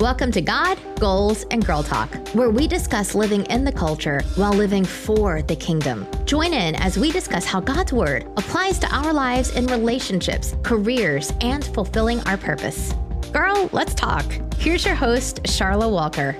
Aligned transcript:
Welcome 0.00 0.30
to 0.30 0.40
God, 0.40 0.78
Goals, 1.00 1.44
and 1.50 1.66
Girl 1.66 1.82
Talk, 1.82 2.14
where 2.32 2.50
we 2.50 2.68
discuss 2.68 3.16
living 3.16 3.44
in 3.46 3.64
the 3.64 3.72
culture 3.72 4.20
while 4.36 4.52
living 4.52 4.84
for 4.84 5.42
the 5.42 5.56
kingdom. 5.56 6.06
Join 6.24 6.54
in 6.54 6.76
as 6.76 6.96
we 6.96 7.10
discuss 7.10 7.44
how 7.44 7.58
God's 7.58 7.92
Word 7.92 8.22
applies 8.36 8.78
to 8.78 8.94
our 8.94 9.12
lives 9.12 9.56
in 9.56 9.66
relationships, 9.66 10.54
careers, 10.62 11.32
and 11.40 11.64
fulfilling 11.64 12.20
our 12.28 12.36
purpose. 12.36 12.94
Girl, 13.32 13.68
let's 13.72 13.92
talk. 13.92 14.24
Here's 14.56 14.86
your 14.86 14.94
host, 14.94 15.42
Charla 15.42 15.90
Walker. 15.90 16.36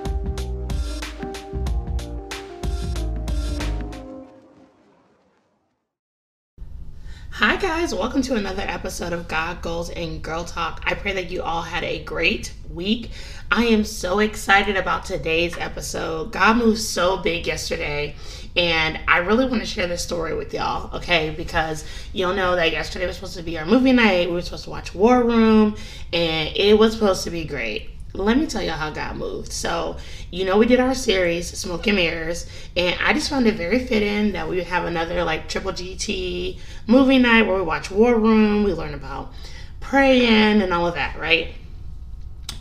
Hi, 7.39 7.55
guys. 7.55 7.95
Welcome 7.95 8.23
to 8.23 8.35
another 8.35 8.65
episode 8.67 9.13
of 9.13 9.29
God, 9.29 9.63
Goals, 9.63 9.91
and 9.91 10.21
Girl 10.21 10.43
Talk. 10.43 10.83
I 10.85 10.95
pray 10.95 11.13
that 11.13 11.31
you 11.31 11.41
all 11.41 11.63
had 11.63 11.85
a 11.85 12.03
great 12.03 12.53
week. 12.69 13.11
I 13.49 13.67
am 13.67 13.85
so 13.85 14.19
excited 14.19 14.77
about 14.77 15.05
today's 15.05 15.57
episode. 15.57 16.33
God 16.33 16.57
moved 16.57 16.81
so 16.81 17.19
big 17.19 17.47
yesterday, 17.47 18.17
and 18.57 18.99
I 19.07 19.19
really 19.19 19.47
want 19.47 19.61
to 19.61 19.67
share 19.67 19.87
this 19.87 20.03
story 20.03 20.35
with 20.35 20.53
y'all, 20.53 20.97
okay? 20.97 21.31
Because 21.31 21.85
you'll 22.13 22.35
know 22.35 22.57
that 22.57 22.73
yesterday 22.73 23.07
was 23.07 23.15
supposed 23.15 23.37
to 23.37 23.45
be 23.45 23.57
our 23.57 23.65
movie 23.65 23.93
night. 23.93 24.27
We 24.27 24.35
were 24.35 24.43
supposed 24.43 24.65
to 24.65 24.71
watch 24.71 24.93
War 24.93 25.23
Room, 25.23 25.77
and 26.13 26.57
it 26.57 26.77
was 26.77 26.95
supposed 26.95 27.23
to 27.23 27.31
be 27.31 27.45
great 27.45 27.89
let 28.15 28.39
me 28.39 28.47
tell 28.47 28.63
y'all 28.63 28.77
how 28.77 28.91
God 28.91 29.17
moved. 29.17 29.53
So, 29.53 29.97
you 30.31 30.45
know, 30.45 30.57
we 30.59 30.67
did 30.67 30.81
our 30.81 30.95
series, 30.95 31.47
Smoke 31.57 31.87
and 31.87 31.97
Mirrors, 31.97 32.47
and 32.77 32.99
I 33.01 33.13
just 33.13 33.31
found 33.31 33.47
it 33.47 33.55
very 33.55 33.85
fitting 33.85 34.33
that 34.33 34.49
we 34.49 34.57
would 34.57 34.67
have 34.67 34.85
another 34.85 35.25
like 35.25 35.49
Triple 35.49 35.73
GT 35.73 36.59
movie 36.87 37.19
night 37.19 37.47
where 37.47 37.57
we 37.57 37.63
watch 37.63 37.91
War 37.91 38.19
Room, 38.19 38.65
we 38.65 38.73
learn 38.73 38.95
about 38.95 39.33
praying 39.81 40.63
and 40.63 40.73
all 40.73 40.87
of 40.87 40.95
that, 40.95 41.19
right? 41.19 41.55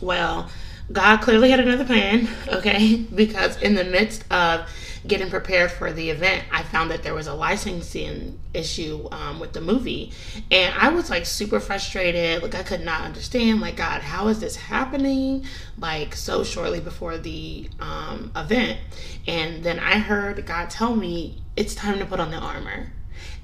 Well, 0.00 0.50
God 0.92 1.18
clearly 1.18 1.50
had 1.50 1.60
another 1.60 1.84
plan, 1.84 2.28
okay? 2.48 2.96
Because 2.96 3.60
in 3.60 3.74
the 3.74 3.84
midst 3.84 4.24
of 4.30 4.68
getting 5.06 5.30
prepared 5.30 5.70
for 5.70 5.92
the 5.92 6.10
event, 6.10 6.44
I 6.50 6.62
found 6.62 6.90
that 6.90 7.02
there 7.02 7.14
was 7.14 7.26
a 7.26 7.34
licensing 7.34 8.38
issue 8.54 9.08
um, 9.12 9.40
with 9.40 9.52
the 9.52 9.60
movie. 9.60 10.12
And 10.50 10.74
I 10.74 10.88
was 10.90 11.10
like 11.10 11.26
super 11.26 11.60
frustrated. 11.60 12.42
Like, 12.42 12.54
I 12.54 12.62
could 12.62 12.80
not 12.80 13.02
understand, 13.02 13.60
like, 13.60 13.76
God, 13.76 14.02
how 14.02 14.28
is 14.28 14.40
this 14.40 14.56
happening? 14.56 15.44
Like, 15.78 16.14
so 16.14 16.44
shortly 16.44 16.80
before 16.80 17.18
the 17.18 17.68
um, 17.80 18.32
event. 18.34 18.78
And 19.26 19.62
then 19.62 19.78
I 19.78 19.98
heard 19.98 20.44
God 20.46 20.70
tell 20.70 20.94
me, 20.94 21.42
it's 21.56 21.74
time 21.74 21.98
to 21.98 22.06
put 22.06 22.20
on 22.20 22.30
the 22.30 22.38
armor. 22.38 22.92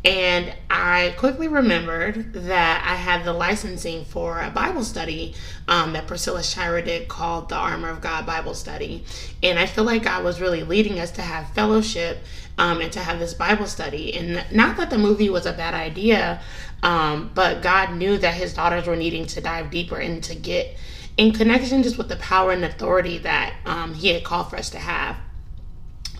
And 0.04 0.54
I 0.68 1.14
quickly 1.16 1.48
remembered 1.48 2.34
that 2.34 2.84
I 2.86 2.94
had 2.94 3.24
the 3.24 3.32
licensing 3.32 4.04
for 4.04 4.38
a 4.38 4.50
Bible 4.50 4.84
study 4.84 5.34
um, 5.66 5.94
that 5.94 6.06
Priscilla 6.06 6.42
Shirer 6.42 6.82
did 6.82 7.08
called 7.08 7.48
the 7.48 7.54
Armor 7.54 7.88
of 7.88 8.02
God 8.02 8.26
Bible 8.26 8.52
Study. 8.52 9.04
And 9.42 9.58
I 9.58 9.64
feel 9.64 9.84
like 9.84 10.02
God 10.02 10.22
was 10.22 10.42
really 10.42 10.62
leading 10.62 10.98
us 10.98 11.10
to 11.12 11.22
have 11.22 11.48
fellowship 11.54 12.18
um, 12.58 12.82
and 12.82 12.92
to 12.92 13.00
have 13.00 13.18
this 13.18 13.32
Bible 13.32 13.66
study. 13.66 14.14
And 14.14 14.44
not 14.54 14.76
that 14.76 14.90
the 14.90 14.98
movie 14.98 15.30
was 15.30 15.46
a 15.46 15.54
bad 15.54 15.72
idea, 15.72 16.42
um, 16.82 17.30
but 17.34 17.62
God 17.62 17.94
knew 17.94 18.18
that 18.18 18.34
his 18.34 18.52
daughters 18.52 18.86
were 18.86 18.96
needing 18.96 19.24
to 19.26 19.40
dive 19.40 19.70
deeper 19.70 19.96
and 19.96 20.22
to 20.24 20.34
get 20.34 20.76
in 21.16 21.32
connection 21.32 21.82
just 21.82 21.96
with 21.96 22.08
the 22.10 22.16
power 22.16 22.52
and 22.52 22.64
authority 22.64 23.18
that 23.18 23.54
um, 23.64 23.94
he 23.94 24.08
had 24.08 24.22
called 24.22 24.50
for 24.50 24.56
us 24.56 24.68
to 24.70 24.78
have. 24.78 25.16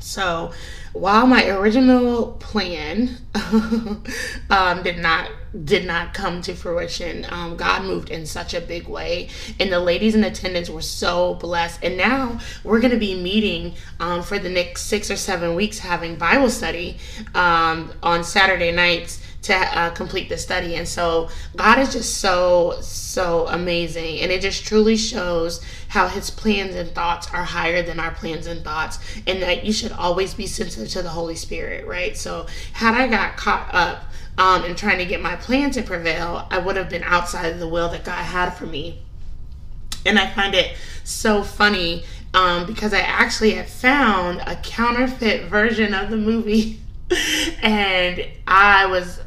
So 0.05 0.53
while 0.93 1.27
my 1.27 1.49
original 1.49 2.33
plan 2.33 3.17
um, 4.51 4.83
did 4.83 4.99
not 4.99 5.31
did 5.65 5.87
not 5.87 6.15
come 6.15 6.43
to 6.43 6.55
fruition, 6.55 7.27
um, 7.31 7.57
God 7.57 7.85
moved 7.85 8.11
in 8.11 8.27
such 8.27 8.55
a 8.55 8.61
big 8.61 8.89
way, 8.89 9.29
and 9.61 9.73
the 9.73 9.79
ladies 9.79 10.15
in 10.15 10.25
attendance 10.25 10.69
were 10.69 10.83
so 10.83 11.35
blessed. 11.35 11.85
And 11.85 11.97
now 11.97 12.41
we're 12.65 12.81
going 12.81 12.91
to 12.91 12.99
be 12.99 13.15
meeting 13.15 13.75
um, 14.01 14.23
for 14.23 14.39
the 14.39 14.49
next 14.49 14.83
six 14.83 15.11
or 15.11 15.17
seven 15.17 15.55
weeks, 15.55 15.79
having 15.79 16.17
Bible 16.17 16.51
study 16.51 16.99
um, 17.35 17.93
on 18.03 18.25
Saturday 18.25 18.73
nights 18.73 19.21
to 19.45 19.55
uh, 19.55 19.91
complete 19.91 20.31
the 20.31 20.39
study. 20.39 20.75
And 20.77 20.89
so 20.89 21.29
God 21.55 21.79
is 21.79 21.93
just 21.93 22.19
so, 22.19 22.79
so 22.81 23.47
amazing. 23.49 24.21
And 24.21 24.33
it 24.33 24.41
just 24.41 24.65
truly 24.65 24.97
shows 24.97 25.63
how 25.89 26.09
his 26.09 26.31
plans 26.31 26.75
and 26.75 26.91
thoughts 26.91 27.31
are 27.33 27.45
higher 27.45 27.83
than 27.83 28.01
our 28.01 28.13
plans 28.13 28.47
and 28.47 28.65
thoughts. 28.65 28.99
And 29.27 29.43
that 29.43 29.65
you 29.65 29.73
should 29.73 29.93
always 29.93 30.33
be 30.33 30.47
sensitive 30.47 30.89
to 30.93 31.03
the 31.03 31.11
Holy 31.11 31.37
Spirit, 31.37 31.87
right? 31.87 32.17
So 32.17 32.47
had 32.73 32.95
I 32.95 33.07
got 33.07 33.37
caught 33.37 33.69
up 33.75 34.05
um, 34.39 34.65
in 34.65 34.75
trying 34.75 34.99
to 34.99 35.05
get 35.05 35.21
my 35.21 35.37
plan 35.37 35.71
to 35.73 35.83
prevail, 35.83 36.47
I 36.51 36.59
would 36.59 36.77
have 36.77 36.89
been 36.89 37.05
outside 37.05 37.53
of 37.53 37.59
the 37.59 37.69
will 37.69 37.89
that 37.91 38.05
God 38.05 38.23
had 38.23 38.51
for 38.51 38.67
me. 38.67 39.03
And 40.07 40.19
I 40.19 40.31
find 40.31 40.55
it 40.55 40.77
so 41.05 41.43
funny 41.43 42.05
um, 42.35 42.67
because 42.67 42.93
I 42.93 43.01
actually 43.01 43.53
had 43.53 43.69
found 43.69 44.41
a 44.41 44.57
counterfeit 44.57 45.49
version 45.49 45.95
of 45.95 46.11
the 46.11 46.17
movie. 46.17 46.81
and 47.63 48.27
I 48.47 48.87
was 48.87 49.21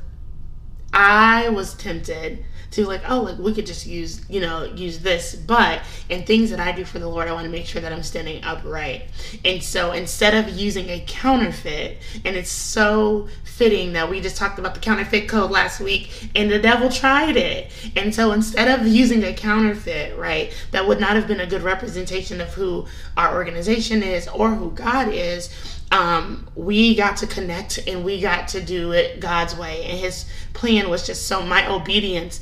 I 0.94 1.50
was 1.50 1.74
tempted 1.76 2.44
to 2.72 2.86
like, 2.86 3.02
oh, 3.10 3.22
like 3.22 3.38
we 3.38 3.54
could 3.54 3.66
just 3.66 3.86
use, 3.86 4.22
you 4.30 4.40
know, 4.40 4.64
use 4.64 5.00
this. 5.00 5.36
But 5.36 5.82
in 6.10 6.24
things 6.24 6.50
that 6.50 6.60
I 6.60 6.72
do 6.72 6.86
for 6.86 7.00
the 7.00 7.08
Lord, 7.08 7.28
I 7.28 7.34
want 7.34 7.46
to 7.46 7.52
make 7.52 7.66
sure 7.66 7.82
that 7.82 7.92
I'm 7.92 8.04
standing 8.04 8.44
upright. 8.44 9.04
And 9.46 9.62
so 9.64 9.92
instead 9.92 10.34
of 10.34 10.54
using 10.56 10.90
a 10.90 11.04
counterfeit, 11.08 12.00
and 12.26 12.36
it's 12.36 12.52
so 12.52 13.28
fitting 13.44 13.94
that 13.94 14.10
we 14.10 14.22
just 14.22 14.38
talked 14.38 14.60
about 14.60 14.74
the 14.74 14.80
counterfeit 14.80 15.28
code 15.28 15.50
last 15.52 15.80
week, 15.80 16.30
and 16.36 16.52
the 16.52 16.60
devil 16.60 16.90
tried 16.90 17.38
it. 17.38 17.72
And 17.96 18.14
so 18.14 18.32
instead 18.32 18.80
of 18.80 18.86
using 18.88 19.24
a 19.24 19.34
counterfeit, 19.34 20.18
right, 20.18 20.54
that 20.72 20.88
would 20.88 21.00
not 21.00 21.16
have 21.16 21.28
been 21.28 21.40
a 21.40 21.48
good 21.48 21.64
representation 21.64 22.42
of 22.42 22.54
who 22.54 22.86
our 23.16 23.34
organization 23.34 24.04
is 24.04 24.28
or 24.28 24.50
who 24.50 24.72
God 24.72 25.10
is 25.10 25.50
um, 25.92 26.50
we 26.56 26.96
got 26.96 27.18
to 27.18 27.28
connect 27.28 27.80
and 27.88 28.04
we 28.04 28.20
got 28.20 28.50
to 28.50 28.62
do 28.62 28.92
it 28.92 29.20
God's 29.20 29.56
way. 29.56 29.84
And 29.86 29.98
his 29.98 30.26
plan 30.54 30.90
was 30.90 31.06
just 31.06 31.28
so 31.28 31.42
my 31.42 31.70
obedience 31.72 32.40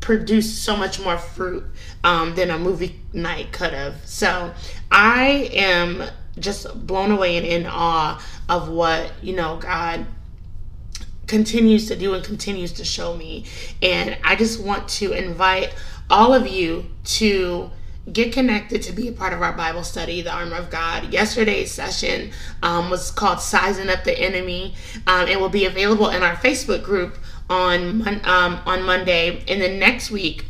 produced 0.00 0.62
so 0.62 0.76
much 0.76 1.00
more 1.00 1.18
fruit 1.18 1.64
um, 2.04 2.34
than 2.34 2.50
a 2.50 2.58
movie 2.58 3.00
night 3.12 3.52
could 3.52 3.72
have. 3.72 3.96
So 4.04 4.54
I 4.90 5.50
am 5.52 6.04
just 6.38 6.86
blown 6.86 7.10
away 7.10 7.36
and 7.36 7.46
in 7.46 7.66
awe 7.66 8.22
of 8.48 8.68
what, 8.68 9.12
you 9.22 9.34
know, 9.34 9.56
God 9.56 10.06
continues 11.26 11.88
to 11.88 11.96
do 11.96 12.14
and 12.14 12.24
continues 12.24 12.72
to 12.74 12.84
show 12.84 13.16
me. 13.16 13.44
And 13.82 14.16
I 14.22 14.36
just 14.36 14.62
want 14.62 14.88
to 14.90 15.12
invite 15.12 15.74
all 16.08 16.32
of 16.32 16.46
you 16.46 16.86
to 17.04 17.70
get 18.12 18.32
connected 18.32 18.82
to 18.82 18.92
be 18.92 19.08
a 19.08 19.12
part 19.12 19.32
of 19.32 19.42
our 19.42 19.52
Bible 19.52 19.82
study, 19.82 20.22
the 20.22 20.32
Armor 20.32 20.56
of 20.56 20.70
God. 20.70 21.12
Yesterday's 21.12 21.72
session 21.72 22.30
um, 22.62 22.90
was 22.90 23.10
called 23.10 23.40
Sizing 23.40 23.88
Up 23.88 24.04
the 24.04 24.16
Enemy. 24.18 24.74
Um, 25.06 25.28
it 25.28 25.40
will 25.40 25.48
be 25.48 25.64
available 25.64 26.08
in 26.10 26.22
our 26.22 26.36
Facebook 26.36 26.82
group 26.82 27.18
on 27.50 28.06
um, 28.24 28.60
on 28.66 28.84
Monday. 28.84 29.44
And 29.48 29.60
then 29.60 29.78
next 29.78 30.10
week, 30.10 30.46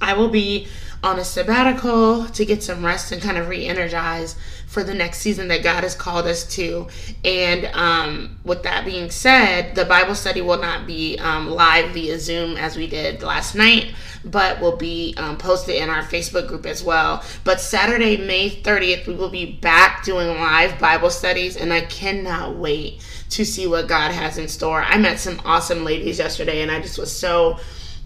I 0.00 0.14
will 0.14 0.28
be 0.28 0.66
on 1.02 1.18
a 1.18 1.24
sabbatical 1.24 2.26
to 2.26 2.44
get 2.44 2.62
some 2.62 2.84
rest 2.84 3.10
and 3.10 3.20
kind 3.20 3.36
of 3.36 3.48
re-energize 3.48 4.36
for 4.66 4.84
the 4.84 4.94
next 4.94 5.18
season 5.18 5.48
that 5.48 5.62
God 5.62 5.82
has 5.82 5.94
called 5.94 6.26
us 6.26 6.44
to. 6.54 6.86
And 7.24 7.66
um, 7.74 8.38
with 8.44 8.62
that 8.62 8.84
being 8.84 9.10
said, 9.10 9.74
the 9.74 9.84
Bible 9.84 10.14
study 10.14 10.40
will 10.40 10.60
not 10.60 10.86
be 10.86 11.18
um, 11.18 11.50
live 11.50 11.90
via 11.90 12.18
Zoom 12.18 12.56
as 12.56 12.76
we 12.76 12.86
did 12.86 13.22
last 13.22 13.54
night, 13.54 13.94
but 14.24 14.60
will 14.60 14.76
be 14.76 15.14
um, 15.18 15.36
posted 15.36 15.74
in 15.74 15.90
our 15.90 16.02
Facebook 16.04 16.46
group 16.46 16.66
as 16.66 16.84
well. 16.84 17.24
But 17.42 17.60
Saturday, 17.60 18.16
May 18.16 18.48
30th, 18.48 19.06
we 19.08 19.14
will 19.14 19.28
be 19.28 19.52
back 19.56 20.04
doing 20.04 20.28
live 20.28 20.78
Bible 20.78 21.10
studies, 21.10 21.56
and 21.56 21.72
I 21.72 21.82
cannot 21.82 22.56
wait 22.56 23.04
to 23.30 23.44
see 23.44 23.66
what 23.66 23.88
God 23.88 24.12
has 24.12 24.38
in 24.38 24.46
store. 24.46 24.82
I 24.82 24.98
met 24.98 25.18
some 25.18 25.40
awesome 25.44 25.84
ladies 25.84 26.18
yesterday, 26.18 26.62
and 26.62 26.70
I 26.70 26.80
just 26.80 26.98
was 26.98 27.14
so 27.14 27.58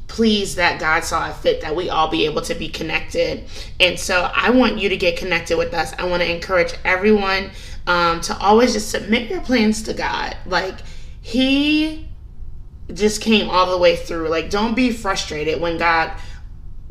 pleased 0.09 0.57
that 0.57 0.81
God 0.81 1.05
saw 1.05 1.29
it 1.29 1.37
fit 1.37 1.61
that 1.63 1.75
we 1.75 1.91
all 1.91 2.09
be 2.09 2.27
able 2.27 2.43
to 2.43 2.55
be 2.55 2.69
connected. 2.69 3.45
And 3.81 3.99
so 3.99 4.31
I 4.35 4.51
want 4.51 4.79
you 4.79 4.89
to 4.89 4.97
get 4.97 5.17
connected 5.17 5.59
with 5.59 5.75
us. 5.75 5.93
I 5.99 6.07
want 6.07 6.23
to 6.23 6.31
encourage 6.31 6.75
everyone 6.85 7.51
um, 7.87 8.21
to 8.23 8.37
always 8.39 8.73
just 8.73 8.91
submit 8.91 9.31
your 9.31 9.41
plans 9.41 9.83
to 9.83 9.95
God. 9.95 10.37
Like, 10.47 10.77
He 11.21 12.09
just 12.93 13.21
came 13.21 13.51
all 13.51 13.71
the 13.71 13.79
way 13.79 13.97
through. 13.97 14.29
Like, 14.29 14.51
don't 14.51 14.75
be 14.75 14.93
frustrated 14.93 15.61
when 15.61 15.79
God 15.79 16.13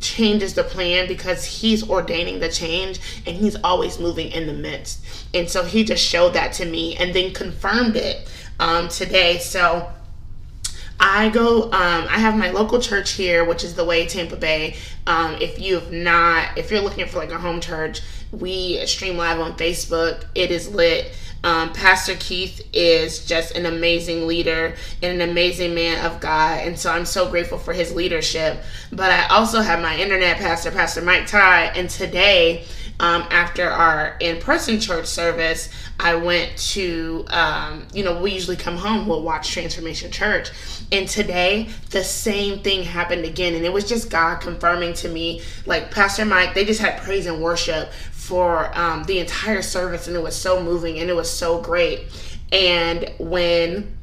changes 0.02 0.54
the 0.54 0.64
plan 0.64 1.08
because 1.08 1.46
he's 1.46 1.90
ordaining 1.90 2.40
the 2.40 2.50
change 2.50 3.00
and 3.26 3.36
he's 3.36 3.56
always 3.64 4.00
moving 4.00 4.30
in 4.32 4.46
the 4.46 4.54
midst. 4.54 5.04
And 5.34 5.50
so 5.50 5.64
he 5.64 5.84
just 5.84 6.04
showed 6.06 6.34
that 6.34 6.54
to 6.54 6.66
me 6.66 6.96
and 6.98 7.16
then 7.16 7.34
confirmed 7.34 7.96
it 7.96 8.30
um, 8.60 8.90
today. 8.90 9.38
So 9.38 9.90
I 11.00 11.30
go, 11.30 11.64
um, 11.64 11.72
I 11.74 12.20
have 12.20 12.36
my 12.36 12.52
local 12.52 12.80
church 12.80 13.12
here, 13.12 13.44
which 13.44 13.64
is 13.64 13.76
the 13.76 13.86
Way 13.86 14.08
Tampa 14.08 14.36
Bay. 14.36 14.76
Um, 15.08 15.36
if 15.42 15.60
you 15.60 15.76
have 15.76 15.92
not, 15.92 16.58
if 16.58 16.72
you're 16.72 16.82
looking 16.82 17.06
for 17.08 17.20
like 17.20 17.32
a 17.32 17.38
home 17.38 17.62
church, 17.62 18.02
we 18.32 18.86
stream 18.86 19.18
live 19.18 19.40
on 19.40 19.56
Facebook. 19.58 20.26
It 20.36 20.52
is 20.52 20.74
lit. 20.74 21.12
Um, 21.44 21.74
Pastor 21.74 22.16
Keith 22.16 22.68
is 22.74 23.24
just 23.24 23.56
an 23.56 23.68
amazing 23.68 24.26
leader 24.26 24.76
and 25.04 25.22
an 25.22 25.30
amazing 25.30 25.76
man 25.76 26.04
of 26.04 26.20
God. 26.20 26.66
And 26.66 26.78
so 26.78 26.92
I'm 26.92 27.06
so 27.06 27.30
grateful 27.30 27.60
for 27.60 27.72
his 27.72 27.94
leadership. 27.94 28.64
But 28.92 29.12
I 29.12 29.28
also 29.28 29.62
have 29.62 29.80
my 29.80 29.96
internet 29.96 30.38
pastor, 30.38 30.72
Pastor 30.72 31.04
Mike 31.04 31.28
Todd. 31.28 31.74
And 31.76 31.88
today, 31.88 32.66
um, 33.00 33.28
after 33.30 33.70
our 33.70 34.18
in 34.20 34.40
person 34.40 34.80
church 34.80 35.06
service, 35.06 35.70
I 36.00 36.16
went 36.16 36.58
to, 36.58 37.26
um, 37.30 37.88
you 37.94 38.04
know, 38.04 38.22
we 38.22 38.32
usually 38.32 38.58
come 38.58 38.76
home, 38.76 39.08
we'll 39.08 39.24
watch 39.24 39.52
Transformation 39.52 40.12
Church. 40.12 40.50
And 40.92 41.08
today, 41.08 41.70
the 41.92 42.04
same 42.04 42.60
thing 42.60 42.84
happened 42.84 43.26
again. 43.26 43.56
And 43.56 43.66
it 43.66 43.72
was 43.72 43.88
just 43.88 44.10
God 44.10 44.42
confirming 44.42 44.94
to 44.96 45.10
me, 45.10 45.42
like 45.66 45.92
Pastor 45.92 46.26
Mike, 46.26 46.54
they 46.54 46.66
just 46.66 46.82
had 46.82 47.02
praise 47.02 47.26
and 47.26 47.42
worship 47.42 47.92
for 48.12 48.76
um, 48.78 49.04
the 49.04 49.20
entire 49.20 49.62
service, 49.62 50.08
and 50.08 50.16
it 50.16 50.24
was 50.24 50.36
so 50.36 50.62
moving 50.62 51.00
and 51.00 51.10
it 51.10 51.14
was 51.14 51.30
so 51.30 51.62
great. 51.62 52.02
And 52.52 53.12
when 53.20 53.96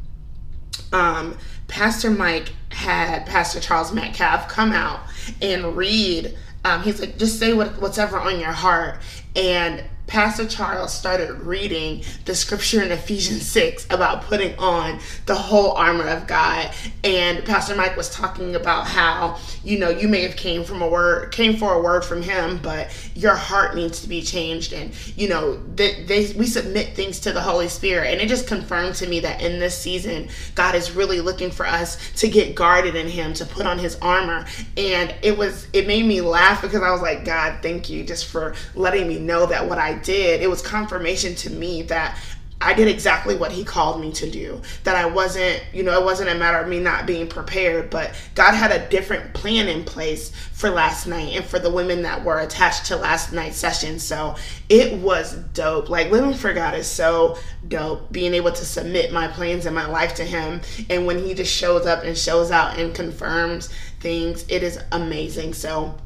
um, 0.92 1.36
Pastor 1.68 2.10
Mike 2.10 2.52
had 2.70 3.26
Pastor 3.26 3.60
Charles 3.60 3.92
Metcalf 3.92 4.48
come 4.48 4.72
out 4.72 5.00
and 5.40 5.76
read, 5.76 6.36
um, 6.64 6.82
he's 6.82 7.00
like, 7.00 7.18
just 7.18 7.38
say 7.38 7.52
what, 7.52 7.80
what's 7.80 7.98
ever 7.98 8.18
on 8.18 8.38
your 8.38 8.52
heart. 8.52 9.00
And 9.34 9.82
Pastor 10.12 10.44
Charles 10.44 10.92
started 10.92 11.40
reading 11.40 12.04
the 12.26 12.34
scripture 12.34 12.82
in 12.82 12.92
Ephesians 12.92 13.48
6 13.48 13.86
about 13.88 14.20
putting 14.20 14.54
on 14.58 15.00
the 15.24 15.34
whole 15.34 15.72
armor 15.72 16.06
of 16.06 16.26
God. 16.26 16.70
And 17.02 17.42
Pastor 17.46 17.74
Mike 17.74 17.96
was 17.96 18.10
talking 18.10 18.54
about 18.54 18.86
how, 18.86 19.38
you 19.64 19.78
know, 19.78 19.88
you 19.88 20.08
may 20.08 20.20
have 20.20 20.36
came 20.36 20.64
from 20.64 20.82
a 20.82 20.86
word, 20.86 21.32
came 21.32 21.56
for 21.56 21.72
a 21.72 21.80
word 21.80 22.04
from 22.04 22.20
him, 22.20 22.60
but 22.62 22.94
your 23.14 23.34
heart 23.34 23.74
needs 23.74 24.02
to 24.02 24.08
be 24.10 24.20
changed. 24.20 24.74
And, 24.74 24.92
you 25.16 25.30
know, 25.30 25.56
they, 25.76 26.04
they 26.04 26.30
we 26.34 26.46
submit 26.46 26.94
things 26.94 27.18
to 27.20 27.32
the 27.32 27.40
Holy 27.40 27.68
Spirit. 27.68 28.08
And 28.08 28.20
it 28.20 28.28
just 28.28 28.46
confirmed 28.46 28.96
to 28.96 29.08
me 29.08 29.20
that 29.20 29.40
in 29.40 29.58
this 29.58 29.78
season, 29.78 30.28
God 30.54 30.74
is 30.74 30.90
really 30.90 31.22
looking 31.22 31.50
for 31.50 31.66
us 31.66 32.12
to 32.16 32.28
get 32.28 32.54
guarded 32.54 32.96
in 32.96 33.08
him, 33.08 33.32
to 33.32 33.46
put 33.46 33.64
on 33.64 33.78
his 33.78 33.96
armor. 34.02 34.44
And 34.76 35.14
it 35.22 35.38
was, 35.38 35.68
it 35.72 35.86
made 35.86 36.04
me 36.04 36.20
laugh 36.20 36.60
because 36.60 36.82
I 36.82 36.90
was 36.90 37.00
like, 37.00 37.24
God, 37.24 37.60
thank 37.62 37.88
you 37.88 38.04
just 38.04 38.26
for 38.26 38.54
letting 38.74 39.08
me 39.08 39.18
know 39.18 39.46
that 39.46 39.66
what 39.66 39.78
I 39.78 40.01
did, 40.02 40.42
it 40.42 40.48
was 40.48 40.62
confirmation 40.62 41.34
to 41.36 41.50
me 41.50 41.82
that 41.82 42.18
I 42.62 42.74
did 42.74 42.86
exactly 42.86 43.34
what 43.34 43.50
he 43.50 43.64
called 43.64 44.00
me 44.00 44.12
to 44.12 44.30
do. 44.30 44.62
That 44.84 44.94
I 44.94 45.06
wasn't, 45.06 45.62
you 45.72 45.82
know, 45.82 45.98
it 45.98 46.04
wasn't 46.04 46.30
a 46.30 46.34
matter 46.36 46.58
of 46.58 46.68
me 46.68 46.78
not 46.78 47.06
being 47.06 47.26
prepared, 47.26 47.90
but 47.90 48.14
God 48.36 48.54
had 48.54 48.70
a 48.70 48.88
different 48.88 49.34
plan 49.34 49.66
in 49.66 49.82
place 49.84 50.30
for 50.52 50.70
last 50.70 51.06
night 51.06 51.34
and 51.34 51.44
for 51.44 51.58
the 51.58 51.70
women 51.70 52.02
that 52.02 52.24
were 52.24 52.38
attached 52.38 52.86
to 52.86 52.96
last 52.96 53.32
night's 53.32 53.56
session. 53.56 53.98
So 53.98 54.36
it 54.68 54.96
was 55.00 55.34
dope. 55.54 55.88
Like 55.88 56.12
living 56.12 56.34
for 56.34 56.52
God 56.52 56.74
is 56.74 56.86
so 56.86 57.36
dope. 57.66 58.12
Being 58.12 58.32
able 58.34 58.52
to 58.52 58.64
submit 58.64 59.12
my 59.12 59.26
plans 59.26 59.66
and 59.66 59.74
my 59.74 59.86
life 59.86 60.14
to 60.14 60.24
Him. 60.24 60.60
And 60.88 61.04
when 61.04 61.18
He 61.18 61.34
just 61.34 61.52
shows 61.52 61.84
up 61.84 62.04
and 62.04 62.16
shows 62.16 62.52
out 62.52 62.78
and 62.78 62.94
confirms 62.94 63.70
things, 63.98 64.44
it 64.48 64.62
is 64.62 64.78
amazing. 64.92 65.54
So, 65.54 65.96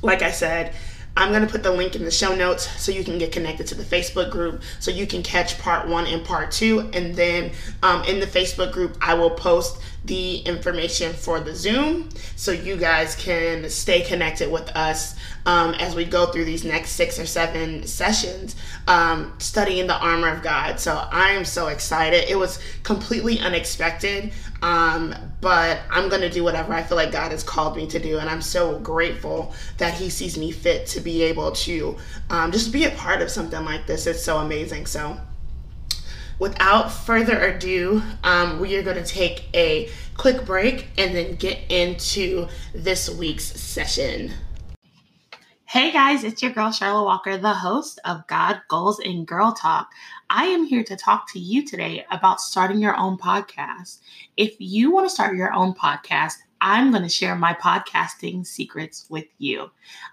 like 0.00 0.22
I 0.22 0.30
said, 0.30 0.74
I'm 1.16 1.30
going 1.30 1.42
to 1.42 1.48
put 1.48 1.62
the 1.62 1.70
link 1.70 1.94
in 1.94 2.04
the 2.04 2.10
show 2.10 2.34
notes 2.34 2.68
so 2.80 2.90
you 2.90 3.04
can 3.04 3.18
get 3.18 3.30
connected 3.30 3.66
to 3.68 3.74
the 3.76 3.84
Facebook 3.84 4.30
group 4.30 4.62
so 4.80 4.90
you 4.90 5.06
can 5.06 5.22
catch 5.22 5.58
part 5.58 5.88
one 5.88 6.06
and 6.06 6.24
part 6.24 6.50
two. 6.50 6.90
And 6.92 7.14
then 7.14 7.52
um, 7.82 8.02
in 8.04 8.18
the 8.18 8.26
Facebook 8.26 8.72
group, 8.72 8.96
I 9.00 9.14
will 9.14 9.30
post 9.30 9.80
the 10.04 10.38
information 10.40 11.12
for 11.12 11.40
the 11.40 11.54
Zoom 11.54 12.10
so 12.36 12.50
you 12.50 12.76
guys 12.76 13.16
can 13.16 13.70
stay 13.70 14.02
connected 14.02 14.50
with 14.50 14.68
us 14.70 15.16
um, 15.46 15.72
as 15.74 15.94
we 15.94 16.04
go 16.04 16.26
through 16.26 16.44
these 16.44 16.64
next 16.64 16.90
six 16.90 17.18
or 17.18 17.26
seven 17.26 17.86
sessions 17.86 18.56
um, 18.86 19.34
studying 19.38 19.86
the 19.86 19.96
armor 19.96 20.28
of 20.28 20.42
God. 20.42 20.78
So 20.78 20.94
I 21.10 21.30
am 21.30 21.44
so 21.44 21.68
excited. 21.68 22.28
It 22.28 22.36
was 22.36 22.58
completely 22.82 23.38
unexpected, 23.40 24.32
um, 24.62 25.14
but 25.44 25.80
I'm 25.90 26.08
going 26.08 26.22
to 26.22 26.30
do 26.30 26.42
whatever 26.42 26.72
I 26.72 26.82
feel 26.82 26.96
like 26.96 27.12
God 27.12 27.30
has 27.30 27.42
called 27.42 27.76
me 27.76 27.86
to 27.88 27.98
do. 27.98 28.18
And 28.18 28.30
I'm 28.30 28.40
so 28.40 28.78
grateful 28.78 29.52
that 29.76 29.92
He 29.92 30.08
sees 30.08 30.38
me 30.38 30.50
fit 30.50 30.86
to 30.86 31.00
be 31.00 31.22
able 31.22 31.52
to 31.52 31.98
um, 32.30 32.50
just 32.50 32.72
be 32.72 32.86
a 32.86 32.90
part 32.92 33.20
of 33.20 33.30
something 33.30 33.62
like 33.62 33.86
this. 33.86 34.06
It's 34.06 34.24
so 34.24 34.38
amazing. 34.38 34.86
So, 34.86 35.20
without 36.38 36.90
further 36.90 37.38
ado, 37.38 38.02
um, 38.22 38.58
we 38.58 38.74
are 38.76 38.82
going 38.82 38.96
to 38.96 39.04
take 39.04 39.44
a 39.52 39.90
quick 40.16 40.46
break 40.46 40.88
and 40.96 41.14
then 41.14 41.34
get 41.34 41.58
into 41.68 42.48
this 42.74 43.10
week's 43.10 43.44
session. 43.44 44.32
Hey 45.74 45.90
guys, 45.90 46.22
it's 46.22 46.40
your 46.40 46.52
girl 46.52 46.70
Charlotte 46.70 47.02
Walker, 47.02 47.36
the 47.36 47.52
host 47.52 47.98
of 48.04 48.24
God, 48.28 48.60
Goals, 48.68 49.00
and 49.00 49.26
Girl 49.26 49.50
Talk. 49.50 49.90
I 50.30 50.44
am 50.44 50.64
here 50.64 50.84
to 50.84 50.94
talk 50.94 51.28
to 51.32 51.40
you 51.40 51.66
today 51.66 52.06
about 52.12 52.40
starting 52.40 52.78
your 52.78 52.96
own 52.96 53.18
podcast. 53.18 53.98
If 54.36 54.54
you 54.60 54.92
want 54.92 55.08
to 55.08 55.12
start 55.12 55.34
your 55.34 55.52
own 55.52 55.74
podcast, 55.74 56.34
I'm 56.60 56.92
going 56.92 57.02
to 57.02 57.08
share 57.08 57.34
my 57.34 57.54
podcasting 57.54 58.46
secrets 58.46 59.06
with 59.08 59.24
you. 59.38 59.68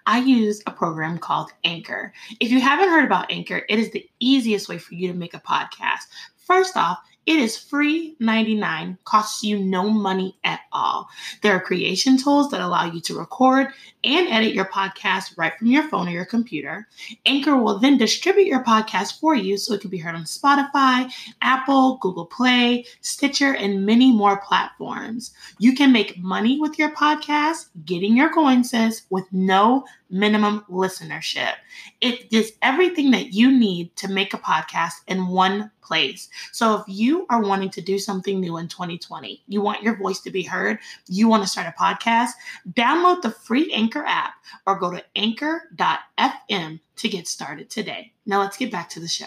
I 0.08 0.22
use 0.22 0.64
a 0.66 0.72
program 0.72 1.20
called 1.20 1.52
Anchor. 1.64 2.12
If 2.40 2.50
you 2.50 2.60
haven't 2.60 2.90
heard 2.90 3.06
about 3.06 3.32
Anchor, 3.32 3.62
it 3.70 3.78
is 3.78 3.92
the 3.92 4.10
easiest 4.20 4.68
way 4.68 4.80
for 4.80 4.96
you 4.96 5.10
to 5.10 5.14
make 5.14 5.36
a 5.36 5.42
podcast. 5.42 6.08
First 6.38 6.76
off, 6.76 6.98
it 7.26 7.38
is 7.38 7.56
free 7.56 8.16
99, 8.20 8.98
costs 9.04 9.44
you 9.44 9.60
no 9.60 9.90
money 9.90 10.38
at 10.44 10.62
all. 10.72 11.08
There 11.42 11.56
are 11.56 11.60
creation 11.60 12.18
tools 12.18 12.50
that 12.50 12.62
allow 12.62 12.86
you 12.86 13.00
to 13.02 13.18
record 13.18 13.68
and 14.04 14.28
edit 14.28 14.54
your 14.54 14.66
podcast 14.66 15.38
right 15.38 15.54
from 15.58 15.68
your 15.68 15.88
phone 15.88 16.08
or 16.08 16.12
your 16.12 16.26
computer. 16.26 16.88
Anchor 17.28 17.56
will 17.58 17.78
then 17.78 17.98
distribute 17.98 18.48
your 18.48 18.64
podcast 18.64 19.20
for 19.20 19.36
you 19.36 19.58
so 19.58 19.74
it 19.74 19.82
can 19.82 19.92
be 19.92 20.00
heard 20.00 20.16
on 20.16 20.24
Spotify, 20.24 21.12
Apple, 21.42 21.98
Google 22.02 22.26
Play, 22.26 22.86
Stitcher, 23.02 23.54
and 23.54 23.86
many 23.86 24.12
more 24.12 24.42
platforms. 24.42 25.32
You 25.60 25.76
can 25.76 25.92
make 25.92 26.18
money 26.18 26.60
with 26.60 26.80
your 26.80 26.92
podcast, 26.92 27.68
getting 27.86 28.18
your 28.18 28.34
coins 28.34 28.74
with 29.10 29.26
no 29.32 29.86
minimum 30.10 30.66
listenership. 30.70 31.54
It 32.02 32.32
is 32.34 32.54
everything 32.62 33.12
that 33.12 33.34
you 33.34 33.52
need 33.52 33.96
to 33.98 34.08
make 34.08 34.34
a 34.34 34.38
podcast 34.38 35.02
in 35.08 35.28
one 35.28 35.72
place. 35.92 36.30
So 36.54 36.78
if 36.78 36.84
you 36.88 37.26
are 37.30 37.42
wanting 37.42 37.70
to 37.72 37.82
do 37.82 38.00
something 38.00 38.40
new 38.40 38.56
in 38.56 38.70
2020, 38.70 39.44
you 39.50 39.60
want 39.60 39.84
your 39.84 39.98
voice 39.98 40.22
to 40.22 40.32
be 40.32 40.42
heard, 40.42 40.80
you 41.10 41.28
want 41.28 41.44
to 41.44 41.50
start 41.50 41.68
a 41.68 41.78
podcast, 41.78 42.30
download 42.72 43.22
the 43.22 43.32
free 43.32 43.74
Anchor 43.74 44.06
app 44.06 44.36
or 44.66 44.80
go 44.80 44.90
to 44.90 45.04
anchor.fm 45.18 46.80
to 46.96 47.10
get 47.10 47.28
started 47.28 47.70
today. 47.70 48.14
Now 48.26 48.40
let's 48.40 48.56
get 48.56 48.72
back 48.72 48.90
to 48.92 49.02
the 49.02 49.08
show. 49.10 49.26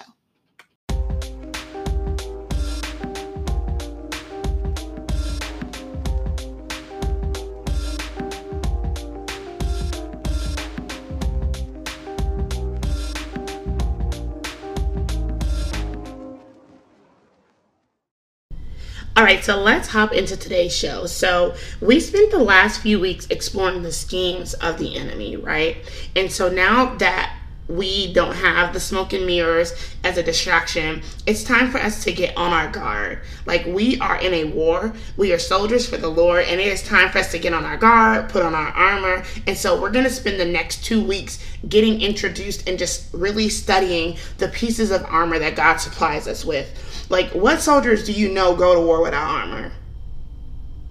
All 19.25 19.31
right, 19.31 19.43
so 19.43 19.59
let's 19.59 19.88
hop 19.88 20.12
into 20.12 20.37
today's 20.37 20.76
show. 20.76 21.07
So, 21.07 21.54
we 21.81 21.99
spent 21.99 22.31
the 22.31 22.38
last 22.38 22.83
few 22.83 23.00
weeks 23.00 23.26
exploring 23.31 23.83
the 23.83 23.90
schemes 23.90 24.52
of 24.52 24.76
the 24.76 24.97
enemy, 24.97 25.35
right? 25.35 25.78
And 26.14 26.31
so 26.31 26.50
now 26.50 26.95
that 26.97 27.33
we 27.68 28.12
don't 28.12 28.35
have 28.35 28.73
the 28.73 28.80
smoke 28.80 29.12
and 29.12 29.25
mirrors 29.25 29.73
as 30.04 30.18
a 30.18 30.23
distraction, 30.23 31.02
it's 31.26 31.42
time 31.42 31.71
for 31.71 31.78
us 31.78 32.04
to 32.04 32.12
get 32.12 32.37
on 32.37 32.52
our 32.52 32.71
guard. 32.71 33.21
Like 33.47 33.64
we 33.66 33.99
are 34.00 34.16
in 34.18 34.35
a 34.35 34.44
war, 34.44 34.92
we 35.16 35.33
are 35.33 35.38
soldiers 35.38 35.88
for 35.88 35.97
the 35.97 36.09
Lord, 36.09 36.44
and 36.44 36.61
it 36.61 36.66
is 36.66 36.83
time 36.83 37.11
for 37.11 37.18
us 37.18 37.30
to 37.33 37.38
get 37.38 37.54
on 37.54 37.64
our 37.64 37.76
guard, 37.76 38.28
put 38.28 38.42
on 38.42 38.54
our 38.54 38.68
armor. 38.68 39.25
And 39.47 39.56
so 39.56 39.80
we're 39.80 39.90
going 39.90 40.04
to 40.04 40.11
spend 40.11 40.38
the 40.38 40.44
next 40.44 40.85
two 40.85 41.02
weeks 41.02 41.42
getting 41.68 42.02
introduced 42.02 42.68
and 42.68 42.78
just 42.78 43.12
really 43.14 43.49
studying 43.49 44.18
the 44.38 44.49
pieces 44.49 44.90
of 44.90 45.04
armor 45.06 45.38
that 45.38 45.56
God 45.56 45.78
supplies 45.78 46.28
us 46.28 46.44
with. 46.44 47.06
Like, 47.09 47.30
what 47.30 47.61
soldiers 47.61 48.04
do 48.04 48.12
you 48.12 48.30
know 48.30 48.54
go 48.54 48.75
to 48.75 48.80
war 48.80 49.02
without 49.02 49.26
armor? 49.26 49.73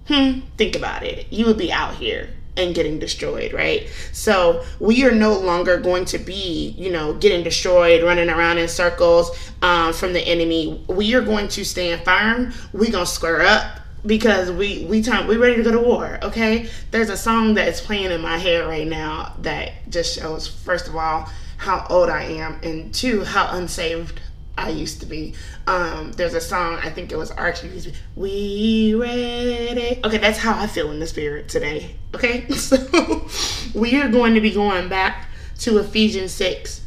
Hmm, 0.06 0.40
think 0.56 0.76
about 0.76 1.02
it. 1.02 1.32
You 1.32 1.46
would 1.46 1.58
be 1.58 1.72
out 1.72 1.94
here 1.94 2.33
and 2.56 2.74
getting 2.74 2.98
destroyed, 2.98 3.52
right? 3.52 3.88
So 4.12 4.64
we 4.78 5.04
are 5.04 5.12
no 5.12 5.38
longer 5.38 5.78
going 5.78 6.04
to 6.06 6.18
be, 6.18 6.74
you 6.78 6.90
know, 6.92 7.14
getting 7.14 7.42
destroyed, 7.42 8.02
running 8.02 8.30
around 8.30 8.58
in 8.58 8.68
circles 8.68 9.30
um, 9.62 9.92
from 9.92 10.12
the 10.12 10.20
enemy. 10.20 10.84
We 10.88 11.14
are 11.14 11.22
going 11.22 11.48
to 11.48 11.64
stand 11.64 12.02
firm. 12.04 12.52
We're 12.72 12.92
going 12.92 13.04
to 13.04 13.10
square 13.10 13.42
up. 13.42 13.80
because 14.06 14.50
we 14.50 14.84
we 14.84 15.02
time 15.02 15.26
we 15.26 15.36
ready 15.36 15.56
to 15.56 15.62
go 15.62 15.72
to 15.72 15.80
war. 15.80 16.18
Okay, 16.22 16.68
there's 16.90 17.08
a 17.08 17.16
song 17.16 17.54
that 17.54 17.68
is 17.68 17.80
playing 17.80 18.10
in 18.10 18.20
my 18.20 18.36
head 18.36 18.66
right 18.66 18.86
now 18.86 19.32
that 19.40 19.72
just 19.88 20.18
shows 20.18 20.46
first 20.46 20.88
of 20.88 20.94
all 20.96 21.28
how 21.56 21.86
old 21.88 22.10
I 22.10 22.24
am, 22.24 22.60
and 22.62 22.92
two 22.92 23.24
how 23.24 23.56
unsaved 23.56 24.20
I 24.56 24.70
used 24.70 25.00
to 25.00 25.06
be. 25.06 25.34
Um, 25.66 26.12
there's 26.12 26.34
a 26.34 26.40
song 26.40 26.78
I 26.82 26.90
think 26.90 27.12
it 27.12 27.16
was 27.16 27.30
Archie. 27.30 27.92
We 28.16 28.94
ready? 28.94 30.00
Okay, 30.04 30.18
that's 30.18 30.38
how 30.38 30.58
I 30.58 30.66
feel 30.66 30.90
in 30.90 31.00
the 31.00 31.06
spirit 31.06 31.48
today. 31.48 31.96
Okay, 32.14 32.48
so 32.52 33.26
we 33.74 34.00
are 34.00 34.08
going 34.08 34.34
to 34.34 34.40
be 34.40 34.52
going 34.52 34.88
back 34.88 35.28
to 35.60 35.78
Ephesians 35.78 36.32
six, 36.32 36.82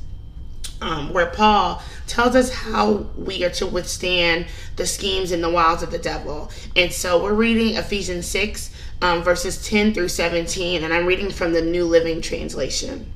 um, 0.82 1.12
where 1.12 1.28
Paul 1.28 1.82
tells 2.08 2.36
us 2.36 2.54
how 2.54 3.06
we 3.18 3.44
are 3.44 3.50
to 3.50 3.68
withstand 3.68 4.48
the 4.78 4.86
schemes 4.86 5.32
and 5.32 5.44
the 5.44 5.50
wiles 5.50 5.84
of 5.84 5.92
the 5.92 5.98
devil. 5.98 6.50
And 6.76 6.92
so 6.92 7.22
we're 7.22 7.34
reading 7.34 7.76
Ephesians 7.76 8.26
6, 8.28 8.74
um, 9.02 9.24
verses 9.24 9.68
10 9.68 9.94
through 9.94 10.08
17, 10.08 10.84
and 10.84 10.94
I'm 10.94 11.06
reading 11.06 11.30
from 11.30 11.54
the 11.54 11.62
New 11.62 11.86
Living 11.86 12.22
Translation. 12.22 13.12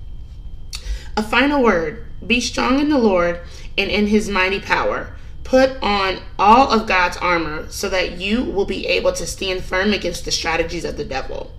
A 1.16 1.24
final 1.24 1.64
word 1.64 2.06
be 2.26 2.40
strong 2.40 2.80
in 2.80 2.90
the 2.90 2.98
Lord 2.98 3.42
and 3.78 3.90
in 3.90 4.08
his 4.08 4.30
mighty 4.30 4.60
power. 4.60 5.16
Put 5.44 5.82
on 5.82 6.20
all 6.40 6.72
of 6.72 6.88
God's 6.88 7.18
armor 7.18 7.68
so 7.70 7.90
that 7.90 8.20
you 8.20 8.44
will 8.44 8.66
be 8.66 8.88
able 8.88 9.12
to 9.14 9.26
stand 9.26 9.64
firm 9.64 9.92
against 9.92 10.26
the 10.26 10.32
strategies 10.32 10.86
of 10.86 10.98
the 10.98 11.04
devil. 11.04 11.52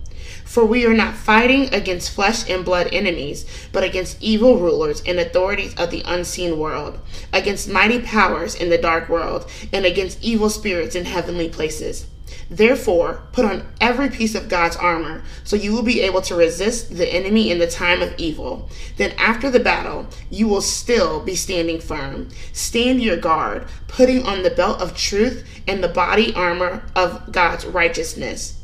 For 0.45 0.65
we 0.65 0.85
are 0.85 0.93
not 0.93 1.15
fighting 1.15 1.73
against 1.73 2.11
flesh 2.11 2.49
and 2.49 2.63
blood 2.63 2.89
enemies, 2.91 3.45
but 3.71 3.83
against 3.83 4.21
evil 4.21 4.57
rulers 4.57 5.01
and 5.05 5.19
authorities 5.19 5.73
of 5.75 5.89
the 5.89 6.03
unseen 6.05 6.59
world, 6.59 6.99
against 7.31 7.69
mighty 7.69 8.01
powers 8.01 8.55
in 8.55 8.69
the 8.69 8.77
dark 8.77 9.09
world, 9.09 9.49
and 9.71 9.85
against 9.85 10.23
evil 10.23 10.49
spirits 10.49 10.95
in 10.95 11.05
heavenly 11.05 11.49
places. 11.49 12.07
Therefore, 12.49 13.23
put 13.31 13.45
on 13.45 13.67
every 13.81 14.09
piece 14.09 14.35
of 14.35 14.49
God's 14.49 14.75
armor, 14.75 15.23
so 15.43 15.55
you 15.55 15.73
will 15.73 15.83
be 15.83 16.01
able 16.01 16.21
to 16.21 16.35
resist 16.35 16.95
the 16.95 17.11
enemy 17.13 17.51
in 17.51 17.59
the 17.59 17.67
time 17.67 18.01
of 18.01 18.13
evil. 18.17 18.69
Then, 18.97 19.11
after 19.17 19.49
the 19.49 19.59
battle, 19.59 20.07
you 20.29 20.47
will 20.47 20.61
still 20.61 21.23
be 21.23 21.35
standing 21.35 21.79
firm. 21.79 22.29
Stand 22.51 23.01
your 23.01 23.17
guard, 23.17 23.67
putting 23.87 24.25
on 24.25 24.43
the 24.43 24.51
belt 24.51 24.81
of 24.81 24.95
truth 24.95 25.47
and 25.67 25.83
the 25.83 25.89
body 25.89 26.33
armor 26.33 26.83
of 26.95 27.31
God's 27.31 27.65
righteousness. 27.65 28.59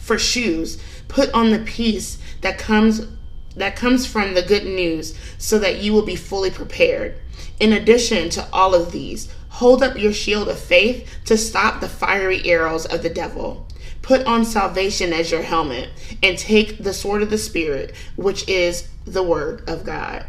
For 0.00 0.18
shoes, 0.18 0.82
put 1.08 1.32
on 1.32 1.50
the 1.50 1.60
peace 1.60 2.18
that 2.40 2.58
comes 2.58 3.06
that 3.56 3.76
comes 3.76 4.04
from 4.04 4.34
the 4.34 4.42
good 4.42 4.64
news 4.64 5.16
so 5.38 5.58
that 5.60 5.78
you 5.78 5.92
will 5.92 6.04
be 6.04 6.16
fully 6.16 6.50
prepared. 6.50 7.16
In 7.60 7.72
addition 7.72 8.28
to 8.30 8.48
all 8.52 8.74
of 8.74 8.90
these, 8.90 9.32
hold 9.54 9.84
up 9.84 9.96
your 9.96 10.12
shield 10.12 10.48
of 10.48 10.58
faith 10.58 11.08
to 11.24 11.38
stop 11.38 11.80
the 11.80 11.88
fiery 11.88 12.44
arrows 12.44 12.86
of 12.86 13.04
the 13.04 13.08
devil. 13.08 13.64
Put 14.02 14.26
on 14.26 14.44
salvation 14.44 15.12
as 15.12 15.30
your 15.30 15.42
helmet 15.42 15.90
and 16.24 16.36
take 16.36 16.82
the 16.82 16.92
sword 16.92 17.22
of 17.22 17.30
the 17.30 17.38
Spirit, 17.38 17.94
which 18.16 18.48
is 18.48 18.88
the 19.04 19.22
word 19.22 19.68
of 19.68 19.84
God. 19.84 20.26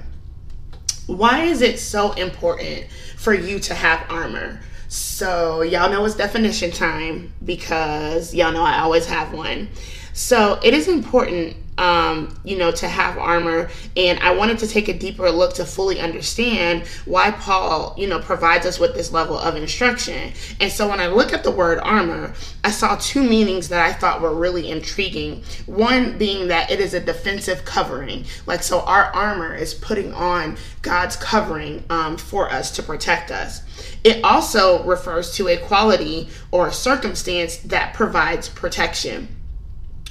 Why 1.08 1.46
is 1.46 1.64
it 1.64 1.80
so 1.80 2.12
important 2.12 2.86
for 3.18 3.34
you 3.34 3.58
to 3.62 3.74
have 3.74 4.06
armor? 4.12 4.62
So, 4.90 5.64
y'all 5.64 5.90
know 5.90 6.06
it's 6.06 6.16
definition 6.16 6.70
time 6.70 7.34
because 7.44 8.32
y'all 8.32 8.54
know 8.54 8.64
I 8.64 8.80
always 8.80 9.08
have 9.08 9.34
one. 9.34 9.70
So 10.14 10.60
it 10.64 10.76
is 10.76 10.88
important, 10.88 11.58
um, 11.78 12.40
you 12.44 12.58
know, 12.58 12.72
to 12.72 12.88
have 12.88 13.18
armor. 13.18 13.70
And 13.98 14.20
I 14.20 14.34
wanted 14.34 14.60
to 14.60 14.68
take 14.68 14.88
a 14.88 14.98
deeper 14.98 15.30
look 15.30 15.54
to 15.56 15.66
fully 15.66 16.00
understand 16.00 16.88
why 17.06 17.32
Paul, 17.32 17.96
you 17.98 18.08
know, 18.08 18.20
provides 18.20 18.66
us 18.66 18.80
with 18.80 18.94
this 18.94 19.12
level 19.12 19.38
of 19.38 19.56
instruction. 19.56 20.32
And 20.60 20.72
so 20.72 20.88
when 20.88 21.00
I 21.00 21.08
look 21.08 21.34
at 21.34 21.44
the 21.44 21.52
word 21.52 21.80
armor, 21.80 22.34
I 22.64 22.72
saw 22.72 22.96
two 22.96 23.24
meanings 23.24 23.70
that 23.70 23.86
I 23.86 23.94
thought 23.94 24.22
were 24.22 24.34
really 24.34 24.70
intriguing. 24.70 25.44
One 25.66 26.18
being 26.18 26.48
that 26.48 26.72
it 26.72 26.80
is 26.80 26.94
a 26.94 27.00
defensive 27.00 27.66
covering. 27.66 28.26
Like, 28.46 28.64
so 28.64 28.82
our 28.82 29.06
armor 29.14 29.54
is 29.54 29.74
putting 29.74 30.14
on 30.14 30.58
God's 30.82 31.16
covering 31.16 31.84
um, 31.90 32.18
for 32.18 32.50
us 32.52 32.72
to 32.72 32.84
protect 32.84 33.32
us. 33.32 33.62
It 34.04 34.24
also 34.24 34.84
refers 34.84 35.34
to 35.36 35.48
a 35.48 35.58
quality 35.58 36.30
or 36.52 36.72
circumstance 36.72 37.58
that 37.58 37.94
provides 37.94 38.48
protection. 38.50 39.35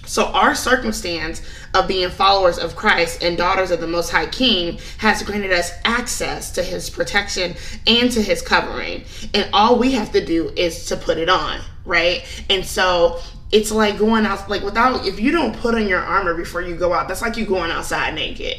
So, 0.06 0.26
our 0.26 0.54
circumstance 0.54 1.42
of 1.75 1.88
being 1.88 2.11
followers 2.11 2.58
of 2.58 2.76
Christ 2.76 3.23
and 3.23 3.37
daughters 3.37 3.70
of 3.70 3.80
the 3.80 3.87
Most 3.87 4.11
High 4.11 4.26
King 4.26 4.78
has 4.99 5.23
granted 5.23 5.52
us 5.52 5.73
access 5.84 6.50
to 6.52 6.62
His 6.62 6.90
protection 6.90 7.54
and 7.87 8.11
to 8.12 8.23
His 8.23 8.42
covering. 8.42 9.04
And 9.32 9.49
all 9.52 9.78
we 9.78 9.92
have 9.92 10.12
to 10.12 10.25
do 10.25 10.50
is 10.56 10.87
to 10.87 10.96
put 10.96 11.18
it 11.18 11.28
on, 11.28 11.61
right? 11.84 12.25
And 12.50 12.64
so, 12.64 13.20
it's 13.52 13.70
like 13.70 13.99
going 13.99 14.26
out, 14.26 14.49
like 14.50 14.62
without, 14.62 15.06
if 15.06 15.20
you 15.20 15.30
don't 15.30 15.56
put 15.56 15.75
on 15.75 15.87
your 15.87 16.00
armor 16.00 16.34
before 16.34 16.62
you 16.62 16.75
go 16.75 16.92
out, 16.92 17.08
that's 17.08 17.23
like 17.23 17.37
you 17.37 17.46
going 17.46 17.70
outside 17.70 18.14
naked 18.14 18.56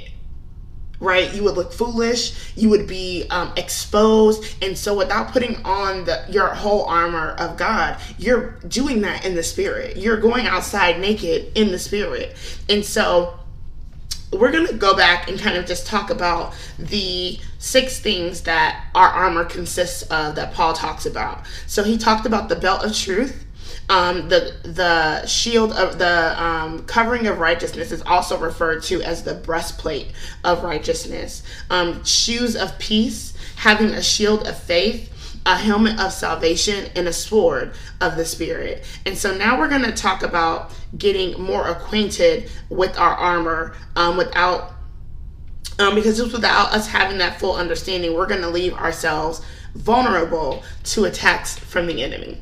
right? 0.99 1.33
You 1.33 1.43
would 1.43 1.55
look 1.55 1.73
foolish, 1.73 2.55
you 2.55 2.69
would 2.69 2.87
be 2.87 3.25
um, 3.29 3.51
exposed. 3.57 4.63
And 4.63 4.77
so, 4.77 4.97
without 4.97 5.29
putting 5.29 5.63
on 5.65 6.05
the, 6.05 6.23
your 6.29 6.47
whole 6.47 6.85
armor 6.85 7.31
of 7.31 7.57
God, 7.57 7.99
you're 8.17 8.51
doing 8.67 9.01
that 9.01 9.25
in 9.25 9.35
the 9.35 9.43
spirit. 9.43 9.97
You're 9.97 10.19
going 10.19 10.45
outside 10.47 10.99
naked 10.99 11.51
in 11.55 11.71
the 11.71 11.79
spirit. 11.79 12.35
And 12.69 12.83
so, 12.83 13.39
we're 14.33 14.51
going 14.51 14.67
to 14.67 14.73
go 14.73 14.95
back 14.95 15.29
and 15.29 15.39
kind 15.39 15.55
of 15.55 15.65
just 15.65 15.87
talk 15.87 16.09
about 16.09 16.53
the 16.77 17.39
six 17.57 17.99
things 17.99 18.41
that 18.41 18.85
our 18.93 19.07
armor 19.07 19.45
consists 19.45 20.03
of 20.03 20.35
that 20.35 20.53
Paul 20.53 20.73
talks 20.73 21.05
about. 21.05 21.45
So, 21.67 21.83
he 21.83 21.97
talked 21.97 22.25
about 22.25 22.49
the 22.49 22.55
belt 22.55 22.83
of 22.83 22.95
truth. 22.95 23.45
Um, 23.87 24.29
the 24.29 24.55
the 24.63 25.25
shield 25.27 25.71
of 25.73 25.99
the 25.99 26.43
um, 26.43 26.85
covering 26.85 27.27
of 27.27 27.39
righteousness 27.39 27.91
is 27.91 28.01
also 28.01 28.37
referred 28.37 28.81
to 28.83 29.01
as 29.03 29.23
the 29.23 29.35
breastplate 29.35 30.11
of 30.43 30.63
righteousness. 30.63 31.43
Um, 31.69 32.03
shoes 32.03 32.55
of 32.55 32.77
peace, 32.79 33.37
having 33.57 33.89
a 33.91 34.01
shield 34.01 34.47
of 34.47 34.57
faith, 34.57 35.11
a 35.45 35.55
helmet 35.55 35.99
of 35.99 36.11
salvation, 36.11 36.89
and 36.95 37.07
a 37.07 37.13
sword 37.13 37.73
of 38.01 38.15
the 38.15 38.25
spirit. 38.25 38.83
And 39.05 39.15
so 39.15 39.37
now 39.37 39.59
we're 39.59 39.69
going 39.69 39.83
to 39.83 39.91
talk 39.91 40.23
about 40.23 40.71
getting 40.97 41.39
more 41.39 41.67
acquainted 41.67 42.49
with 42.69 42.97
our 42.97 43.13
armor 43.13 43.75
um, 43.95 44.17
without. 44.17 44.71
Um, 45.77 45.93
because 45.93 46.17
just 46.17 46.31
without 46.31 46.71
us 46.71 46.87
having 46.87 47.17
that 47.17 47.37
full 47.37 47.57
understanding, 47.57 48.13
we're 48.13 48.27
going 48.27 48.41
to 48.41 48.49
leave 48.49 48.73
ourselves 48.73 49.41
vulnerable 49.75 50.63
to 50.85 51.03
attacks 51.03 51.59
from 51.59 51.85
the 51.85 52.01
enemy. 52.01 52.41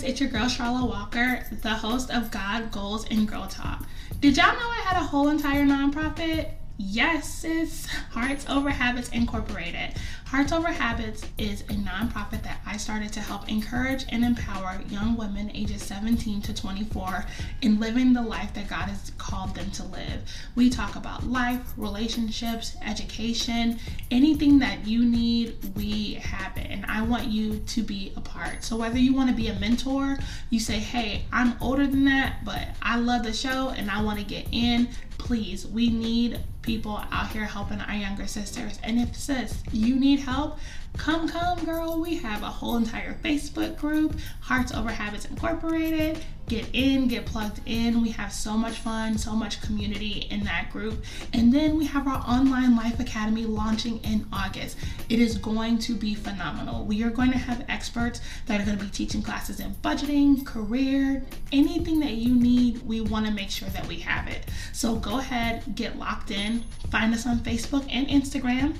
Guys, 0.00 0.08
it's 0.08 0.20
your 0.20 0.30
girl 0.30 0.48
Charlotte 0.48 0.86
Walker, 0.86 1.44
the 1.62 1.70
host 1.70 2.10
of 2.10 2.30
God, 2.30 2.70
Goals, 2.70 3.06
and 3.10 3.26
Girl 3.26 3.46
Talk. 3.48 3.84
Did 4.20 4.36
y'all 4.36 4.52
know 4.52 4.58
I 4.60 4.82
had 4.84 5.00
a 5.00 5.04
whole 5.04 5.28
entire 5.28 5.64
nonprofit? 5.64 6.52
Yes, 6.80 7.42
it's 7.42 7.86
Hearts 7.86 8.48
Over 8.48 8.70
Habits 8.70 9.08
Incorporated. 9.08 9.94
Hearts 10.26 10.52
Over 10.52 10.68
Habits 10.68 11.26
is 11.36 11.62
a 11.62 11.74
nonprofit 11.74 12.44
that 12.44 12.60
I 12.64 12.76
started 12.76 13.12
to 13.14 13.20
help 13.20 13.48
encourage 13.48 14.04
and 14.10 14.24
empower 14.24 14.80
young 14.88 15.16
women 15.16 15.50
ages 15.54 15.82
17 15.82 16.40
to 16.42 16.54
24 16.54 17.24
in 17.62 17.80
living 17.80 18.12
the 18.12 18.22
life 18.22 18.54
that 18.54 18.68
God 18.68 18.88
has 18.88 19.10
called 19.18 19.56
them 19.56 19.72
to 19.72 19.82
live. 19.86 20.22
We 20.54 20.70
talk 20.70 20.94
about 20.94 21.26
life, 21.26 21.72
relationships, 21.76 22.76
education, 22.86 23.80
anything 24.12 24.60
that 24.60 24.86
you 24.86 25.04
need, 25.04 25.56
we 25.74 26.14
have 26.14 26.56
it. 26.56 26.68
And 26.70 26.86
I 26.86 27.02
want 27.02 27.24
you 27.24 27.58
to 27.58 27.82
be 27.82 28.12
a 28.16 28.20
part. 28.20 28.62
So 28.62 28.76
whether 28.76 28.98
you 28.98 29.14
want 29.14 29.30
to 29.30 29.34
be 29.34 29.48
a 29.48 29.58
mentor, 29.58 30.16
you 30.50 30.60
say, 30.60 30.78
hey, 30.78 31.24
I'm 31.32 31.56
older 31.60 31.88
than 31.88 32.04
that, 32.04 32.44
but 32.44 32.68
I 32.80 32.98
love 32.98 33.24
the 33.24 33.32
show 33.32 33.70
and 33.70 33.90
I 33.90 34.00
want 34.00 34.20
to 34.20 34.24
get 34.24 34.46
in, 34.52 34.88
please, 35.18 35.66
we 35.66 35.90
need 35.90 36.40
people 36.62 37.02
out 37.10 37.30
here 37.30 37.44
helping 37.44 37.80
our 37.80 37.94
younger 37.94 38.26
sisters. 38.26 38.78
And 38.82 38.98
if 38.98 39.14
sis, 39.14 39.62
you 39.72 39.98
need 39.98 40.20
help, 40.20 40.58
come, 40.96 41.28
come, 41.28 41.64
girl. 41.64 42.00
We 42.00 42.16
have 42.16 42.42
a 42.42 42.46
whole 42.46 42.76
entire 42.76 43.14
Facebook 43.22 43.76
group, 43.76 44.18
Hearts 44.40 44.72
Over 44.72 44.90
Habits 44.90 45.26
Incorporated. 45.26 46.24
Get 46.48 46.66
in, 46.72 47.08
get 47.08 47.26
plugged 47.26 47.60
in. 47.66 48.00
We 48.00 48.08
have 48.10 48.32
so 48.32 48.56
much 48.56 48.78
fun, 48.78 49.18
so 49.18 49.32
much 49.32 49.60
community 49.60 50.26
in 50.30 50.44
that 50.44 50.70
group. 50.72 51.04
And 51.34 51.52
then 51.52 51.76
we 51.76 51.84
have 51.86 52.08
our 52.08 52.24
online 52.26 52.74
life 52.74 52.98
academy 53.00 53.44
launching 53.44 53.98
in 53.98 54.26
August. 54.32 54.78
It 55.10 55.18
is 55.18 55.36
going 55.36 55.78
to 55.80 55.94
be 55.94 56.14
phenomenal. 56.14 56.84
We 56.86 57.02
are 57.02 57.10
going 57.10 57.32
to 57.32 57.38
have 57.38 57.64
experts 57.68 58.20
that 58.46 58.60
are 58.60 58.64
going 58.64 58.78
to 58.78 58.84
be 58.84 58.90
teaching 58.90 59.22
classes 59.22 59.60
in 59.60 59.74
budgeting, 59.76 60.46
career, 60.46 61.22
anything 61.52 62.00
that 62.00 62.14
you 62.14 62.34
need. 62.34 62.82
We 62.82 63.02
want 63.02 63.26
to 63.26 63.32
make 63.32 63.50
sure 63.50 63.68
that 63.68 63.86
we 63.86 63.96
have 64.00 64.26
it. 64.28 64.46
So 64.72 64.96
go 64.96 65.18
ahead, 65.18 65.74
get 65.74 65.98
locked 65.98 66.30
in. 66.30 66.60
Find 66.90 67.12
us 67.12 67.26
on 67.26 67.40
Facebook 67.40 67.86
and 67.90 68.08
Instagram 68.08 68.74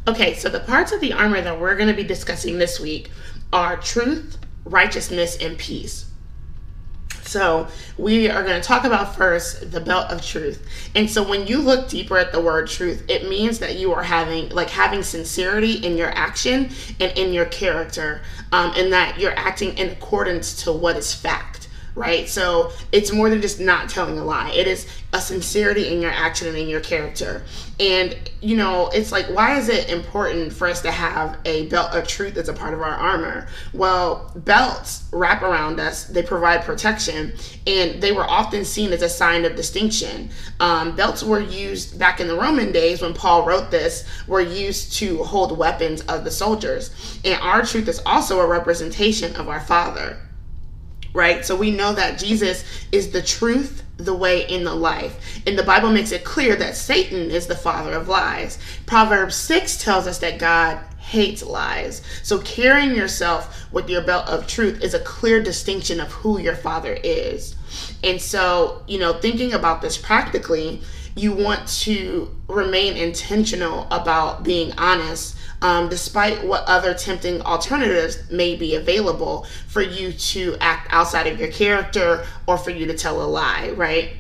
Okay, 0.08 0.34
so 0.34 0.48
the 0.48 0.60
parts 0.60 0.92
of 0.92 1.00
the 1.00 1.12
armor 1.12 1.40
that 1.40 1.58
we're 1.58 1.75
going 1.75 1.88
to 1.88 1.94
be 1.94 2.04
discussing 2.04 2.58
this 2.58 2.78
week 2.78 3.10
are 3.52 3.76
truth, 3.76 4.38
righteousness, 4.64 5.36
and 5.40 5.58
peace. 5.58 6.08
So, 7.22 7.66
we 7.98 8.30
are 8.30 8.44
going 8.44 8.60
to 8.60 8.66
talk 8.66 8.84
about 8.84 9.16
first 9.16 9.72
the 9.72 9.80
belt 9.80 10.12
of 10.12 10.22
truth. 10.25 10.64
And 10.94 11.10
so, 11.10 11.28
when 11.28 11.48
you 11.48 11.58
look 11.58 11.88
deeper 11.88 12.18
at 12.18 12.30
the 12.30 12.40
word 12.40 12.68
truth, 12.68 13.02
it 13.08 13.28
means 13.28 13.58
that 13.58 13.76
you 13.76 13.92
are 13.94 14.04
having, 14.04 14.48
like, 14.50 14.70
having 14.70 15.02
sincerity 15.02 15.84
in 15.84 15.96
your 15.96 16.10
action 16.10 16.70
and 17.00 17.18
in 17.18 17.32
your 17.32 17.46
character, 17.46 18.22
um, 18.52 18.72
and 18.76 18.92
that 18.92 19.18
you're 19.18 19.36
acting 19.36 19.76
in 19.76 19.88
accordance 19.88 20.62
to 20.62 20.72
what 20.72 20.96
is 20.96 21.12
fact 21.12 21.45
right? 21.96 22.28
So 22.28 22.70
it's 22.92 23.10
more 23.10 23.30
than 23.30 23.40
just 23.40 23.58
not 23.58 23.88
telling 23.88 24.18
a 24.18 24.24
lie. 24.24 24.50
It 24.50 24.68
is 24.68 24.86
a 25.14 25.20
sincerity 25.20 25.92
in 25.92 26.02
your 26.02 26.10
action 26.10 26.46
and 26.46 26.56
in 26.56 26.68
your 26.68 26.80
character. 26.80 27.42
And, 27.80 28.16
you 28.42 28.54
know, 28.56 28.90
it's 28.90 29.12
like, 29.12 29.26
why 29.26 29.58
is 29.58 29.70
it 29.70 29.88
important 29.88 30.52
for 30.52 30.68
us 30.68 30.82
to 30.82 30.90
have 30.90 31.38
a 31.46 31.68
belt 31.68 31.94
of 31.94 32.06
truth 32.06 32.36
as 32.36 32.50
a 32.50 32.52
part 32.52 32.74
of 32.74 32.80
our 32.80 32.94
armor? 32.94 33.48
Well, 33.72 34.30
belts 34.36 35.04
wrap 35.10 35.40
around 35.40 35.80
us, 35.80 36.04
they 36.04 36.22
provide 36.22 36.64
protection, 36.64 37.32
and 37.66 38.02
they 38.02 38.12
were 38.12 38.24
often 38.24 38.66
seen 38.66 38.92
as 38.92 39.00
a 39.00 39.08
sign 39.08 39.46
of 39.46 39.56
distinction. 39.56 40.28
Um, 40.60 40.94
belts 40.96 41.22
were 41.22 41.40
used 41.40 41.98
back 41.98 42.20
in 42.20 42.28
the 42.28 42.36
Roman 42.36 42.72
days 42.72 43.00
when 43.00 43.14
Paul 43.14 43.46
wrote 43.46 43.70
this, 43.70 44.04
were 44.26 44.42
used 44.42 44.92
to 44.96 45.24
hold 45.24 45.56
weapons 45.56 46.02
of 46.02 46.24
the 46.24 46.30
soldiers. 46.30 46.90
And 47.24 47.40
our 47.40 47.64
truth 47.64 47.88
is 47.88 48.02
also 48.04 48.40
a 48.40 48.46
representation 48.46 49.34
of 49.36 49.48
our 49.48 49.60
Father 49.60 50.18
right? 51.12 51.44
So 51.44 51.56
we 51.56 51.70
know 51.70 51.92
that 51.94 52.18
Jesus 52.18 52.64
is 52.92 53.10
the 53.10 53.22
truth, 53.22 53.82
the 53.96 54.14
way, 54.14 54.46
and 54.46 54.66
the 54.66 54.75
life. 54.75 55.40
And 55.46 55.58
the 55.58 55.62
Bible 55.62 55.90
makes 55.90 56.12
it 56.12 56.25
clear 56.25 56.56
that 56.56 56.76
Satan 56.76 57.30
is 57.30 57.46
the 57.46 57.56
father 57.56 57.92
of 57.92 58.08
lies. 58.08 58.58
Proverbs 58.86 59.36
6 59.36 59.82
tells 59.82 60.06
us 60.06 60.18
that 60.18 60.38
God 60.38 60.78
hates 60.98 61.42
lies. 61.42 62.02
So 62.22 62.40
carrying 62.40 62.94
yourself 62.94 63.72
with 63.72 63.88
your 63.88 64.02
belt 64.02 64.28
of 64.28 64.46
truth 64.46 64.82
is 64.82 64.94
a 64.94 65.00
clear 65.00 65.40
distinction 65.42 66.00
of 66.00 66.10
who 66.10 66.40
your 66.40 66.56
father 66.56 66.98
is. 67.02 67.54
And 68.02 68.20
so, 68.20 68.82
you 68.88 68.98
know, 68.98 69.12
thinking 69.14 69.52
about 69.52 69.82
this 69.82 69.96
practically, 69.96 70.82
you 71.14 71.32
want 71.32 71.66
to 71.66 72.30
remain 72.48 72.96
intentional 72.96 73.86
about 73.90 74.42
being 74.42 74.72
honest 74.78 75.35
um, 75.62 75.88
despite 75.88 76.44
what 76.44 76.64
other 76.64 76.94
tempting 76.94 77.42
alternatives 77.42 78.30
may 78.30 78.56
be 78.56 78.75
available 78.75 79.46
for 79.68 79.82
you 79.82 80.12
to 80.12 80.56
act 80.60 80.88
outside 80.92 81.26
of 81.26 81.38
your 81.38 81.50
character 81.50 82.25
or 82.46 82.58
for 82.58 82.70
you 82.70 82.86
to 82.86 82.94
tell 82.96 83.22
a 83.22 83.26
lie, 83.26 83.70
right? 83.70 84.12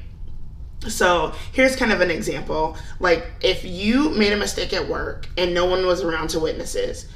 So 0.88 1.32
here's 1.52 1.76
kind 1.76 1.92
of 1.92 2.00
an 2.00 2.10
example. 2.10 2.76
Like 3.00 3.26
if 3.40 3.64
you 3.64 4.10
made 4.10 4.32
a 4.32 4.36
mistake 4.36 4.72
at 4.72 4.88
work 4.88 5.28
and 5.36 5.52
no 5.52 5.64
one 5.64 5.86
was 5.86 6.02
around 6.02 6.28
to 6.30 6.40
witnesses, 6.40 7.06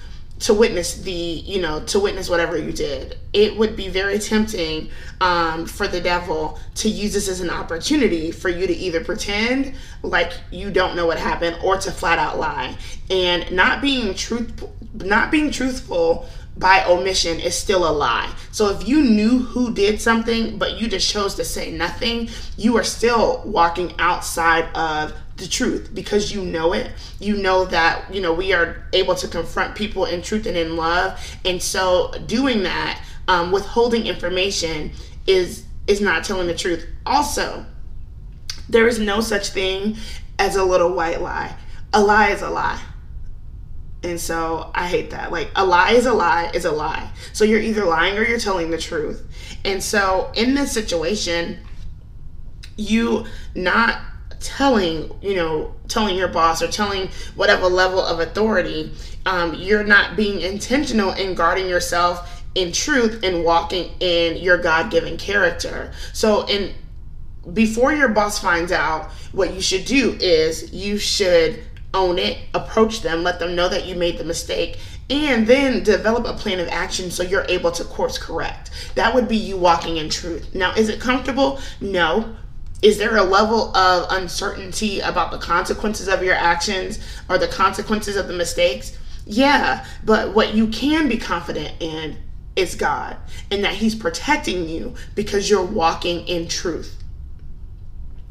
to 0.40 0.54
witness 0.54 1.02
the 1.02 1.12
you 1.12 1.60
know 1.60 1.80
to 1.84 2.00
witness 2.00 2.28
whatever 2.28 2.56
you 2.56 2.72
did 2.72 3.16
it 3.32 3.56
would 3.56 3.76
be 3.76 3.88
very 3.88 4.18
tempting 4.18 4.90
um, 5.20 5.66
for 5.66 5.86
the 5.86 6.00
devil 6.00 6.58
to 6.74 6.88
use 6.88 7.12
this 7.12 7.28
as 7.28 7.40
an 7.40 7.50
opportunity 7.50 8.30
for 8.32 8.48
you 8.48 8.66
to 8.66 8.74
either 8.74 9.04
pretend 9.04 9.74
like 10.02 10.32
you 10.50 10.70
don't 10.70 10.96
know 10.96 11.06
what 11.06 11.18
happened 11.18 11.56
or 11.62 11.76
to 11.76 11.90
flat 11.90 12.18
out 12.18 12.38
lie 12.38 12.74
and 13.10 13.50
not 13.52 13.80
being 13.80 14.14
truth 14.14 14.50
not 14.94 15.30
being 15.30 15.50
truthful 15.50 16.26
by 16.56 16.84
omission 16.84 17.40
is 17.40 17.56
still 17.56 17.88
a 17.88 17.92
lie. 17.92 18.30
So 18.52 18.68
if 18.68 18.86
you 18.86 19.02
knew 19.02 19.38
who 19.38 19.72
did 19.72 20.00
something 20.00 20.58
but 20.58 20.78
you 20.78 20.88
just 20.88 21.10
chose 21.10 21.34
to 21.36 21.44
say 21.44 21.70
nothing, 21.70 22.28
you 22.56 22.76
are 22.76 22.84
still 22.84 23.42
walking 23.46 23.94
outside 23.98 24.68
of 24.76 25.14
the 25.40 25.48
truth 25.48 25.90
because 25.92 26.32
you 26.32 26.42
know 26.42 26.72
it. 26.72 26.92
You 27.18 27.36
know 27.36 27.64
that, 27.66 28.14
you 28.14 28.20
know, 28.20 28.32
we 28.32 28.52
are 28.52 28.86
able 28.92 29.14
to 29.16 29.26
confront 29.26 29.74
people 29.74 30.04
in 30.04 30.22
truth 30.22 30.46
and 30.46 30.56
in 30.56 30.76
love. 30.76 31.18
And 31.44 31.60
so 31.60 32.12
doing 32.26 32.62
that, 32.62 33.02
um, 33.26 33.50
withholding 33.50 34.06
information 34.06 34.92
is 35.26 35.64
is 35.86 36.00
not 36.00 36.22
telling 36.22 36.46
the 36.46 36.54
truth. 36.54 36.86
Also, 37.04 37.66
there 38.68 38.86
is 38.86 39.00
no 39.00 39.20
such 39.20 39.48
thing 39.48 39.96
as 40.38 40.54
a 40.54 40.64
little 40.64 40.92
white 40.92 41.20
lie. 41.20 41.56
A 41.92 42.00
lie 42.00 42.28
is 42.28 42.42
a 42.42 42.50
lie. 42.50 42.80
And 44.02 44.20
so 44.20 44.70
I 44.74 44.86
hate 44.86 45.10
that. 45.10 45.32
Like 45.32 45.50
a 45.56 45.64
lie 45.64 45.92
is 45.92 46.06
a 46.06 46.12
lie 46.12 46.50
is 46.54 46.64
a 46.64 46.70
lie. 46.70 47.10
So 47.32 47.44
you're 47.44 47.60
either 47.60 47.84
lying 47.84 48.16
or 48.16 48.22
you're 48.22 48.38
telling 48.38 48.70
the 48.70 48.78
truth. 48.78 49.26
And 49.64 49.82
so 49.82 50.30
in 50.34 50.54
this 50.54 50.72
situation, 50.72 51.58
you 52.76 53.26
not 53.54 54.00
telling 54.40 55.10
you 55.20 55.34
know 55.34 55.74
telling 55.88 56.16
your 56.16 56.28
boss 56.28 56.62
or 56.62 56.68
telling 56.68 57.08
whatever 57.36 57.66
level 57.66 58.00
of 58.00 58.20
authority 58.20 58.92
um, 59.26 59.54
you're 59.54 59.84
not 59.84 60.16
being 60.16 60.40
intentional 60.40 61.12
in 61.12 61.34
guarding 61.34 61.68
yourself 61.68 62.42
in 62.54 62.72
truth 62.72 63.22
and 63.22 63.44
walking 63.44 63.92
in 64.00 64.36
your 64.36 64.58
god-given 64.58 65.16
character 65.16 65.92
so 66.12 66.46
in 66.46 66.72
before 67.52 67.92
your 67.92 68.08
boss 68.08 68.38
finds 68.38 68.72
out 68.72 69.10
what 69.32 69.54
you 69.54 69.60
should 69.60 69.84
do 69.84 70.16
is 70.20 70.72
you 70.72 70.98
should 70.98 71.62
own 71.92 72.18
it 72.18 72.38
approach 72.54 73.02
them 73.02 73.22
let 73.22 73.38
them 73.38 73.54
know 73.54 73.68
that 73.68 73.86
you 73.86 73.94
made 73.94 74.16
the 74.16 74.24
mistake 74.24 74.78
and 75.10 75.44
then 75.46 75.82
develop 75.82 76.24
a 76.24 76.32
plan 76.32 76.60
of 76.60 76.68
action 76.68 77.10
so 77.10 77.24
you're 77.24 77.44
able 77.48 77.72
to 77.72 77.84
course 77.84 78.16
correct. 78.16 78.70
That 78.94 79.12
would 79.12 79.26
be 79.26 79.36
you 79.36 79.56
walking 79.56 79.96
in 79.96 80.08
truth. 80.08 80.54
Now, 80.54 80.72
is 80.74 80.88
it 80.88 81.00
comfortable? 81.00 81.60
No, 81.80 82.36
is 82.82 82.98
there 82.98 83.16
a 83.16 83.22
level 83.22 83.76
of 83.76 84.06
uncertainty 84.10 85.00
about 85.00 85.30
the 85.30 85.38
consequences 85.38 86.08
of 86.08 86.22
your 86.22 86.34
actions 86.34 86.98
or 87.28 87.36
the 87.36 87.48
consequences 87.48 88.16
of 88.16 88.26
the 88.26 88.32
mistakes? 88.32 88.96
Yeah, 89.26 89.84
but 90.04 90.34
what 90.34 90.54
you 90.54 90.68
can 90.68 91.08
be 91.08 91.18
confident 91.18 91.74
in 91.80 92.16
is 92.56 92.74
God 92.74 93.16
and 93.50 93.64
that 93.64 93.74
He's 93.74 93.94
protecting 93.94 94.68
you 94.68 94.94
because 95.14 95.50
you're 95.50 95.64
walking 95.64 96.26
in 96.26 96.48
truth. 96.48 96.96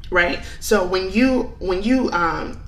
Right? 0.10 0.44
So 0.60 0.86
when 0.86 1.12
you 1.12 1.54
when 1.60 1.84
you 1.84 2.12
um 2.12 2.60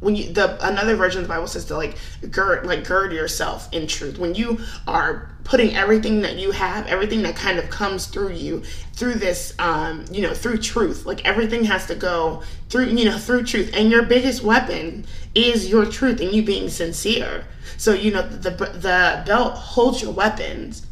when 0.00 0.14
you 0.14 0.32
the 0.32 0.64
another 0.66 0.94
version 0.94 1.20
of 1.20 1.26
the 1.26 1.32
bible 1.32 1.46
says 1.46 1.64
to 1.66 1.76
like 1.76 1.96
gird 2.30 2.66
like 2.66 2.84
gird 2.84 3.12
yourself 3.12 3.68
in 3.72 3.86
truth. 3.86 4.18
When 4.18 4.34
you 4.34 4.60
are 4.86 5.30
putting 5.44 5.74
everything 5.74 6.20
that 6.22 6.36
you 6.36 6.50
have 6.52 6.86
everything 6.86 7.22
that 7.22 7.34
kind 7.34 7.58
of 7.58 7.68
comes 7.70 8.06
through 8.06 8.32
you 8.32 8.62
through 8.92 9.14
this 9.14 9.54
um 9.58 10.04
you 10.10 10.22
know 10.22 10.34
through 10.34 10.58
truth 10.58 11.06
like 11.06 11.24
everything 11.24 11.64
has 11.64 11.86
to 11.86 11.94
go 11.94 12.42
through 12.68 12.86
you 12.86 13.04
know 13.04 13.18
through 13.18 13.44
truth. 13.44 13.70
And 13.74 13.90
your 13.90 14.04
biggest 14.04 14.42
weapon 14.42 15.06
is 15.34 15.68
your 15.68 15.84
truth 15.84 16.20
and 16.20 16.32
you 16.32 16.42
being 16.42 16.68
sincere. 16.68 17.44
So 17.76 17.92
you 17.92 18.12
know 18.12 18.22
the 18.22 18.50
the 18.50 19.22
belt 19.26 19.54
holds 19.54 20.02
your 20.02 20.12
weapons 20.12 20.84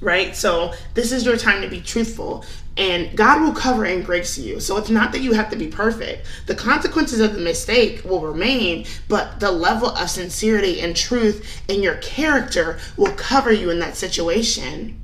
right? 0.00 0.36
So 0.36 0.72
this 0.94 1.12
is 1.12 1.24
your 1.24 1.36
time 1.36 1.62
to 1.62 1.68
be 1.68 1.80
truthful 1.80 2.44
and 2.78 3.16
God 3.16 3.42
will 3.42 3.52
cover 3.52 3.84
and 3.84 4.06
grace 4.06 4.38
you. 4.38 4.60
So 4.60 4.76
it's 4.76 4.88
not 4.88 5.10
that 5.12 5.20
you 5.20 5.32
have 5.32 5.50
to 5.50 5.56
be 5.56 5.66
perfect. 5.66 6.26
The 6.46 6.54
consequences 6.54 7.18
of 7.18 7.34
the 7.34 7.40
mistake 7.40 8.04
will 8.04 8.20
remain, 8.20 8.86
but 9.08 9.40
the 9.40 9.50
level 9.50 9.88
of 9.88 10.08
sincerity 10.08 10.80
and 10.80 10.96
truth 10.96 11.62
in 11.66 11.82
your 11.82 11.96
character 11.96 12.78
will 12.96 13.12
cover 13.12 13.52
you 13.52 13.70
in 13.70 13.80
that 13.80 13.96
situation. 13.96 15.00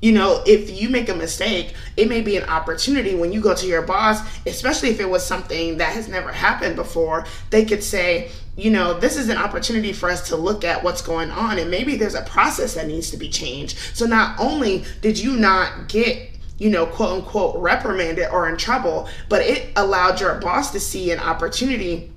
You 0.00 0.12
know, 0.12 0.42
if 0.46 0.70
you 0.70 0.88
make 0.88 1.10
a 1.10 1.14
mistake, 1.14 1.74
it 1.98 2.08
may 2.08 2.22
be 2.22 2.38
an 2.38 2.48
opportunity 2.48 3.14
when 3.14 3.32
you 3.32 3.42
go 3.42 3.54
to 3.54 3.66
your 3.66 3.82
boss, 3.82 4.20
especially 4.46 4.88
if 4.88 4.98
it 4.98 5.10
was 5.10 5.22
something 5.22 5.76
that 5.76 5.92
has 5.92 6.08
never 6.08 6.32
happened 6.32 6.74
before. 6.74 7.26
They 7.50 7.66
could 7.66 7.84
say, 7.84 8.30
you 8.56 8.70
know, 8.70 8.98
this 8.98 9.16
is 9.16 9.28
an 9.28 9.36
opportunity 9.36 9.92
for 9.92 10.10
us 10.10 10.28
to 10.28 10.36
look 10.36 10.64
at 10.64 10.82
what's 10.82 11.02
going 11.02 11.30
on, 11.30 11.58
and 11.58 11.70
maybe 11.70 11.96
there's 11.96 12.14
a 12.14 12.22
process 12.22 12.74
that 12.74 12.86
needs 12.86 13.10
to 13.10 13.16
be 13.16 13.28
changed. 13.28 13.78
So, 13.94 14.06
not 14.06 14.38
only 14.38 14.84
did 15.00 15.18
you 15.18 15.36
not 15.36 15.88
get 15.88 16.30
you 16.60 16.68
know, 16.68 16.84
quote 16.86 17.18
unquote, 17.18 17.56
reprimanded 17.56 18.28
or 18.30 18.48
in 18.48 18.56
trouble, 18.56 19.08
but 19.30 19.40
it 19.40 19.72
allowed 19.76 20.20
your 20.20 20.34
boss 20.36 20.70
to 20.72 20.78
see 20.78 21.10
an 21.10 21.18
opportunity 21.18 22.12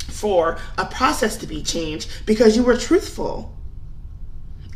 for 0.00 0.58
a 0.76 0.84
process 0.84 1.36
to 1.36 1.46
be 1.46 1.62
changed 1.62 2.10
because 2.26 2.56
you 2.56 2.64
were 2.64 2.76
truthful 2.76 3.54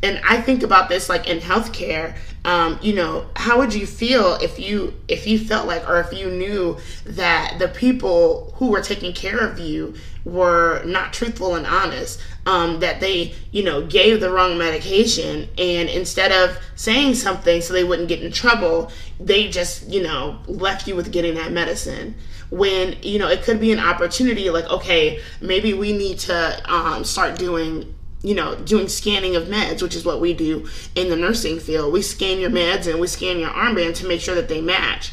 and 0.03 0.21
I 0.29 0.41
think 0.41 0.63
about 0.63 0.89
this 0.89 1.09
like 1.09 1.29
in 1.29 1.39
healthcare. 1.39 2.17
Um, 2.45 2.81
you 2.83 2.93
know, 2.93 3.27
how 3.37 3.59
would 3.59 3.73
you 3.73 3.87
feel 3.87 4.35
if 4.35 4.59
you 4.59 4.95
if 5.07 5.29
you 5.29 5.39
felt 5.39 5.69
like 5.69 5.89
or 5.89 6.01
if 6.01 6.13
you 6.13 6.29
knew 6.29 6.77
that 7.07 7.57
the 7.61 7.69
people 7.69 8.53
who 8.57 8.71
were 8.71 8.81
taking 8.81 9.13
care 9.13 9.39
of 9.39 9.61
you 9.61 9.95
were 10.25 10.83
not 10.85 11.13
truthful 11.13 11.55
and 11.55 11.67
honest? 11.67 12.21
Um, 12.45 12.81
that 12.81 12.99
they, 12.99 13.37
you 13.53 13.63
know, 13.63 13.87
gave 13.87 14.19
the 14.19 14.29
wrong 14.29 14.59
medication, 14.59 15.49
and 15.57 15.89
instead 15.89 16.33
of 16.33 16.59
saying 16.75 17.15
something 17.15 17.61
so 17.61 17.73
they 17.73 17.85
wouldn't 17.85 18.09
get 18.09 18.21
in 18.21 18.33
trouble, 18.33 18.91
they 19.21 19.49
just, 19.49 19.89
you 19.89 20.03
know, 20.03 20.41
left 20.49 20.89
you 20.89 20.97
with 20.97 21.13
getting 21.13 21.37
that 21.37 21.53
medicine 21.53 22.17
when 22.51 22.95
you 23.01 23.19
know 23.19 23.29
it 23.29 23.43
could 23.43 23.59
be 23.59 23.73
an 23.73 23.79
opportunity 23.79 24.51
like 24.51 24.69
okay 24.69 25.19
maybe 25.41 25.73
we 25.73 25.91
need 25.91 26.19
to 26.19 26.71
um, 26.71 27.03
start 27.03 27.39
doing 27.39 27.95
you 28.23 28.35
know, 28.35 28.55
doing 28.55 28.89
scanning 28.89 29.37
of 29.37 29.45
meds, 29.45 29.83
which 29.83 29.97
is 29.97 30.05
what 30.05 30.21
we 30.21 30.33
do 30.33 30.69
in 30.95 31.09
the 31.09 31.17
nursing 31.17 31.59
field. 31.59 31.93
We 31.93 32.03
scan 32.03 32.39
your 32.39 32.51
meds 32.51 32.91
and 32.91 33.01
we 33.01 33.07
scan 33.07 33.39
your 33.39 33.51
armband 33.51 33.97
to 33.97 34.07
make 34.07 34.21
sure 34.21 34.35
that 34.35 34.49
they 34.49 34.61
match. 34.61 35.13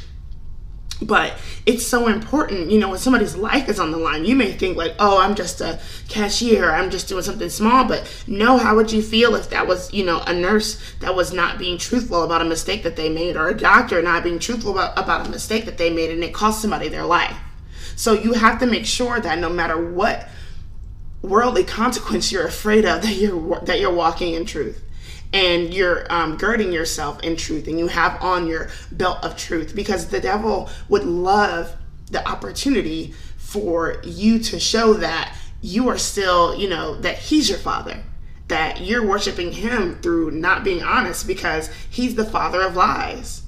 But 1.01 1.37
it's 1.65 1.87
so 1.87 2.07
important, 2.07 2.71
you 2.71 2.77
know, 2.77 2.89
when 2.89 2.99
somebody's 2.99 3.35
life 3.35 3.69
is 3.69 3.79
on 3.79 3.91
the 3.91 3.97
line, 3.97 4.25
you 4.25 4.35
may 4.35 4.51
think 4.51 4.75
like, 4.75 4.95
oh, 4.99 5.21
I'm 5.21 5.33
just 5.33 5.61
a 5.61 5.79
cashier, 6.09 6.71
I'm 6.71 6.89
just 6.89 7.07
doing 7.07 7.23
something 7.23 7.49
small. 7.49 7.85
But 7.85 8.23
no, 8.27 8.57
how 8.57 8.75
would 8.75 8.91
you 8.91 9.01
feel 9.01 9.33
if 9.35 9.49
that 9.51 9.65
was, 9.65 9.93
you 9.93 10.03
know, 10.03 10.21
a 10.27 10.33
nurse 10.33 10.77
that 10.99 11.15
was 11.15 11.31
not 11.31 11.57
being 11.57 11.77
truthful 11.77 12.23
about 12.23 12.41
a 12.41 12.45
mistake 12.45 12.83
that 12.83 12.97
they 12.97 13.07
made, 13.07 13.37
or 13.37 13.47
a 13.47 13.57
doctor 13.57 14.01
not 14.01 14.23
being 14.23 14.39
truthful 14.39 14.71
about, 14.71 14.99
about 14.99 15.27
a 15.27 15.29
mistake 15.29 15.63
that 15.65 15.77
they 15.77 15.89
made 15.89 16.11
and 16.11 16.23
it 16.23 16.33
cost 16.33 16.61
somebody 16.61 16.89
their 16.89 17.05
life? 17.05 17.37
So 17.95 18.11
you 18.11 18.33
have 18.33 18.59
to 18.59 18.65
make 18.65 18.85
sure 18.85 19.21
that 19.21 19.39
no 19.39 19.49
matter 19.49 19.91
what 19.93 20.27
worldly 21.21 21.63
consequence 21.63 22.31
you're 22.31 22.45
afraid 22.45 22.85
of 22.85 23.01
that 23.03 23.15
you're 23.15 23.59
that 23.61 23.79
you're 23.79 23.93
walking 23.93 24.33
in 24.33 24.45
truth. 24.45 24.83
And 25.31 25.71
you're 25.71 26.11
um, 26.11 26.37
girding 26.37 26.73
yourself 26.73 27.21
in 27.21 27.35
truth 27.35 27.67
and 27.67 27.77
you 27.77 27.85
have 27.85 28.19
on 28.19 28.47
your 28.47 28.69
belt 28.91 29.23
of 29.23 29.37
truth 29.37 29.75
because 29.75 30.07
the 30.07 30.19
devil 30.19 30.71
would 30.87 31.03
love 31.03 31.75
the 32.09 32.27
opportunity 32.27 33.13
for 33.37 34.01
you 34.03 34.39
to 34.39 34.59
show 34.59 34.93
that 34.95 35.35
you 35.61 35.87
are 35.89 35.97
still 35.97 36.55
you 36.55 36.69
know 36.69 36.95
that 37.01 37.17
he's 37.17 37.49
your 37.49 37.57
father 37.57 38.01
that 38.47 38.81
you're 38.81 39.05
worshiping 39.05 39.51
him 39.51 39.95
through 40.01 40.31
not 40.31 40.63
being 40.63 40.81
honest 40.81 41.27
because 41.27 41.69
he's 41.89 42.15
the 42.15 42.25
father 42.25 42.61
of 42.61 42.75
lies 42.75 43.43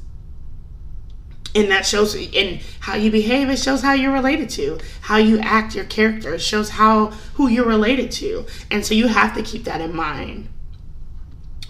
and 1.53 1.69
that 1.71 1.85
shows 1.85 2.15
in 2.15 2.61
how 2.79 2.95
you 2.95 3.11
behave 3.11 3.49
it 3.49 3.57
shows 3.57 3.81
how 3.81 3.93
you're 3.93 4.13
related 4.13 4.49
to. 4.51 4.79
How 5.01 5.17
you 5.17 5.39
act 5.39 5.75
your 5.75 5.85
character 5.85 6.35
it 6.35 6.41
shows 6.41 6.69
how 6.69 7.07
who 7.35 7.47
you're 7.47 7.67
related 7.67 8.11
to. 8.13 8.45
And 8.69 8.85
so 8.85 8.93
you 8.93 9.07
have 9.07 9.35
to 9.35 9.43
keep 9.43 9.65
that 9.65 9.81
in 9.81 9.95
mind. 9.95 10.47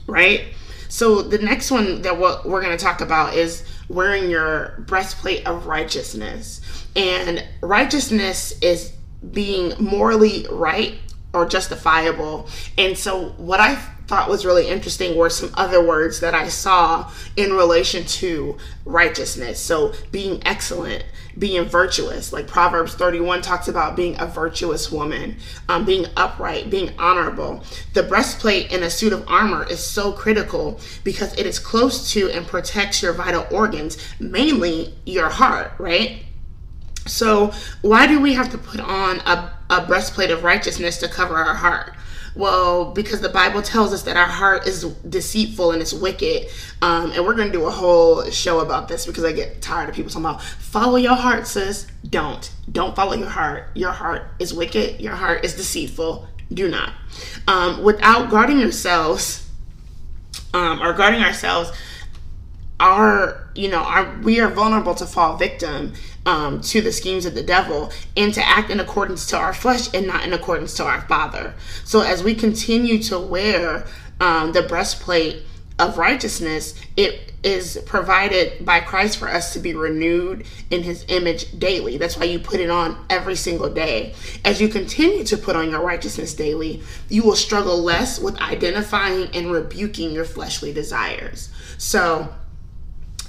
Right? 0.07 0.53
So 0.87 1.21
the 1.21 1.37
next 1.37 1.71
one 1.71 2.01
that 2.01 2.19
what 2.19 2.45
we're 2.45 2.61
going 2.61 2.77
to 2.77 2.83
talk 2.83 3.01
about 3.01 3.33
is 3.33 3.63
wearing 3.87 4.29
your 4.29 4.83
breastplate 4.87 5.47
of 5.47 5.65
righteousness. 5.65 6.61
And 6.95 7.47
righteousness 7.61 8.53
is 8.61 8.93
being 9.31 9.73
morally 9.79 10.45
right 10.51 10.95
or 11.33 11.45
justifiable. 11.45 12.49
And 12.77 12.97
so 12.97 13.29
what 13.37 13.59
i 13.59 13.81
thought 14.11 14.29
was 14.29 14.45
really 14.45 14.67
interesting 14.67 15.15
were 15.15 15.29
some 15.29 15.49
other 15.53 15.81
words 15.81 16.19
that 16.19 16.35
I 16.35 16.49
saw 16.49 17.09
in 17.37 17.53
relation 17.53 18.03
to 18.03 18.57
righteousness. 18.83 19.57
So, 19.57 19.93
being 20.11 20.45
excellent, 20.45 21.05
being 21.39 21.63
virtuous, 21.63 22.33
like 22.33 22.45
Proverbs 22.45 22.93
31 22.93 23.41
talks 23.41 23.69
about 23.69 23.95
being 23.95 24.19
a 24.19 24.25
virtuous 24.25 24.91
woman, 24.91 25.37
um, 25.69 25.85
being 25.85 26.07
upright, 26.17 26.69
being 26.69 26.91
honorable. 26.99 27.63
The 27.93 28.03
breastplate 28.03 28.73
in 28.73 28.83
a 28.83 28.89
suit 28.89 29.13
of 29.13 29.23
armor 29.29 29.65
is 29.65 29.81
so 29.81 30.11
critical 30.11 30.81
because 31.05 31.33
it 31.39 31.45
is 31.45 31.57
close 31.57 32.11
to 32.11 32.29
and 32.31 32.45
protects 32.45 33.01
your 33.01 33.13
vital 33.13 33.47
organs, 33.49 33.97
mainly 34.19 34.93
your 35.05 35.29
heart, 35.29 35.71
right? 35.77 36.25
So, 37.07 37.53
why 37.81 38.07
do 38.07 38.19
we 38.19 38.33
have 38.33 38.51
to 38.51 38.57
put 38.57 38.81
on 38.81 39.19
a, 39.21 39.53
a 39.69 39.85
breastplate 39.85 40.31
of 40.31 40.43
righteousness 40.43 40.97
to 40.97 41.07
cover 41.07 41.37
our 41.37 41.55
heart? 41.55 41.93
Well, 42.35 42.91
because 42.91 43.21
the 43.21 43.29
Bible 43.29 43.61
tells 43.61 43.93
us 43.93 44.03
that 44.03 44.15
our 44.15 44.27
heart 44.27 44.65
is 44.67 44.85
deceitful 45.07 45.71
and 45.71 45.81
it's 45.81 45.93
wicked. 45.93 46.47
Um, 46.81 47.11
and 47.11 47.25
we're 47.25 47.35
going 47.35 47.51
to 47.51 47.57
do 47.57 47.65
a 47.65 47.71
whole 47.71 48.23
show 48.29 48.59
about 48.59 48.87
this 48.87 49.05
because 49.05 49.23
I 49.23 49.33
get 49.33 49.61
tired 49.61 49.89
of 49.89 49.95
people 49.95 50.11
talking 50.11 50.25
about 50.25 50.41
follow 50.41 50.97
your 50.97 51.15
heart, 51.15 51.45
sis. 51.47 51.87
Don't. 52.09 52.49
Don't 52.71 52.95
follow 52.95 53.13
your 53.13 53.29
heart. 53.29 53.69
Your 53.75 53.91
heart 53.91 54.23
is 54.39 54.53
wicked. 54.53 55.01
Your 55.01 55.15
heart 55.15 55.43
is 55.43 55.55
deceitful. 55.55 56.27
Do 56.53 56.69
not. 56.69 56.93
Um, 57.47 57.83
without 57.83 58.29
guarding 58.29 58.59
yourselves 58.59 59.49
um, 60.53 60.81
or 60.81 60.93
guarding 60.93 61.21
ourselves, 61.21 61.71
our, 62.79 63.49
you 63.55 63.69
know, 63.69 63.83
our, 63.83 64.17
we 64.19 64.39
are 64.39 64.49
vulnerable 64.49 64.95
to 64.95 65.05
fall 65.05 65.37
victim 65.37 65.93
um, 66.25 66.61
to 66.61 66.81
the 66.81 66.91
schemes 66.91 67.25
of 67.25 67.33
the 67.33 67.43
devil 67.43 67.91
and 68.15 68.33
to 68.33 68.47
act 68.47 68.69
in 68.69 68.79
accordance 68.79 69.25
to 69.27 69.37
our 69.37 69.53
flesh 69.53 69.93
and 69.93 70.07
not 70.07 70.25
in 70.25 70.33
accordance 70.33 70.73
to 70.75 70.85
our 70.85 71.01
Father. 71.01 71.53
So 71.83 72.01
as 72.01 72.23
we 72.23 72.35
continue 72.35 73.01
to 73.03 73.19
wear 73.19 73.85
um, 74.19 74.51
the 74.51 74.61
breastplate 74.61 75.43
of 75.79 75.97
righteousness, 75.97 76.79
it 76.95 77.33
is 77.43 77.81
provided 77.87 78.63
by 78.63 78.79
Christ 78.79 79.17
for 79.17 79.27
us 79.27 79.53
to 79.53 79.59
be 79.59 79.73
renewed 79.73 80.45
in 80.69 80.83
his 80.83 81.05
image 81.07 81.57
daily. 81.57 81.97
That's 81.97 82.17
why 82.17 82.25
you 82.25 82.37
put 82.37 82.59
it 82.59 82.69
on 82.69 83.03
every 83.09 83.35
single 83.35 83.69
day. 83.69 84.13
As 84.45 84.61
you 84.61 84.67
continue 84.67 85.23
to 85.23 85.37
put 85.37 85.55
on 85.55 85.71
your 85.71 85.81
righteousness 85.81 86.35
daily, 86.35 86.83
you 87.09 87.23
will 87.23 87.35
struggle 87.35 87.81
less 87.81 88.19
with 88.19 88.39
identifying 88.39 89.29
and 89.33 89.51
rebuking 89.51 90.11
your 90.11 90.25
fleshly 90.25 90.71
desires. 90.71 91.49
So, 91.79 92.31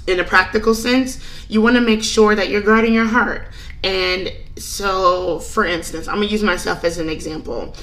in 0.07 0.19
a 0.19 0.23
practical 0.23 0.73
sense, 0.73 1.19
you 1.49 1.61
want 1.61 1.75
to 1.75 1.81
make 1.81 2.03
sure 2.03 2.35
that 2.35 2.49
you're 2.49 2.61
guarding 2.61 2.93
your 2.93 3.05
heart. 3.05 3.47
And 3.83 4.31
so, 4.57 5.39
for 5.39 5.65
instance, 5.65 6.07
I'm 6.07 6.15
going 6.15 6.27
to 6.27 6.31
use 6.31 6.43
myself 6.43 6.83
as 6.83 6.97
an 6.97 7.09
example. 7.09 7.75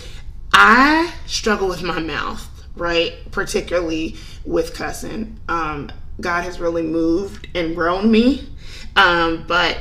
I 0.53 1.13
struggle 1.27 1.69
with 1.69 1.83
my 1.83 2.01
mouth, 2.01 2.49
right? 2.77 3.15
Particularly 3.31 4.17
with 4.45 4.75
cussing. 4.75 5.39
Um, 5.49 5.91
God 6.21 6.45
has 6.45 6.59
really 6.61 6.83
moved 6.83 7.49
and 7.55 7.75
grown 7.75 8.11
me. 8.11 8.49
Um, 8.97 9.45
but 9.47 9.79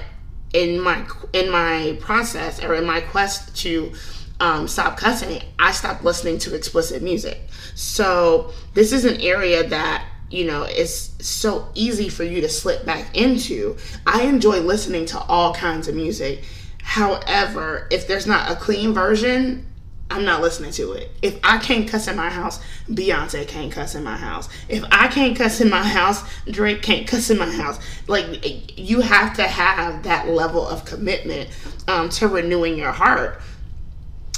in 0.54 0.80
my 0.80 1.06
in 1.34 1.52
my 1.52 1.98
process 2.00 2.64
or 2.64 2.76
in 2.76 2.86
my 2.86 3.02
quest 3.02 3.56
to 3.58 3.92
um, 4.40 4.68
stop 4.68 4.98
cussing, 4.98 5.42
I 5.58 5.72
stopped 5.72 6.04
listening 6.04 6.38
to 6.40 6.56
explicit 6.56 7.02
music. 7.02 7.42
So 7.76 8.52
this 8.74 8.94
is 8.94 9.06
an 9.06 9.20
area 9.22 9.68
that 9.68 10.06
you 10.30 10.46
know, 10.46 10.64
it's 10.64 11.14
so 11.26 11.70
easy 11.74 12.10
for 12.10 12.24
you 12.24 12.42
to 12.42 12.50
slip 12.50 12.86
back 12.86 13.16
into. 13.16 13.78
I 14.06 14.24
enjoy 14.24 14.60
listening 14.60 15.06
to 15.08 15.20
all 15.20 15.54
kinds 15.54 15.88
of 15.88 15.96
music. 15.96 16.44
However, 16.82 17.88
if 17.92 18.08
there's 18.08 18.28
not 18.28 18.52
a 18.52 18.56
clean 18.56 18.94
version, 18.94 19.66
I'm 20.12 20.26
not 20.26 20.42
listening 20.42 20.72
to 20.72 20.94
it. 20.94 21.12
If 21.22 21.40
I 21.44 21.60
can't 21.60 21.88
cuss 21.88 22.08
in 22.08 22.16
my 22.16 22.30
house, 22.30 22.60
Beyonce 22.90 23.48
can't 23.48 23.72
cuss 23.72 23.94
in 23.94 24.04
my 24.04 24.18
house. 24.18 24.50
If 24.68 24.84
I 24.92 25.08
can't 25.08 25.38
cuss 25.38 25.62
in 25.62 25.70
my 25.70 25.84
house, 25.84 26.24
Drake 26.50 26.82
can't 26.82 27.08
cuss 27.08 27.30
in 27.30 27.38
my 27.38 27.50
house. 27.50 27.80
Like, 28.08 28.78
you 28.78 29.02
have 29.02 29.36
to 29.36 29.44
have 29.44 30.04
that 30.04 30.28
level 30.28 30.68
of 30.68 30.84
commitment 30.86 31.50
um, 31.88 32.10
to 32.10 32.28
renewing 32.28 32.78
your 32.78 32.92
heart 32.92 33.42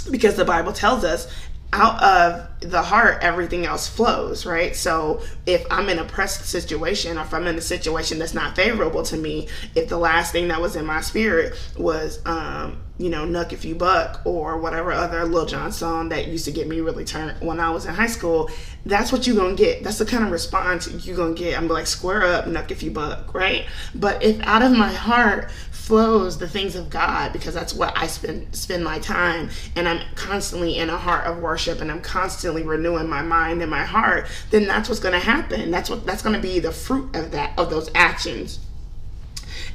because 0.10 0.36
the 0.36 0.46
Bible 0.46 0.74
tells 0.74 1.06
us 1.06 1.32
out 1.72 2.02
of 2.04 2.51
the 2.62 2.82
heart 2.82 3.18
everything 3.22 3.66
else 3.66 3.88
flows 3.88 4.46
right? 4.46 4.76
So 4.76 5.22
if 5.46 5.66
i'm 5.72 5.90
in 5.90 6.00
a 6.00 6.06
pressed 6.06 6.46
situation 6.46 7.18
or 7.18 7.22
if 7.22 7.34
i'm 7.34 7.48
in 7.48 7.58
a 7.58 7.62
situation 7.62 8.20
that's 8.20 8.34
not 8.34 8.56
favorable 8.56 9.04
to 9.04 9.18
me 9.18 9.48
if 9.76 9.90
the 9.90 9.98
last 9.98 10.32
thing 10.32 10.48
that 10.48 10.62
was 10.62 10.76
in 10.76 10.86
my 10.86 11.02
spirit 11.02 11.58
was 11.78 12.24
um 12.26 12.82
you 12.98 13.10
know 13.10 13.26
knuck 13.26 13.52
if 13.52 13.66
you 13.66 13.74
buck 13.74 14.22
or 14.26 14.60
whatever 14.60 14.92
other 14.92 15.26
lil 15.26 15.46
jon 15.46 15.72
song 15.72 16.10
that 16.10 16.28
used 16.28 16.46
to 16.46 16.52
get 16.52 16.68
me 16.68 16.80
really 16.80 17.04
turned 17.04 17.40
when 17.42 17.60
i 17.60 17.70
was 17.70 17.86
in 17.86 17.94
high 17.94 18.08
school 18.08 18.50
that's 18.86 19.12
what 19.12 19.28
you're 19.28 19.36
gonna 19.36 19.56
get. 19.56 19.84
That's 19.84 20.00
the 20.00 20.06
kind 20.06 20.24
of 20.24 20.32
response 20.32 20.90
you're 21.06 21.16
gonna 21.16 21.34
get. 21.34 21.58
I'm 21.58 21.68
like 21.68 21.88
square 21.88 22.24
up 22.24 22.46
knuck 22.46 22.72
if 22.72 22.82
you 22.82 22.92
buck 22.92 23.34
right? 23.34 23.66
But 23.94 24.24
if 24.24 24.40
out 24.42 24.62
of 24.62 24.72
my 24.72 24.92
heart 24.92 25.52
flows 25.72 26.38
the 26.38 26.48
things 26.48 26.76
of 26.76 26.90
God 26.90 27.34
because 27.34 27.54
that's 27.54 27.74
what 27.74 27.96
I 27.98 28.08
spend 28.08 28.56
spend 28.56 28.84
my 28.84 29.00
time 29.00 29.50
and 29.76 29.88
I'm 29.88 30.02
constantly 30.16 30.78
in 30.78 30.90
a 30.90 30.98
heart 30.98 31.28
of 31.28 31.40
worship 31.40 31.82
and 31.82 31.92
I'm 31.92 32.02
constantly 32.02 32.51
renewing 32.64 33.10
my 33.10 33.22
mind 33.22 33.62
and 33.62 33.72
my 33.72 33.84
heart, 33.84 34.28
then 34.50 34.68
that's 34.68 34.90
what's 34.90 35.02
going 35.02 35.14
to 35.14 35.20
happen. 35.20 35.72
That's 35.72 35.90
what 35.90 36.06
that's 36.06 36.22
going 36.22 36.36
to 36.36 36.42
be 36.42 36.60
the 36.60 36.72
fruit 36.72 37.16
of 37.16 37.32
that 37.32 37.58
of 37.58 37.70
those 37.70 37.90
actions. 37.96 38.60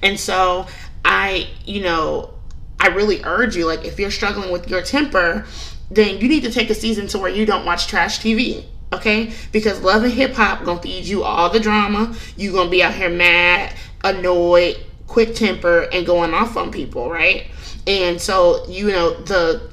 And 0.02 0.18
so 0.20 0.66
I, 1.04 1.48
you 1.64 1.82
know, 1.82 2.34
I 2.78 2.88
really 2.88 3.22
urge 3.24 3.56
you 3.56 3.66
like 3.66 3.84
if 3.84 3.98
you're 3.98 4.10
struggling 4.10 4.52
with 4.52 4.68
your 4.68 4.82
temper, 4.82 5.46
then 5.90 6.20
you 6.20 6.28
need 6.28 6.42
to 6.42 6.52
take 6.52 6.70
a 6.70 6.74
season 6.74 7.06
to 7.08 7.18
where 7.18 7.30
you 7.30 7.46
don't 7.46 7.64
watch 7.64 7.86
trash 7.86 8.20
TV 8.20 8.64
okay? 8.92 9.32
Because 9.52 9.82
love 9.82 10.04
and 10.04 10.12
hip 10.12 10.32
hop 10.34 10.64
gonna 10.64 10.80
feed 10.80 11.04
you 11.04 11.22
all 11.24 11.50
the 11.50 11.60
drama. 11.60 12.14
You 12.36 12.52
gonna 12.52 12.70
be 12.70 12.82
out 12.82 12.94
here 12.94 13.10
mad, 13.10 13.74
annoyed, 14.04 14.76
quick 15.06 15.34
temper 15.34 15.88
and 15.92 16.06
going 16.06 16.34
off 16.34 16.56
on 16.56 16.70
people, 16.70 17.10
right? 17.10 17.48
And 17.86 18.20
so, 18.20 18.66
you 18.68 18.88
know, 18.88 19.14
the 19.22 19.70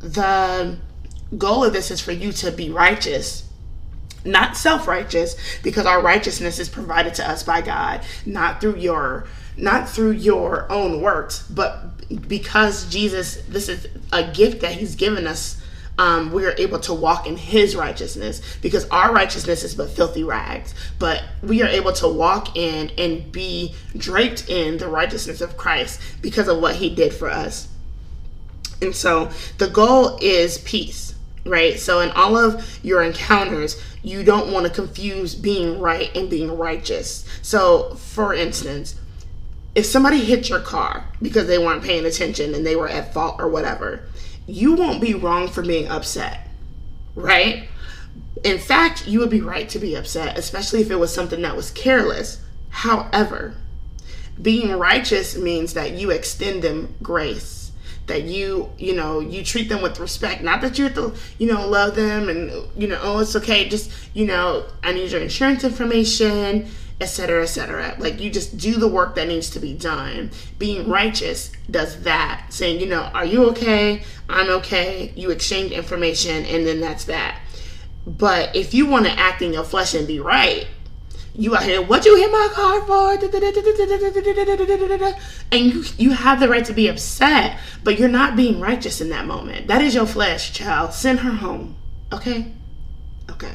the 0.00 0.78
goal 1.38 1.64
of 1.64 1.72
this 1.72 1.90
is 1.90 2.00
for 2.00 2.12
you 2.12 2.32
to 2.32 2.50
be 2.50 2.70
righteous 2.70 3.44
not 4.24 4.56
self-righteous 4.56 5.34
because 5.62 5.86
our 5.86 6.02
righteousness 6.02 6.58
is 6.58 6.68
provided 6.68 7.14
to 7.14 7.28
us 7.28 7.42
by 7.42 7.60
God 7.60 8.02
not 8.26 8.60
through 8.60 8.76
your 8.76 9.26
not 9.56 9.88
through 9.88 10.12
your 10.12 10.70
own 10.70 11.00
works 11.00 11.46
but 11.48 12.28
because 12.28 12.86
Jesus 12.90 13.36
this 13.48 13.68
is 13.68 13.86
a 14.12 14.30
gift 14.30 14.60
that 14.60 14.72
he's 14.72 14.94
given 14.94 15.26
us 15.26 15.60
um, 15.98 16.32
we 16.32 16.46
are 16.46 16.54
able 16.56 16.78
to 16.80 16.94
walk 16.94 17.26
in 17.26 17.36
his 17.36 17.76
righteousness 17.76 18.40
because 18.62 18.88
our 18.88 19.12
righteousness 19.12 19.64
is 19.64 19.74
but 19.74 19.90
filthy 19.90 20.24
rags. 20.24 20.74
But 20.98 21.22
we 21.42 21.62
are 21.62 21.68
able 21.68 21.92
to 21.94 22.08
walk 22.08 22.56
in 22.56 22.90
and 22.96 23.30
be 23.30 23.74
draped 23.94 24.48
in 24.48 24.78
the 24.78 24.88
righteousness 24.88 25.42
of 25.42 25.58
Christ 25.58 26.00
because 26.22 26.48
of 26.48 26.58
what 26.58 26.76
he 26.76 26.94
did 26.94 27.12
for 27.12 27.28
us. 27.28 27.68
And 28.80 28.96
so 28.96 29.28
the 29.58 29.68
goal 29.68 30.16
is 30.22 30.56
peace 30.58 31.09
right? 31.50 31.78
So 31.78 32.00
in 32.00 32.10
all 32.12 32.36
of 32.36 32.78
your 32.84 33.02
encounters, 33.02 33.82
you 34.02 34.22
don't 34.22 34.52
want 34.52 34.66
to 34.66 34.72
confuse 34.72 35.34
being 35.34 35.80
right 35.80 36.14
and 36.16 36.30
being 36.30 36.56
righteous. 36.56 37.26
So, 37.42 37.94
for 37.96 38.32
instance, 38.32 38.94
if 39.74 39.84
somebody 39.84 40.24
hit 40.24 40.48
your 40.48 40.60
car 40.60 41.04
because 41.20 41.48
they 41.48 41.58
weren't 41.58 41.82
paying 41.82 42.06
attention 42.06 42.54
and 42.54 42.64
they 42.64 42.76
were 42.76 42.88
at 42.88 43.12
fault 43.12 43.36
or 43.40 43.48
whatever, 43.48 44.04
you 44.46 44.74
won't 44.74 45.00
be 45.00 45.14
wrong 45.14 45.48
for 45.48 45.62
being 45.62 45.88
upset, 45.88 46.48
right? 47.14 47.68
In 48.44 48.58
fact, 48.58 49.06
you 49.06 49.18
would 49.18 49.30
be 49.30 49.40
right 49.40 49.68
to 49.68 49.78
be 49.78 49.96
upset, 49.96 50.38
especially 50.38 50.80
if 50.80 50.90
it 50.90 50.96
was 50.96 51.12
something 51.12 51.42
that 51.42 51.56
was 51.56 51.70
careless. 51.72 52.42
However, 52.70 53.56
being 54.40 54.72
righteous 54.72 55.36
means 55.36 55.74
that 55.74 55.92
you 55.92 56.10
extend 56.10 56.62
them 56.62 56.94
grace 57.02 57.59
that 58.06 58.22
you 58.22 58.70
you 58.78 58.94
know 58.94 59.20
you 59.20 59.44
treat 59.44 59.68
them 59.68 59.82
with 59.82 60.00
respect. 60.00 60.42
Not 60.42 60.60
that 60.62 60.78
you 60.78 60.84
have 60.84 60.94
to 60.94 61.14
you 61.38 61.46
know 61.46 61.68
love 61.68 61.94
them 61.94 62.28
and 62.28 62.50
you 62.76 62.88
know 62.88 62.98
oh 63.02 63.20
it's 63.20 63.36
okay. 63.36 63.68
Just 63.68 63.92
you 64.14 64.26
know 64.26 64.66
i 64.82 64.92
need 64.92 65.10
your 65.10 65.20
insurance 65.20 65.62
information 65.62 66.68
etc 67.00 67.42
etc 67.42 67.96
like 67.98 68.20
you 68.20 68.28
just 68.28 68.58
do 68.58 68.74
the 68.74 68.88
work 68.88 69.14
that 69.14 69.28
needs 69.28 69.50
to 69.50 69.60
be 69.60 69.74
done. 69.74 70.30
Being 70.58 70.88
righteous 70.88 71.52
does 71.70 72.02
that. 72.02 72.46
Saying 72.50 72.80
you 72.80 72.86
know 72.86 73.02
are 73.14 73.24
you 73.24 73.48
okay? 73.50 74.02
I'm 74.28 74.50
okay. 74.58 75.12
You 75.16 75.30
exchange 75.30 75.72
information 75.72 76.44
and 76.46 76.66
then 76.66 76.80
that's 76.80 77.04
that. 77.04 77.40
But 78.06 78.56
if 78.56 78.74
you 78.74 78.86
want 78.86 79.06
to 79.06 79.12
act 79.12 79.42
in 79.42 79.52
your 79.52 79.64
flesh 79.64 79.94
and 79.94 80.06
be 80.06 80.20
right 80.20 80.66
you 81.34 81.56
out 81.56 81.62
here, 81.62 81.80
what 81.80 82.04
you 82.04 82.16
hit 82.16 82.30
my 82.30 82.48
car 82.52 82.80
for? 82.86 83.12
And 85.52 85.66
you, 85.66 85.84
you 85.96 86.10
have 86.10 86.40
the 86.40 86.48
right 86.48 86.64
to 86.64 86.72
be 86.72 86.88
upset, 86.88 87.58
but 87.84 87.98
you're 87.98 88.08
not 88.08 88.36
being 88.36 88.60
righteous 88.60 89.00
in 89.00 89.10
that 89.10 89.26
moment. 89.26 89.68
That 89.68 89.82
is 89.82 89.94
your 89.94 90.06
flesh, 90.06 90.52
child. 90.52 90.92
Send 90.92 91.20
her 91.20 91.32
home. 91.32 91.76
Okay? 92.12 92.52
Okay. 93.30 93.54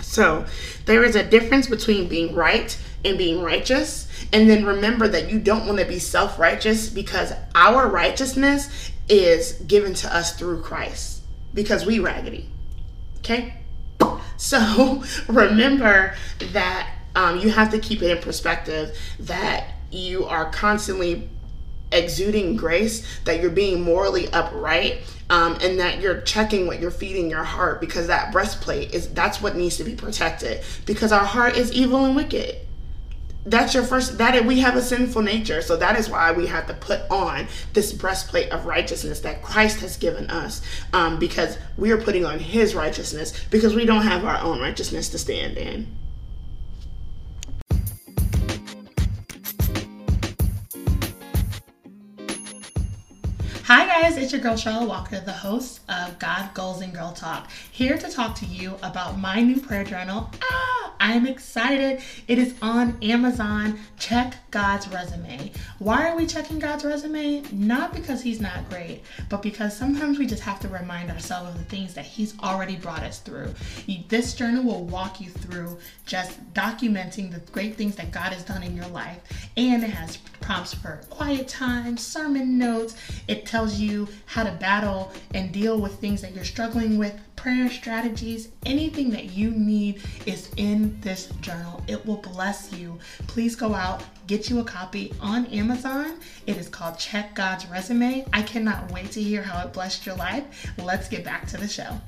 So 0.00 0.46
there 0.86 1.04
is 1.04 1.16
a 1.16 1.24
difference 1.24 1.66
between 1.66 2.08
being 2.08 2.34
right 2.34 2.76
and 3.04 3.18
being 3.18 3.42
righteous. 3.42 4.08
And 4.32 4.48
then 4.48 4.64
remember 4.64 5.08
that 5.08 5.30
you 5.30 5.38
don't 5.38 5.66
want 5.66 5.78
to 5.78 5.84
be 5.84 5.98
self 5.98 6.38
righteous 6.38 6.88
because 6.88 7.32
our 7.54 7.88
righteousness 7.88 8.92
is 9.08 9.52
given 9.66 9.94
to 9.94 10.14
us 10.14 10.36
through 10.36 10.62
Christ 10.62 11.22
because 11.52 11.86
we 11.86 11.98
raggedy. 11.98 12.48
Okay? 13.18 13.54
So 14.44 15.04
remember 15.28 16.14
that 16.52 16.90
um, 17.14 17.38
you 17.38 17.50
have 17.50 17.70
to 17.70 17.78
keep 17.78 18.02
it 18.02 18.10
in 18.10 18.22
perspective 18.22 18.96
that 19.20 19.68
you 19.90 20.24
are 20.24 20.50
constantly 20.50 21.28
exuding 21.92 22.56
grace, 22.56 23.20
that 23.24 23.40
you're 23.40 23.50
being 23.50 23.82
morally 23.82 24.30
upright, 24.32 24.98
um, 25.30 25.56
and 25.62 25.78
that 25.78 26.00
you're 26.00 26.20
checking 26.22 26.66
what 26.66 26.80
you're 26.80 26.90
feeding 26.90 27.30
your 27.30 27.44
heart 27.44 27.80
because 27.80 28.08
that 28.08 28.32
breastplate 28.32 28.92
is 28.92 29.08
that's 29.14 29.40
what 29.40 29.56
needs 29.56 29.76
to 29.76 29.84
be 29.84 29.94
protected 29.94 30.62
because 30.84 31.12
our 31.12 31.24
heart 31.24 31.56
is 31.56 31.72
evil 31.72 32.04
and 32.04 32.14
wicked 32.14 32.56
that's 33.46 33.74
your 33.74 33.84
first 33.84 34.18
that 34.18 34.44
we 34.44 34.60
have 34.60 34.76
a 34.76 34.82
sinful 34.82 35.22
nature. 35.22 35.60
So 35.62 35.76
that 35.76 35.98
is 35.98 36.08
why 36.08 36.32
we 36.32 36.46
have 36.46 36.66
to 36.66 36.74
put 36.74 37.02
on 37.10 37.46
this 37.72 37.92
breastplate 37.92 38.50
of 38.50 38.66
righteousness 38.66 39.20
that 39.20 39.42
christ 39.42 39.80
has 39.80 39.96
given 39.96 40.30
us 40.30 40.62
um, 40.92 41.18
because 41.18 41.58
we 41.76 41.90
are 41.90 42.00
putting 42.00 42.24
on 42.24 42.38
his 42.38 42.74
righteousness 42.74 43.32
because 43.50 43.74
we 43.74 43.84
don't 43.84 44.02
have 44.02 44.24
our 44.24 44.38
own 44.38 44.60
righteousness 44.60 45.08
to 45.10 45.18
stand 45.18 45.56
in 45.56 45.86
your 54.34 54.42
girl 54.42 54.56
Charlotte 54.56 54.88
Walker, 54.88 55.20
the 55.20 55.30
host 55.30 55.80
of 55.88 56.18
God 56.18 56.52
Goals 56.54 56.80
and 56.80 56.92
Girl 56.92 57.12
Talk, 57.12 57.48
here 57.70 57.96
to 57.96 58.10
talk 58.10 58.34
to 58.36 58.46
you 58.46 58.74
about 58.82 59.16
my 59.16 59.40
new 59.40 59.60
prayer 59.60 59.84
journal. 59.84 60.28
Ah, 60.42 60.92
I'm 60.98 61.24
excited. 61.24 62.02
It 62.26 62.38
is 62.38 62.54
on 62.60 62.98
Amazon. 63.00 63.78
Check 63.96 64.34
God's 64.50 64.88
resume. 64.88 65.52
Why 65.78 66.08
are 66.08 66.16
we 66.16 66.26
checking 66.26 66.58
God's 66.58 66.84
resume? 66.84 67.44
Not 67.52 67.94
because 67.94 68.22
he's 68.22 68.40
not 68.40 68.68
great, 68.68 69.02
but 69.28 69.40
because 69.40 69.76
sometimes 69.76 70.18
we 70.18 70.26
just 70.26 70.42
have 70.42 70.58
to 70.60 70.68
remind 70.68 71.12
ourselves 71.12 71.50
of 71.50 71.58
the 71.58 71.64
things 71.64 71.94
that 71.94 72.04
he's 72.04 72.36
already 72.40 72.74
brought 72.74 73.04
us 73.04 73.20
through. 73.20 73.54
This 74.08 74.34
journal 74.34 74.64
will 74.64 74.84
walk 74.84 75.20
you 75.20 75.30
through 75.30 75.78
just 76.06 76.42
documenting 76.54 77.30
the 77.30 77.40
great 77.52 77.76
things 77.76 77.94
that 77.96 78.10
God 78.10 78.32
has 78.32 78.42
done 78.42 78.64
in 78.64 78.74
your 78.74 78.88
life, 78.88 79.20
and 79.56 79.84
it 79.84 79.90
has 79.90 80.16
prompts 80.40 80.74
for 80.74 81.00
quiet 81.08 81.46
time, 81.46 81.96
sermon 81.96 82.58
notes. 82.58 82.96
It 83.28 83.46
tells 83.46 83.78
you 83.78 84.08
how 84.26 84.42
to 84.42 84.52
battle 84.52 85.12
and 85.34 85.52
deal 85.52 85.80
with 85.80 85.94
things 86.00 86.20
that 86.22 86.34
you're 86.34 86.44
struggling 86.44 86.98
with, 86.98 87.18
prayer 87.36 87.68
strategies, 87.70 88.48
anything 88.64 89.10
that 89.10 89.32
you 89.32 89.50
need 89.50 90.00
is 90.26 90.50
in 90.56 90.98
this 91.00 91.26
journal. 91.40 91.82
It 91.88 92.04
will 92.06 92.16
bless 92.16 92.72
you. 92.72 92.98
Please 93.26 93.54
go 93.54 93.74
out, 93.74 94.02
get 94.26 94.48
you 94.48 94.60
a 94.60 94.64
copy 94.64 95.12
on 95.20 95.46
Amazon. 95.46 96.18
It 96.46 96.56
is 96.56 96.68
called 96.68 96.98
Check 96.98 97.34
God's 97.34 97.66
Resume. 97.66 98.26
I 98.32 98.42
cannot 98.42 98.90
wait 98.92 99.10
to 99.12 99.22
hear 99.22 99.42
how 99.42 99.66
it 99.66 99.72
blessed 99.72 100.06
your 100.06 100.16
life. 100.16 100.72
Let's 100.78 101.08
get 101.08 101.24
back 101.24 101.46
to 101.48 101.56
the 101.56 101.68
show. 101.68 102.00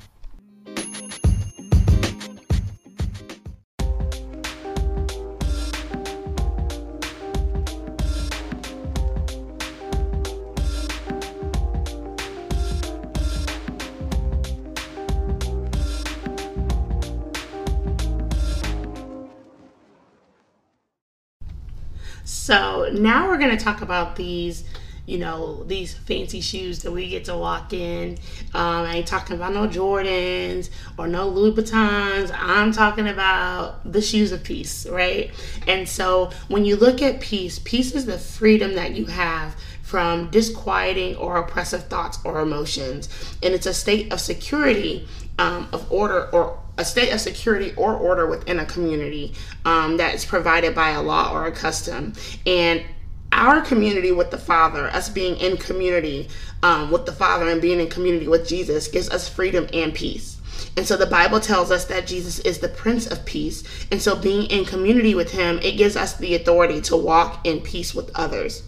So 22.46 22.88
now 22.92 23.26
we're 23.26 23.38
going 23.38 23.58
to 23.58 23.64
talk 23.64 23.82
about 23.82 24.14
these, 24.14 24.62
you 25.04 25.18
know, 25.18 25.64
these 25.64 25.94
fancy 25.94 26.40
shoes 26.40 26.78
that 26.82 26.92
we 26.92 27.08
get 27.08 27.24
to 27.24 27.36
walk 27.36 27.72
in. 27.72 28.18
Um, 28.54 28.86
I 28.86 28.98
ain't 28.98 29.08
talking 29.08 29.34
about 29.34 29.52
no 29.52 29.66
Jordans 29.66 30.70
or 30.96 31.08
no 31.08 31.28
Louis 31.28 31.60
Vuittons. 31.60 32.30
I'm 32.32 32.70
talking 32.70 33.08
about 33.08 33.90
the 33.90 34.00
shoes 34.00 34.30
of 34.30 34.44
peace, 34.44 34.86
right? 34.86 35.32
And 35.66 35.88
so 35.88 36.30
when 36.46 36.64
you 36.64 36.76
look 36.76 37.02
at 37.02 37.18
peace, 37.20 37.58
peace 37.58 37.92
is 37.96 38.06
the 38.06 38.16
freedom 38.16 38.76
that 38.76 38.94
you 38.94 39.06
have 39.06 39.56
from 39.82 40.30
disquieting 40.30 41.16
or 41.16 41.38
oppressive 41.38 41.88
thoughts 41.88 42.20
or 42.24 42.38
emotions. 42.38 43.08
And 43.42 43.54
it's 43.54 43.66
a 43.66 43.74
state 43.74 44.12
of 44.12 44.20
security, 44.20 45.08
um, 45.40 45.68
of 45.72 45.90
order, 45.90 46.30
or 46.30 46.60
a 46.78 46.84
state 46.84 47.12
of 47.12 47.20
security 47.20 47.72
or 47.76 47.94
order 47.94 48.26
within 48.26 48.58
a 48.60 48.66
community 48.66 49.34
um, 49.64 49.96
that 49.96 50.14
is 50.14 50.24
provided 50.24 50.74
by 50.74 50.90
a 50.90 51.02
law 51.02 51.32
or 51.32 51.46
a 51.46 51.52
custom. 51.52 52.12
And 52.46 52.84
our 53.32 53.60
community 53.60 54.12
with 54.12 54.30
the 54.30 54.38
Father, 54.38 54.88
us 54.88 55.08
being 55.08 55.36
in 55.36 55.56
community 55.56 56.28
um, 56.62 56.90
with 56.90 57.06
the 57.06 57.12
Father 57.12 57.48
and 57.48 57.60
being 57.60 57.80
in 57.80 57.88
community 57.88 58.28
with 58.28 58.46
Jesus, 58.46 58.88
gives 58.88 59.10
us 59.10 59.28
freedom 59.28 59.68
and 59.72 59.94
peace. 59.94 60.36
And 60.76 60.86
so 60.86 60.96
the 60.96 61.06
Bible 61.06 61.40
tells 61.40 61.70
us 61.70 61.86
that 61.86 62.06
Jesus 62.06 62.38
is 62.40 62.58
the 62.58 62.68
Prince 62.68 63.06
of 63.06 63.24
Peace. 63.24 63.62
And 63.90 64.00
so 64.00 64.16
being 64.16 64.50
in 64.50 64.64
community 64.64 65.14
with 65.14 65.32
Him, 65.32 65.58
it 65.62 65.76
gives 65.76 65.96
us 65.96 66.16
the 66.16 66.34
authority 66.34 66.80
to 66.82 66.96
walk 66.96 67.46
in 67.46 67.60
peace 67.60 67.94
with 67.94 68.10
others. 68.14 68.62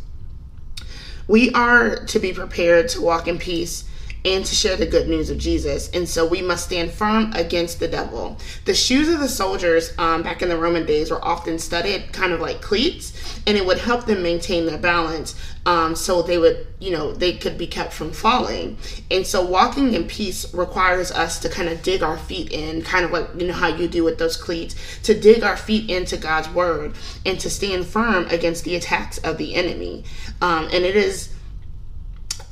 We 1.27 1.51
are 1.53 2.05
to 2.07 2.19
be 2.19 2.33
prepared 2.33 2.89
to 2.91 3.03
walk 3.03 3.29
in 3.29 3.39
peace 3.39 3.88
and 4.25 4.45
to 4.45 4.55
share 4.55 4.77
the 4.77 4.87
good 4.87 5.09
news 5.09 5.31
of 5.31 5.39
Jesus. 5.39 5.91
And 5.91 6.09
so 6.09 6.27
we 6.27 6.43
must 6.43 6.67
stand 6.67 6.91
firm 6.91 7.33
against 7.35 7.81
the 7.81 7.89
devil. 7.89 8.37
The 8.65 8.75
shoes 8.75 9.09
of 9.09 9.21
the 9.21 9.29
soldiers 9.29 9.93
um, 9.99 10.23
back 10.23 10.43
in 10.43 10.49
the 10.49 10.57
Roman 10.57 10.87
days 10.87 11.11
were 11.11 11.25
often 11.25 11.59
studded 11.59 12.13
kind 12.13 12.33
of 12.33 12.41
like 12.41 12.61
cleats, 12.61 13.41
and 13.47 13.57
it 13.57 13.65
would 13.65 13.79
help 13.79 14.07
them 14.07 14.23
maintain 14.23 14.67
their 14.67 14.79
balance 14.79 15.35
um, 15.69 15.95
so 15.95 16.23
they 16.23 16.39
would, 16.39 16.67
you 16.81 16.91
know, 16.91 17.13
they 17.13 17.35
could 17.35 17.59
be 17.59 17.67
kept 17.67 17.93
from 17.93 18.11
falling. 18.11 18.79
And 19.11 19.27
so 19.27 19.45
walking 19.45 19.93
in 19.93 20.07
peace 20.07 20.53
requires 20.55 21.13
us 21.13 21.39
to 21.41 21.51
kind 21.51 21.69
of 21.69 21.83
dig 21.83 22.03
our 22.03 22.17
feet 22.17 22.51
in, 22.51 22.81
kind 22.81 23.05
of 23.05 23.11
like, 23.11 23.29
you 23.37 23.47
know, 23.47 23.53
how 23.53 23.69
you 23.69 23.87
do 23.87 24.03
with 24.03 24.19
those 24.19 24.37
cleats, 24.37 24.75
to 25.03 25.19
dig 25.19 25.43
our 25.43 25.59
feet 25.59 25.91
into 25.91 26.17
God's 26.17 26.49
word 26.49 26.95
and 27.27 27.39
to 27.41 27.51
stand 27.51 27.87
firm 27.87 28.27
against 28.29 28.65
the 28.65 28.77
attacks 28.77 29.19
of 29.19 29.37
the 29.37 29.55
enemy. 29.55 30.05
Um, 30.41 30.65
and 30.73 30.87
it 30.87 30.97
is 30.97 31.35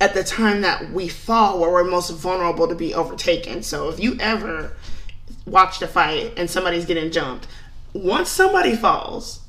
at 0.00 0.14
the 0.14 0.22
time 0.24 0.60
that 0.60 0.90
we 0.92 1.08
fall 1.08 1.58
where 1.58 1.70
we're 1.70 1.84
most 1.84 2.10
vulnerable 2.10 2.68
to 2.68 2.74
be 2.74 2.94
overtaken. 2.94 3.62
So 3.62 3.88
if 3.88 3.98
you 3.98 4.16
ever 4.20 4.72
watched 5.46 5.82
a 5.82 5.88
fight 5.88 6.34
and 6.36 6.50
somebody's 6.50 6.84
getting 6.84 7.10
jumped, 7.10 7.46
once 7.92 8.28
somebody 8.28 8.76
falls, 8.76 9.40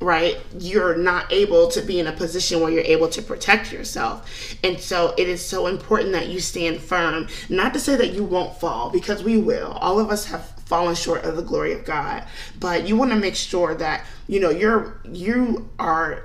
right, 0.00 0.36
you're 0.56 0.96
not 0.96 1.32
able 1.32 1.68
to 1.68 1.82
be 1.82 1.98
in 1.98 2.06
a 2.06 2.12
position 2.12 2.60
where 2.60 2.70
you're 2.70 2.82
able 2.82 3.08
to 3.08 3.20
protect 3.20 3.72
yourself. 3.72 4.54
And 4.62 4.78
so 4.78 5.14
it 5.18 5.28
is 5.28 5.44
so 5.44 5.66
important 5.66 6.12
that 6.12 6.28
you 6.28 6.38
stand 6.38 6.78
firm. 6.78 7.26
Not 7.48 7.74
to 7.74 7.80
say 7.80 7.96
that 7.96 8.12
you 8.12 8.22
won't 8.22 8.56
fall, 8.60 8.90
because 8.90 9.24
we 9.24 9.38
will. 9.38 9.72
All 9.72 9.98
of 9.98 10.10
us 10.10 10.26
have 10.26 10.48
fallen 10.66 10.94
short 10.94 11.24
of 11.24 11.34
the 11.34 11.42
glory 11.42 11.72
of 11.72 11.84
God. 11.84 12.22
But 12.60 12.86
you 12.86 12.96
want 12.96 13.10
to 13.10 13.16
make 13.16 13.34
sure 13.34 13.74
that, 13.74 14.04
you 14.28 14.38
know, 14.38 14.50
you're 14.50 15.00
you 15.10 15.68
are 15.80 16.24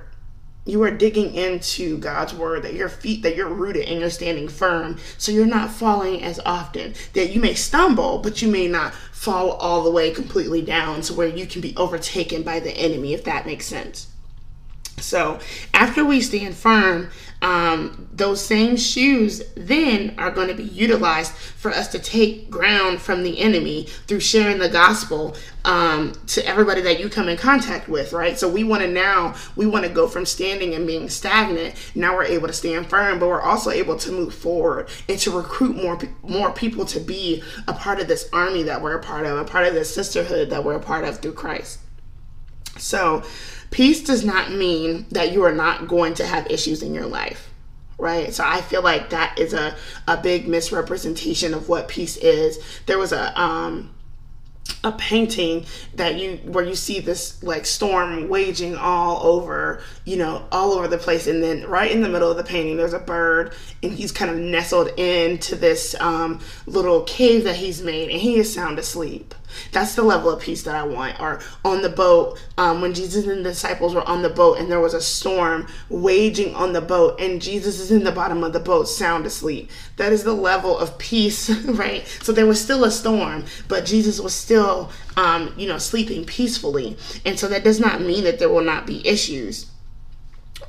you 0.65 0.81
are 0.83 0.91
digging 0.91 1.33
into 1.35 1.97
God's 1.97 2.33
word, 2.33 2.63
that 2.63 2.73
your 2.73 2.89
feet, 2.89 3.21
that 3.23 3.35
you're 3.35 3.53
rooted 3.53 3.87
and 3.87 3.99
you're 3.99 4.09
standing 4.09 4.47
firm. 4.47 4.97
So 5.17 5.31
you're 5.31 5.45
not 5.45 5.71
falling 5.71 6.23
as 6.23 6.39
often. 6.45 6.93
That 7.13 7.31
you 7.31 7.41
may 7.41 7.53
stumble, 7.53 8.19
but 8.19 8.41
you 8.41 8.47
may 8.47 8.67
not 8.67 8.93
fall 9.11 9.51
all 9.51 9.83
the 9.83 9.91
way 9.91 10.11
completely 10.11 10.61
down 10.61 11.01
to 11.01 11.13
where 11.13 11.27
you 11.27 11.45
can 11.45 11.61
be 11.61 11.75
overtaken 11.75 12.43
by 12.43 12.59
the 12.59 12.71
enemy, 12.71 13.13
if 13.13 13.23
that 13.25 13.45
makes 13.45 13.65
sense. 13.65 14.07
So 14.99 15.39
after 15.73 16.05
we 16.05 16.21
stand 16.21 16.55
firm, 16.55 17.09
um, 17.43 18.07
those 18.13 18.43
same 18.43 18.77
shoes 18.77 19.43
then 19.55 20.15
are 20.17 20.31
going 20.31 20.47
to 20.47 20.53
be 20.53 20.63
utilized 20.63 21.33
for 21.33 21.71
us 21.71 21.89
to 21.89 21.99
take 21.99 22.49
ground 22.49 23.01
from 23.01 23.23
the 23.23 23.37
enemy 23.39 23.87
through 24.07 24.21
sharing 24.21 24.59
the 24.59 24.69
gospel 24.69 25.35
um, 25.65 26.13
to 26.27 26.45
everybody 26.47 26.79
that 26.81 27.01
you 27.01 27.09
come 27.09 27.27
in 27.27 27.35
contact 27.35 27.89
with, 27.89 28.13
right? 28.13 28.39
So 28.39 28.47
we 28.47 28.63
want 28.63 28.83
to 28.83 28.87
now, 28.87 29.35
we 29.57 29.65
want 29.65 29.85
to 29.85 29.91
go 29.91 30.07
from 30.07 30.25
standing 30.25 30.73
and 30.73 30.87
being 30.87 31.09
stagnant. 31.09 31.75
Now 31.95 32.15
we're 32.15 32.23
able 32.23 32.47
to 32.47 32.53
stand 32.53 32.87
firm, 32.87 33.19
but 33.19 33.27
we're 33.27 33.41
also 33.41 33.71
able 33.71 33.97
to 33.97 34.11
move 34.11 34.33
forward 34.33 34.87
and 35.09 35.19
to 35.19 35.31
recruit 35.31 35.75
more, 35.75 35.99
more 36.21 36.51
people 36.53 36.85
to 36.85 36.99
be 37.01 37.43
a 37.67 37.73
part 37.73 37.99
of 37.99 38.07
this 38.07 38.29
army 38.31 38.63
that 38.63 38.81
we're 38.81 38.95
a 38.95 39.03
part 39.03 39.25
of, 39.25 39.37
a 39.37 39.43
part 39.43 39.67
of 39.67 39.73
this 39.73 39.93
sisterhood 39.93 40.49
that 40.49 40.63
we're 40.63 40.75
a 40.75 40.79
part 40.79 41.03
of 41.03 41.19
through 41.19 41.33
Christ. 41.33 41.79
So, 42.77 43.23
peace 43.73 44.03
does 44.03 44.23
not 44.23 44.51
mean 44.51 45.05
that 45.09 45.31
you 45.31 45.43
are 45.43 45.51
not 45.51 45.87
going 45.87 46.13
to 46.13 46.25
have 46.25 46.49
issues 46.49 46.81
in 46.81 46.93
your 46.93 47.07
life 47.07 47.49
right? 47.97 48.33
So 48.33 48.43
i 48.45 48.61
feel 48.61 48.81
like 48.81 49.11
that 49.11 49.39
is 49.39 49.53
a, 49.53 49.75
a 50.07 50.17
big 50.17 50.47
misrepresentation 50.47 51.53
of 51.53 51.69
what 51.69 51.87
peace 51.87 52.17
is. 52.17 52.59
There 52.85 52.97
was 52.97 53.11
a 53.11 53.39
um 53.39 53.93
a 54.83 54.91
painting 54.93 55.65
that 55.95 56.15
you 56.15 56.37
where 56.43 56.63
you 56.63 56.75
see 56.75 56.99
this 56.99 57.41
like 57.43 57.65
storm 57.65 58.29
waging 58.29 58.75
all 58.75 59.25
over 59.25 59.81
you 60.05 60.17
know 60.17 60.45
all 60.51 60.73
over 60.73 60.87
the 60.87 60.97
place. 60.97 61.27
And 61.27 61.41
then 61.41 61.65
right 61.67 61.91
in 61.91 62.01
the 62.01 62.09
middle 62.09 62.29
of 62.29 62.37
the 62.37 62.43
painting 62.43 62.77
there's 62.77 62.93
a 62.93 62.99
bird 62.99 63.53
and 63.81 63.91
he's 63.91 64.11
kind 64.11 64.31
of 64.31 64.37
nestled 64.37 64.87
into 64.99 65.55
this 65.55 65.95
um, 65.99 66.39
little 66.65 67.03
cave 67.03 67.43
that 67.45 67.55
he's 67.55 67.81
made 67.81 68.09
and 68.09 68.19
he 68.19 68.35
is 68.35 68.53
sound 68.53 68.79
asleep 68.79 69.33
that's 69.71 69.95
the 69.95 70.03
level 70.03 70.29
of 70.29 70.41
peace 70.41 70.63
that 70.63 70.75
I 70.75 70.83
want. 70.83 71.19
Or 71.19 71.41
on 71.63 71.81
the 71.81 71.89
boat, 71.89 72.41
um, 72.57 72.81
when 72.81 72.93
Jesus 72.93 73.25
and 73.25 73.45
the 73.45 73.49
disciples 73.49 73.93
were 73.93 74.07
on 74.07 74.21
the 74.21 74.29
boat 74.29 74.59
and 74.59 74.71
there 74.71 74.79
was 74.79 74.93
a 74.93 75.01
storm 75.01 75.67
waging 75.89 76.55
on 76.55 76.73
the 76.73 76.81
boat, 76.81 77.19
and 77.19 77.41
Jesus 77.41 77.79
is 77.79 77.91
in 77.91 78.03
the 78.03 78.11
bottom 78.11 78.43
of 78.43 78.53
the 78.53 78.59
boat, 78.59 78.87
sound 78.87 79.25
asleep. 79.25 79.69
That 79.97 80.13
is 80.13 80.23
the 80.23 80.33
level 80.33 80.77
of 80.77 80.97
peace, 80.97 81.49
right? 81.65 82.05
So 82.21 82.31
there 82.31 82.45
was 82.45 82.61
still 82.61 82.83
a 82.83 82.91
storm, 82.91 83.45
but 83.67 83.85
Jesus 83.85 84.19
was 84.19 84.33
still, 84.33 84.91
um, 85.17 85.53
you 85.57 85.67
know, 85.67 85.77
sleeping 85.77 86.25
peacefully. 86.25 86.97
And 87.25 87.39
so 87.39 87.47
that 87.47 87.63
does 87.63 87.79
not 87.79 88.01
mean 88.01 88.23
that 88.23 88.39
there 88.39 88.49
will 88.49 88.63
not 88.63 88.85
be 88.85 89.07
issues 89.07 89.67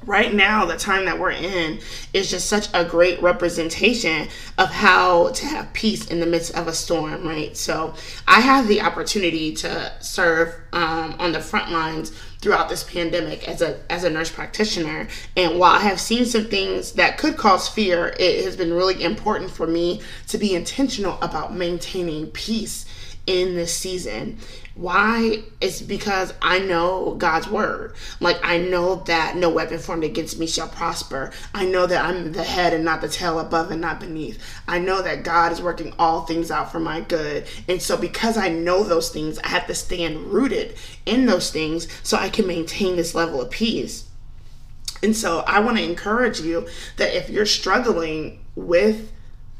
right 0.06 0.34
now 0.34 0.64
the 0.64 0.76
time 0.76 1.04
that 1.04 1.18
we're 1.18 1.30
in 1.30 1.78
is 2.12 2.30
just 2.30 2.48
such 2.48 2.68
a 2.74 2.84
great 2.84 3.20
representation 3.22 4.28
of 4.58 4.68
how 4.68 5.30
to 5.30 5.46
have 5.46 5.72
peace 5.72 6.06
in 6.08 6.20
the 6.20 6.26
midst 6.26 6.54
of 6.56 6.68
a 6.68 6.72
storm 6.72 7.26
right? 7.26 7.56
So 7.56 7.94
i 8.26 8.40
have 8.40 8.68
the 8.68 8.80
opportunity 8.80 9.54
to 9.56 9.92
serve 10.00 10.54
um, 10.72 11.14
on 11.18 11.32
the 11.32 11.40
front 11.40 11.70
lines 11.70 12.12
throughout 12.40 12.68
this 12.68 12.84
pandemic 12.84 13.48
as 13.48 13.62
a 13.62 13.80
as 13.90 14.04
a 14.04 14.10
nurse 14.10 14.30
practitioner. 14.30 15.08
And 15.36 15.58
while 15.58 15.72
i 15.72 15.80
have 15.80 16.00
seen 16.00 16.24
some 16.24 16.44
things 16.44 16.92
that 16.92 17.18
could 17.18 17.36
cause 17.36 17.68
fear 17.68 18.14
it 18.18 18.44
has 18.44 18.56
been 18.56 18.72
really 18.72 19.02
important 19.02 19.50
for 19.50 19.66
me 19.66 20.02
to 20.28 20.38
be 20.38 20.54
intentional 20.54 21.18
about 21.22 21.54
maintaining 21.54 22.26
peace 22.28 22.86
in 23.26 23.54
this 23.54 23.74
season 23.74 24.38
why? 24.76 25.44
It's 25.60 25.80
because 25.80 26.34
I 26.42 26.58
know 26.58 27.14
God's 27.14 27.48
word. 27.48 27.94
Like, 28.18 28.38
I 28.42 28.58
know 28.58 28.96
that 29.06 29.36
no 29.36 29.48
weapon 29.48 29.78
formed 29.78 30.02
against 30.02 30.38
me 30.38 30.48
shall 30.48 30.66
prosper. 30.66 31.30
I 31.54 31.64
know 31.64 31.86
that 31.86 32.04
I'm 32.04 32.32
the 32.32 32.42
head 32.42 32.72
and 32.72 32.84
not 32.84 33.00
the 33.00 33.08
tail, 33.08 33.38
above 33.38 33.70
and 33.70 33.80
not 33.80 34.00
beneath. 34.00 34.42
I 34.66 34.80
know 34.80 35.00
that 35.00 35.22
God 35.22 35.52
is 35.52 35.62
working 35.62 35.94
all 35.96 36.22
things 36.22 36.50
out 36.50 36.72
for 36.72 36.80
my 36.80 37.02
good. 37.02 37.46
And 37.68 37.80
so, 37.80 37.96
because 37.96 38.36
I 38.36 38.48
know 38.48 38.82
those 38.82 39.10
things, 39.10 39.38
I 39.38 39.48
have 39.48 39.68
to 39.68 39.74
stand 39.74 40.18
rooted 40.32 40.76
in 41.06 41.26
those 41.26 41.52
things 41.52 41.86
so 42.02 42.16
I 42.16 42.28
can 42.28 42.48
maintain 42.48 42.96
this 42.96 43.14
level 43.14 43.40
of 43.40 43.50
peace. 43.50 44.08
And 45.04 45.14
so, 45.14 45.44
I 45.46 45.60
want 45.60 45.76
to 45.76 45.84
encourage 45.84 46.40
you 46.40 46.66
that 46.96 47.16
if 47.16 47.30
you're 47.30 47.46
struggling 47.46 48.44
with 48.56 49.12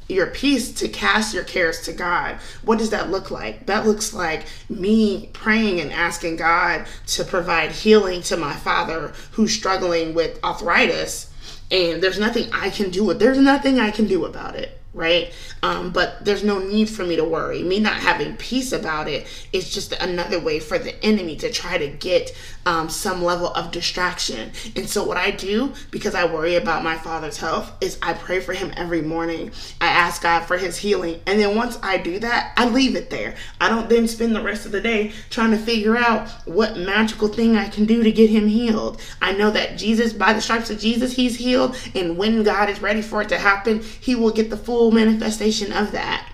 your 0.08 0.26
peace 0.26 0.72
to 0.74 0.88
cast 0.88 1.34
your 1.34 1.44
cares 1.44 1.80
to 1.82 1.92
God. 1.92 2.36
What 2.62 2.78
does 2.78 2.90
that 2.90 3.10
look 3.10 3.30
like? 3.30 3.66
That 3.66 3.86
looks 3.86 4.12
like 4.12 4.46
me 4.68 5.30
praying 5.32 5.80
and 5.80 5.92
asking 5.92 6.36
God 6.36 6.86
to 7.08 7.24
provide 7.24 7.72
healing 7.72 8.22
to 8.22 8.36
my 8.36 8.54
father 8.54 9.12
who's 9.32 9.54
struggling 9.54 10.14
with 10.14 10.42
arthritis 10.44 11.30
and 11.70 12.02
there's 12.02 12.18
nothing 12.18 12.52
I 12.52 12.70
can 12.70 12.90
do 12.90 13.04
with 13.04 13.18
there's 13.18 13.38
nothing 13.38 13.78
I 13.78 13.90
can 13.90 14.06
do 14.06 14.24
about 14.24 14.54
it 14.54 14.80
right? 14.94 15.32
Um, 15.62 15.90
but 15.90 16.24
there's 16.24 16.44
no 16.44 16.60
need 16.60 16.88
for 16.88 17.04
me 17.04 17.16
to 17.16 17.24
worry. 17.24 17.62
Me 17.62 17.80
not 17.80 17.94
having 17.94 18.36
peace 18.36 18.72
about 18.72 19.08
it 19.08 19.26
is 19.52 19.72
just 19.74 19.92
another 19.92 20.38
way 20.38 20.60
for 20.60 20.78
the 20.78 21.04
enemy 21.04 21.36
to 21.36 21.50
try 21.50 21.76
to 21.76 21.88
get 21.88 22.34
um, 22.64 22.88
some 22.88 23.22
level 23.22 23.48
of 23.48 23.72
distraction. 23.72 24.52
And 24.76 24.88
so, 24.88 25.04
what 25.04 25.16
I 25.16 25.32
do, 25.32 25.72
because 25.90 26.14
I 26.14 26.24
worry 26.24 26.54
about 26.54 26.84
my 26.84 26.96
father's 26.96 27.36
health, 27.36 27.72
is 27.80 27.98
I 28.00 28.14
pray 28.14 28.40
for 28.40 28.52
him 28.54 28.72
every 28.76 29.02
morning. 29.02 29.50
I 29.80 29.88
ask 29.88 30.22
God 30.22 30.44
for 30.44 30.56
his 30.56 30.78
healing. 30.78 31.20
And 31.26 31.40
then 31.40 31.56
once 31.56 31.78
I 31.82 31.98
do 31.98 32.18
that, 32.20 32.52
I 32.56 32.68
leave 32.68 32.94
it 32.96 33.10
there. 33.10 33.34
I 33.60 33.68
don't 33.68 33.88
then 33.88 34.06
spend 34.06 34.34
the 34.34 34.42
rest 34.42 34.64
of 34.64 34.72
the 34.72 34.80
day 34.80 35.12
trying 35.28 35.50
to 35.50 35.58
figure 35.58 35.96
out 35.96 36.28
what 36.46 36.76
magical 36.76 37.28
thing 37.28 37.56
I 37.56 37.68
can 37.68 37.84
do 37.84 38.02
to 38.02 38.12
get 38.12 38.30
him 38.30 38.46
healed. 38.46 39.00
I 39.20 39.32
know 39.32 39.50
that 39.50 39.76
Jesus, 39.76 40.12
by 40.12 40.32
the 40.32 40.40
stripes 40.40 40.70
of 40.70 40.78
Jesus, 40.78 41.16
he's 41.16 41.36
healed. 41.36 41.76
And 41.94 42.16
when 42.16 42.44
God 42.44 42.70
is 42.70 42.80
ready 42.80 43.02
for 43.02 43.22
it 43.22 43.28
to 43.30 43.38
happen, 43.38 43.82
he 43.82 44.14
will 44.14 44.30
get 44.30 44.50
the 44.50 44.56
full 44.56 44.83
full 44.84 44.90
manifestation 44.90 45.72
of 45.72 45.92
that 45.92 46.30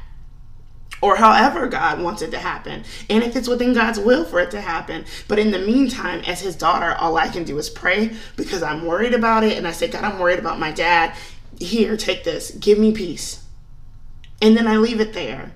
or 1.01 1.15
however 1.15 1.69
God 1.69 2.03
wants 2.03 2.21
it 2.21 2.33
to 2.33 2.39
happen, 2.41 2.83
and 3.09 3.23
if 3.23 3.37
it's 3.37 3.49
within 3.49 3.73
God's 3.73 4.01
will 4.01 4.25
for 4.25 4.41
it 4.41 4.51
to 4.51 4.61
happen. 4.61 5.05
But 5.29 5.39
in 5.39 5.53
the 5.53 5.61
meantime, 5.61 6.21
as 6.27 6.41
his 6.41 6.57
daughter, 6.57 6.97
all 6.99 7.17
I 7.17 7.29
can 7.29 7.45
do 7.45 7.57
is 7.59 7.71
pray 7.71 8.17
because 8.37 8.63
I'm 8.63 8.85
worried 8.85 9.15
about 9.15 9.45
it. 9.45 9.57
And 9.57 9.69
I 9.69 9.71
say, 9.71 9.89
God, 9.89 10.05
I'm 10.05 10.19
worried 10.19 10.41
about 10.41 10.59
my 10.59 10.73
dad. 10.73 11.17
Here, 11.59 11.97
take 11.97 12.25
this, 12.25 12.51
give 12.51 12.77
me 12.77 12.93
peace. 12.93 13.45
And 14.43 14.57
then 14.57 14.67
I 14.67 14.77
leave 14.79 15.01
it 15.01 15.13
there 15.13 15.53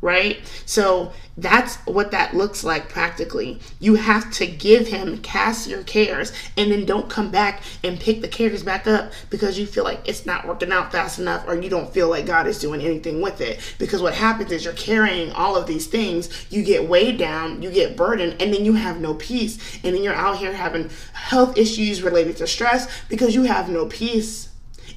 right? 0.00 0.40
So 0.64 1.12
that's 1.36 1.76
what 1.86 2.10
that 2.10 2.34
looks 2.34 2.64
like 2.64 2.88
practically. 2.88 3.60
You 3.78 3.94
have 3.94 4.30
to 4.32 4.46
give 4.46 4.88
him, 4.88 5.18
cast 5.18 5.68
your 5.68 5.82
cares, 5.84 6.32
and 6.56 6.70
then 6.70 6.84
don't 6.84 7.08
come 7.08 7.30
back 7.30 7.62
and 7.84 7.98
pick 7.98 8.20
the 8.20 8.28
cares 8.28 8.62
back 8.62 8.86
up 8.86 9.12
because 9.30 9.58
you 9.58 9.66
feel 9.66 9.84
like 9.84 10.00
it's 10.08 10.26
not 10.26 10.46
working 10.46 10.72
out 10.72 10.92
fast 10.92 11.18
enough 11.18 11.46
or 11.46 11.60
you 11.60 11.70
don't 11.70 11.92
feel 11.92 12.08
like 12.08 12.26
God 12.26 12.46
is 12.46 12.58
doing 12.58 12.80
anything 12.80 13.20
with 13.20 13.40
it. 13.40 13.60
Because 13.78 14.02
what 14.02 14.14
happens 14.14 14.52
is 14.52 14.64
you're 14.64 14.74
carrying 14.74 15.32
all 15.32 15.56
of 15.56 15.66
these 15.66 15.86
things, 15.86 16.46
you 16.50 16.62
get 16.62 16.88
weighed 16.88 17.18
down, 17.18 17.62
you 17.62 17.70
get 17.70 17.96
burdened, 17.96 18.36
and 18.40 18.52
then 18.52 18.64
you 18.64 18.74
have 18.74 19.00
no 19.00 19.14
peace. 19.14 19.58
And 19.84 19.94
then 19.94 20.02
you're 20.02 20.14
out 20.14 20.38
here 20.38 20.52
having 20.52 20.90
health 21.12 21.56
issues 21.56 22.02
related 22.02 22.36
to 22.38 22.46
stress 22.46 22.88
because 23.08 23.34
you 23.34 23.44
have 23.44 23.68
no 23.68 23.86
peace 23.86 24.47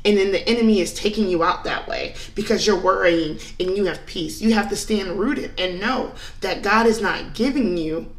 and 0.04 0.18
then 0.18 0.32
the 0.32 0.48
enemy 0.48 0.80
is 0.80 0.94
taking 0.94 1.28
you 1.30 1.44
out 1.44 1.64
that 1.64 1.88
way 1.88 2.16
because 2.36 2.66
you're 2.66 2.80
worrying 2.80 3.40
and 3.60 3.78
you 3.78 3.86
have 3.86 4.06
peace. 4.06 4.42
You 4.42 4.54
have 4.54 4.70
to 4.70 4.76
stand 4.76 5.20
rooted 5.20 5.52
and 5.60 5.80
know 5.80 6.14
that 6.42 6.64
God 6.64 6.88
is 6.88 7.02
not 7.02 7.34
giving 7.34 7.78
you 7.78 8.12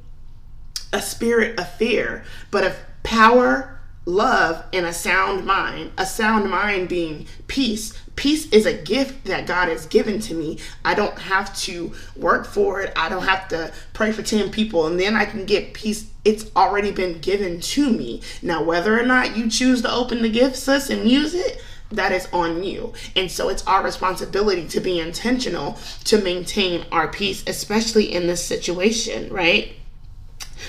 a 0.93 1.03
spirit 1.03 1.59
of 1.59 1.69
fear, 1.75 2.25
but 2.51 2.65
of 2.65 2.77
power, 3.03 3.81
love, 4.05 4.65
and 4.73 4.87
a 4.87 4.93
sound 4.93 5.45
mind. 5.45 5.91
A 5.97 6.07
sound 6.07 6.51
mind 6.51 6.89
being 6.89 7.27
peace. 7.49 7.99
Peace 8.15 8.47
is 8.53 8.67
a 8.67 8.75
gift 8.75 9.25
that 9.25 9.47
God 9.47 9.69
has 9.69 9.87
given 9.87 10.21
to 10.21 10.35
me. 10.35 10.59
I 10.85 10.95
don't 10.95 11.19
have 11.19 11.57
to 11.61 11.93
work 12.15 12.47
for 12.47 12.83
it. 12.83 12.93
I 12.95 13.09
don't 13.09 13.25
have 13.25 13.49
to 13.49 13.73
pray 13.95 14.13
for 14.13 14.23
10 14.23 14.51
people 14.51 14.87
and 14.87 15.01
then 15.01 15.17
I 15.17 15.25
can 15.25 15.47
get 15.47 15.73
peace. 15.73 16.11
It's 16.25 16.51
already 16.55 16.93
been 16.93 17.21
given 17.21 17.61
to 17.61 17.91
me. 17.91 18.21
Now, 18.43 18.63
whether 18.63 18.99
or 18.99 19.05
not 19.05 19.37
you 19.37 19.49
choose 19.51 19.83
to 19.83 19.93
open 19.93 20.23
the 20.23 20.29
gift, 20.29 20.57
sis, 20.57 20.91
and 20.91 21.11
use 21.11 21.35
it, 21.35 21.61
that 21.93 22.13
is 22.13 22.29
on 22.33 22.63
you. 22.63 22.93
And 23.15 23.31
so 23.31 23.49
it's 23.49 23.67
our 23.67 23.83
responsibility 23.83 24.67
to 24.69 24.81
be 24.81 24.99
intentional 24.99 25.79
to 26.05 26.21
maintain 26.21 26.85
our 26.91 27.09
peace, 27.09 27.45
especially 27.47 28.13
in 28.13 28.27
this 28.27 28.45
situation, 28.45 29.33
right? 29.33 29.75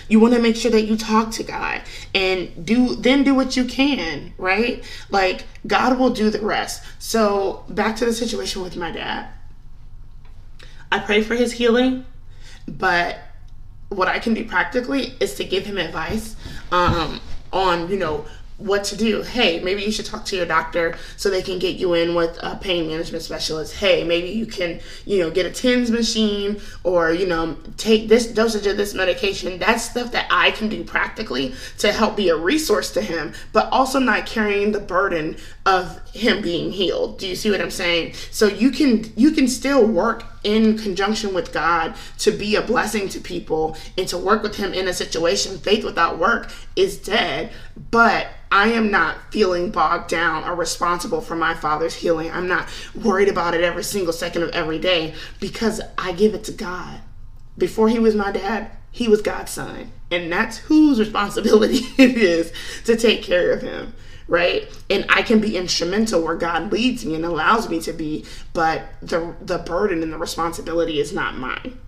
You 0.08 0.20
want 0.20 0.34
to 0.34 0.40
make 0.40 0.56
sure 0.56 0.72
that 0.72 0.84
you 0.84 0.98
talk 0.98 1.32
to 1.32 1.44
God 1.44 1.82
and 2.14 2.66
do 2.66 2.96
then 2.96 3.24
do 3.24 3.34
what 3.36 3.56
you 3.56 3.66
can, 3.66 4.34
right? 4.38 4.84
Like 5.10 5.46
God 5.68 6.00
will 6.00 6.10
do 6.10 6.30
the 6.30 6.42
rest. 6.42 6.84
So, 7.00 7.64
back 7.70 7.96
to 7.98 8.06
the 8.06 8.14
situation 8.14 8.62
with 8.62 8.76
my 8.76 8.92
dad. 8.92 9.30
I 10.92 11.00
pray 11.00 11.22
for 11.22 11.36
his 11.36 11.54
healing, 11.54 12.06
but 12.68 13.20
what 13.90 14.08
I 14.08 14.20
can 14.20 14.34
do 14.34 14.46
practically 14.46 15.16
is 15.20 15.36
to 15.36 15.44
give 15.44 15.66
him 15.66 15.78
advice 15.78 16.36
um, 16.72 17.20
on, 17.52 17.90
you 17.90 17.98
know, 17.98 18.26
what 18.58 18.84
to 18.86 18.98
do. 18.98 19.22
Hey, 19.22 19.62
maybe 19.62 19.84
you 19.84 19.92
should 19.92 20.06
talk 20.06 20.26
to 20.26 20.36
your 20.36 20.46
doctor 20.46 20.96
so 21.18 21.30
they 21.30 21.42
can 21.42 21.60
get 21.60 21.78
you 21.78 21.94
in 21.94 22.16
with 22.16 22.38
a 22.42 22.56
pain 22.56 22.88
management 22.88 23.24
specialist. 23.24 23.76
Hey, 23.76 24.04
maybe 24.04 24.30
you 24.30 24.46
can, 24.46 24.80
you 25.06 25.20
know, 25.20 25.32
get 25.32 25.46
a 25.46 25.52
TENS 25.52 25.92
machine 25.92 26.62
or, 26.84 27.12
you 27.12 27.26
know, 27.26 27.58
take 27.78 28.08
this 28.08 28.28
dosage 28.28 28.68
of 28.68 28.78
this 28.78 28.94
medication. 28.94 29.60
That's 29.60 29.84
stuff 29.84 30.12
that 30.12 30.28
I 30.30 30.52
can 30.52 30.70
do 30.70 30.84
practically 30.84 31.54
to 31.80 31.92
help 31.92 32.16
be 32.16 32.30
a 32.30 32.36
resource 32.36 32.92
to 32.92 33.02
him, 33.02 33.34
but 33.52 33.70
also 33.72 34.00
not 34.00 34.26
carrying 34.26 34.72
the 34.72 34.80
burden 34.80 35.38
of 35.66 36.02
him 36.10 36.42
being 36.42 36.72
healed. 36.72 37.18
Do 37.20 37.28
you 37.28 37.36
see 37.36 37.50
what 37.50 37.62
I'm 37.62 37.72
saying? 37.72 38.14
So 38.32 38.48
you 38.48 38.72
can 38.72 39.12
you 39.16 39.32
can 39.32 39.48
still 39.48 39.86
work 39.86 40.26
in 40.44 40.78
conjunction 40.78 41.34
with 41.34 41.54
God 41.54 41.96
to 42.20 42.32
be 42.32 42.56
a 42.56 42.62
blessing 42.62 43.08
to 43.10 43.20
people 43.20 43.78
and 43.98 44.08
to 44.10 44.18
work 44.18 44.44
with 44.44 44.58
him 44.58 44.74
in 44.74 44.88
a 44.88 44.94
situation. 44.94 45.58
Faith 45.58 45.86
without 45.86 46.20
work 46.20 46.52
is 46.76 46.98
dead, 46.98 47.52
but 47.92 48.28
I 48.52 48.68
am 48.68 48.92
not 48.92 49.32
feeling 49.32 49.72
bogged 49.72 50.10
down 50.10 50.44
or 50.44 50.54
responsible 50.54 51.22
for 51.22 51.36
my 51.36 51.54
father's 51.54 51.96
healing. 51.96 52.30
I'm 52.32 52.48
not 52.48 52.68
worried 52.94 53.30
about 53.30 53.56
it 53.56 53.64
every 53.64 53.84
single 53.84 54.14
second 54.14 54.44
of 54.44 54.50
every 54.52 54.80
day 54.80 55.16
because 55.40 55.82
I 55.98 56.12
give 56.12 56.34
it 56.34 56.44
to 56.46 56.52
God. 56.52 57.00
Before 57.58 57.88
he 57.88 58.00
was 58.00 58.16
my 58.16 58.32
dad, 58.32 58.72
he 58.92 59.08
was 59.08 59.22
God's 59.22 59.52
son. 59.52 59.92
And 60.12 60.32
that's 60.32 60.58
whose 60.58 61.00
responsibility 61.00 61.80
it 61.98 62.16
is 62.16 62.54
to 62.86 62.96
take 62.96 63.24
care 63.24 63.52
of 63.52 63.64
him, 63.64 63.96
right? 64.28 64.68
And 64.90 65.06
I 65.10 65.22
can 65.22 65.40
be 65.40 65.58
instrumental 65.58 66.24
where 66.24 66.36
God 66.36 66.72
leads 66.72 67.06
me 67.06 67.16
and 67.16 67.26
allows 67.26 67.70
me 67.70 67.80
to 67.82 67.94
be, 67.94 68.26
but 68.54 68.84
the 69.02 69.36
the 69.42 69.60
burden 69.60 70.04
and 70.04 70.14
the 70.14 70.18
responsibility 70.18 71.00
is 71.00 71.14
not 71.14 71.38
mine. 71.38 71.80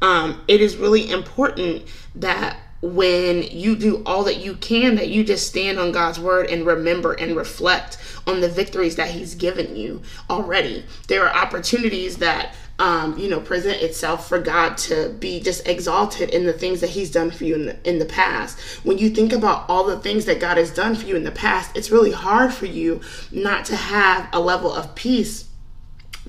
Um, 0.00 0.42
it 0.46 0.60
is 0.60 0.76
really 0.76 1.10
important 1.10 1.84
that 2.14 2.58
when 2.80 3.42
you 3.42 3.74
do 3.74 4.02
all 4.06 4.22
that 4.24 4.36
you 4.36 4.54
can 4.54 4.94
that 4.94 5.08
you 5.08 5.24
just 5.24 5.48
stand 5.48 5.80
on 5.80 5.90
God's 5.90 6.20
word 6.20 6.46
and 6.46 6.64
remember 6.64 7.12
and 7.12 7.36
reflect 7.36 7.98
on 8.26 8.40
the 8.40 8.48
victories 8.48 8.94
that 8.96 9.10
he's 9.10 9.34
given 9.34 9.74
you 9.74 10.02
already. 10.30 10.84
There 11.08 11.26
are 11.26 11.34
opportunities 11.34 12.18
that 12.18 12.54
um, 12.78 13.18
you 13.18 13.28
know, 13.28 13.40
present 13.40 13.82
itself 13.82 14.28
for 14.28 14.38
God 14.38 14.76
to 14.78 15.10
be 15.18 15.40
just 15.40 15.66
exalted 15.66 16.30
in 16.30 16.46
the 16.46 16.52
things 16.52 16.80
that 16.80 16.90
He's 16.90 17.10
done 17.10 17.30
for 17.30 17.44
you 17.44 17.54
in 17.54 17.66
the, 17.66 17.88
in 17.88 17.98
the 17.98 18.04
past. 18.04 18.58
When 18.84 18.98
you 18.98 19.10
think 19.10 19.32
about 19.32 19.68
all 19.68 19.84
the 19.84 19.98
things 19.98 20.26
that 20.26 20.40
God 20.40 20.58
has 20.58 20.72
done 20.72 20.94
for 20.94 21.06
you 21.06 21.16
in 21.16 21.24
the 21.24 21.32
past, 21.32 21.76
it's 21.76 21.90
really 21.90 22.12
hard 22.12 22.52
for 22.52 22.66
you 22.66 23.00
not 23.32 23.64
to 23.66 23.76
have 23.76 24.28
a 24.32 24.40
level 24.40 24.72
of 24.72 24.94
peace 24.94 25.48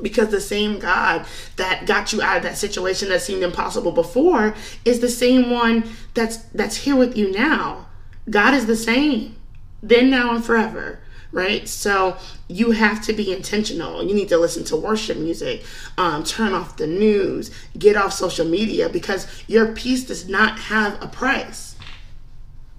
because 0.01 0.29
the 0.29 0.41
same 0.41 0.79
God 0.79 1.25
that 1.57 1.85
got 1.85 2.13
you 2.13 2.21
out 2.21 2.37
of 2.37 2.43
that 2.43 2.57
situation 2.57 3.09
that 3.09 3.21
seemed 3.21 3.43
impossible 3.43 3.91
before 3.91 4.55
is 4.85 4.99
the 4.99 5.09
same 5.09 5.49
one 5.49 5.83
that's 6.13 6.37
that's 6.37 6.77
here 6.77 6.95
with 6.95 7.17
you 7.17 7.31
now. 7.31 7.87
God 8.29 8.53
is 8.53 8.65
the 8.65 8.75
same. 8.75 9.35
Then 9.81 10.09
now 10.09 10.35
and 10.35 10.43
forever, 10.43 10.99
right? 11.31 11.67
So 11.67 12.17
you 12.47 12.71
have 12.71 13.01
to 13.05 13.13
be 13.13 13.31
intentional. 13.31 14.03
You 14.03 14.13
need 14.13 14.29
to 14.29 14.37
listen 14.37 14.63
to 14.65 14.75
worship 14.75 15.17
music, 15.17 15.63
um, 15.97 16.23
turn 16.23 16.53
off 16.53 16.77
the 16.77 16.87
news, 16.87 17.51
get 17.77 17.95
off 17.95 18.13
social 18.13 18.45
media 18.45 18.89
because 18.89 19.43
your 19.47 19.73
peace 19.73 20.03
does 20.03 20.27
not 20.27 20.59
have 20.59 21.01
a 21.01 21.07
price. 21.07 21.75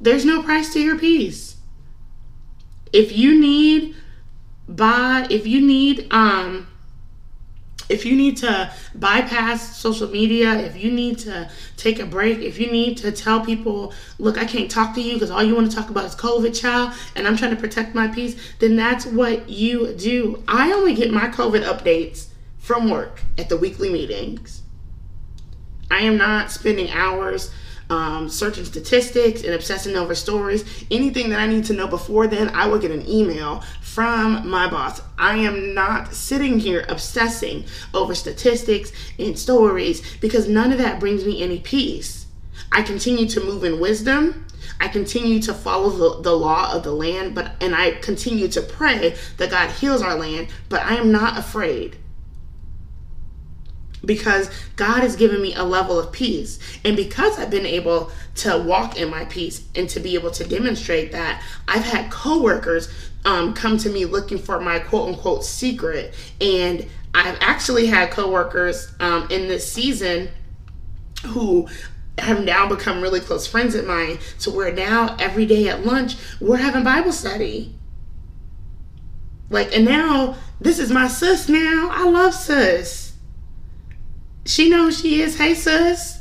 There's 0.00 0.24
no 0.24 0.42
price 0.42 0.72
to 0.72 0.80
your 0.80 0.98
peace. 0.98 1.56
If 2.92 3.16
you 3.16 3.38
need 3.38 3.94
buy, 4.68 5.26
if 5.30 5.46
you 5.46 5.60
need 5.60 6.06
um 6.10 6.66
if 7.90 8.06
you 8.06 8.14
need 8.14 8.36
to 8.38 8.72
bypass 8.94 9.76
social 9.76 10.08
media, 10.08 10.54
if 10.54 10.76
you 10.76 10.90
need 10.92 11.18
to 11.18 11.50
take 11.76 11.98
a 11.98 12.06
break, 12.06 12.38
if 12.38 12.58
you 12.58 12.70
need 12.70 12.96
to 12.98 13.10
tell 13.10 13.44
people, 13.44 13.92
look, 14.18 14.38
I 14.38 14.44
can't 14.44 14.70
talk 14.70 14.94
to 14.94 15.02
you 15.02 15.14
because 15.14 15.30
all 15.30 15.42
you 15.42 15.54
want 15.54 15.68
to 15.70 15.76
talk 15.76 15.90
about 15.90 16.04
is 16.04 16.14
COVID, 16.14 16.58
child, 16.58 16.94
and 17.16 17.26
I'm 17.26 17.36
trying 17.36 17.50
to 17.50 17.60
protect 17.60 17.94
my 17.94 18.06
peace, 18.06 18.40
then 18.60 18.76
that's 18.76 19.04
what 19.04 19.48
you 19.48 19.92
do. 19.94 20.42
I 20.46 20.72
only 20.72 20.94
get 20.94 21.12
my 21.12 21.28
COVID 21.28 21.64
updates 21.64 22.28
from 22.58 22.88
work 22.88 23.22
at 23.36 23.48
the 23.48 23.56
weekly 23.56 23.90
meetings. 23.90 24.62
I 25.90 26.02
am 26.02 26.16
not 26.16 26.52
spending 26.52 26.90
hours 26.90 27.50
um, 27.90 28.28
searching 28.28 28.64
statistics 28.64 29.42
and 29.42 29.52
obsessing 29.52 29.96
over 29.96 30.14
stories. 30.14 30.64
Anything 30.90 31.28
that 31.30 31.40
I 31.40 31.46
need 31.46 31.64
to 31.66 31.72
know 31.72 31.86
before 31.86 32.26
then, 32.26 32.48
I 32.50 32.66
will 32.66 32.78
get 32.78 32.90
an 32.90 33.06
email 33.08 33.62
from 33.82 34.48
my 34.48 34.70
boss. 34.70 35.02
I 35.18 35.36
am 35.36 35.74
not 35.74 36.14
sitting 36.14 36.58
here 36.58 36.84
obsessing 36.88 37.64
over 37.92 38.14
statistics 38.14 38.92
and 39.18 39.38
stories 39.38 40.02
because 40.18 40.48
none 40.48 40.72
of 40.72 40.78
that 40.78 41.00
brings 41.00 41.24
me 41.24 41.42
any 41.42 41.58
peace. 41.58 42.26
I 42.72 42.82
continue 42.82 43.26
to 43.28 43.40
move 43.40 43.64
in 43.64 43.80
wisdom. 43.80 44.46
I 44.78 44.88
continue 44.88 45.42
to 45.42 45.52
follow 45.52 45.90
the, 45.90 46.22
the 46.22 46.36
law 46.36 46.72
of 46.72 46.84
the 46.84 46.92
land, 46.92 47.34
but 47.34 47.52
and 47.60 47.74
I 47.74 47.92
continue 47.92 48.48
to 48.48 48.62
pray 48.62 49.16
that 49.36 49.50
God 49.50 49.70
heals 49.72 50.00
our 50.00 50.14
land, 50.14 50.48
but 50.68 50.82
I 50.82 50.94
am 50.94 51.12
not 51.12 51.36
afraid 51.36 51.96
because 54.04 54.50
God 54.76 55.00
has 55.00 55.16
given 55.16 55.42
me 55.42 55.54
a 55.54 55.64
level 55.64 55.98
of 55.98 56.12
peace. 56.12 56.58
And 56.84 56.96
because 56.96 57.38
I've 57.38 57.50
been 57.50 57.66
able 57.66 58.10
to 58.36 58.58
walk 58.58 58.96
in 58.96 59.10
my 59.10 59.24
peace 59.26 59.64
and 59.74 59.88
to 59.90 60.00
be 60.00 60.14
able 60.14 60.30
to 60.32 60.44
demonstrate 60.44 61.12
that, 61.12 61.42
I've 61.68 61.84
had 61.84 62.10
coworkers 62.10 62.88
um, 63.24 63.52
come 63.54 63.76
to 63.78 63.90
me 63.90 64.04
looking 64.06 64.38
for 64.38 64.60
my 64.60 64.78
quote 64.78 65.08
unquote 65.08 65.44
secret. 65.44 66.14
And 66.40 66.86
I've 67.14 67.38
actually 67.40 67.86
had 67.86 68.10
coworkers 68.10 68.92
um, 69.00 69.28
in 69.30 69.48
this 69.48 69.70
season 69.70 70.28
who 71.26 71.68
have 72.18 72.44
now 72.44 72.68
become 72.68 73.00
really 73.00 73.20
close 73.20 73.46
friends 73.46 73.74
of 73.74 73.86
mine 73.86 74.18
to 74.40 74.50
where 74.50 74.72
now 74.72 75.16
every 75.18 75.46
day 75.46 75.68
at 75.68 75.84
lunch 75.84 76.16
we're 76.40 76.56
having 76.56 76.84
Bible 76.84 77.12
study. 77.12 77.74
Like, 79.48 79.74
and 79.74 79.84
now 79.84 80.36
this 80.60 80.78
is 80.78 80.92
my 80.92 81.08
sis 81.08 81.48
now. 81.48 81.88
I 81.92 82.08
love 82.08 82.34
sis 82.34 83.09
she 84.50 84.68
knows 84.68 85.00
she 85.00 85.22
is. 85.22 85.38
Hey, 85.38 85.54
sis. 85.54 86.18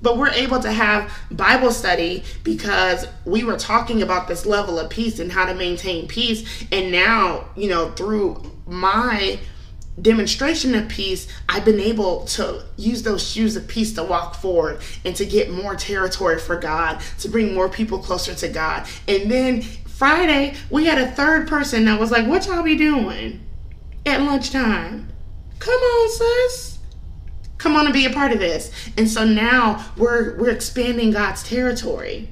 But 0.00 0.16
we're 0.16 0.28
able 0.28 0.60
to 0.60 0.70
have 0.70 1.10
Bible 1.30 1.72
study 1.72 2.22
because 2.44 3.06
we 3.24 3.42
were 3.42 3.56
talking 3.56 4.02
about 4.02 4.28
this 4.28 4.46
level 4.46 4.78
of 4.78 4.90
peace 4.90 5.18
and 5.18 5.32
how 5.32 5.46
to 5.46 5.54
maintain 5.54 6.06
peace. 6.06 6.64
And 6.70 6.92
now, 6.92 7.46
you 7.56 7.68
know, 7.68 7.90
through 7.92 8.42
my 8.66 9.40
demonstration 10.00 10.74
of 10.74 10.88
peace, 10.88 11.26
I've 11.48 11.64
been 11.64 11.80
able 11.80 12.26
to 12.26 12.62
use 12.76 13.02
those 13.02 13.26
shoes 13.26 13.56
of 13.56 13.66
peace 13.66 13.94
to 13.94 14.04
walk 14.04 14.34
forward 14.34 14.80
and 15.04 15.16
to 15.16 15.24
get 15.24 15.50
more 15.50 15.74
territory 15.74 16.38
for 16.38 16.56
God, 16.56 17.00
to 17.20 17.28
bring 17.28 17.54
more 17.54 17.68
people 17.68 17.98
closer 17.98 18.34
to 18.34 18.48
God. 18.48 18.86
And 19.08 19.30
then 19.30 19.62
Friday, 19.62 20.54
we 20.70 20.84
had 20.84 20.98
a 20.98 21.10
third 21.12 21.48
person 21.48 21.86
that 21.86 21.98
was 21.98 22.10
like, 22.10 22.26
What 22.26 22.46
y'all 22.46 22.62
be 22.62 22.76
doing 22.76 23.40
at 24.04 24.20
lunchtime? 24.20 25.08
Come 25.58 25.80
on, 25.80 26.10
sis 26.10 26.73
come 27.64 27.76
on 27.76 27.86
and 27.86 27.94
be 27.94 28.04
a 28.04 28.10
part 28.10 28.30
of 28.30 28.38
this. 28.38 28.70
And 28.98 29.08
so 29.08 29.24
now 29.24 29.84
we're 29.96 30.36
we're 30.36 30.50
expanding 30.50 31.10
god's 31.10 31.42
territory 31.42 32.28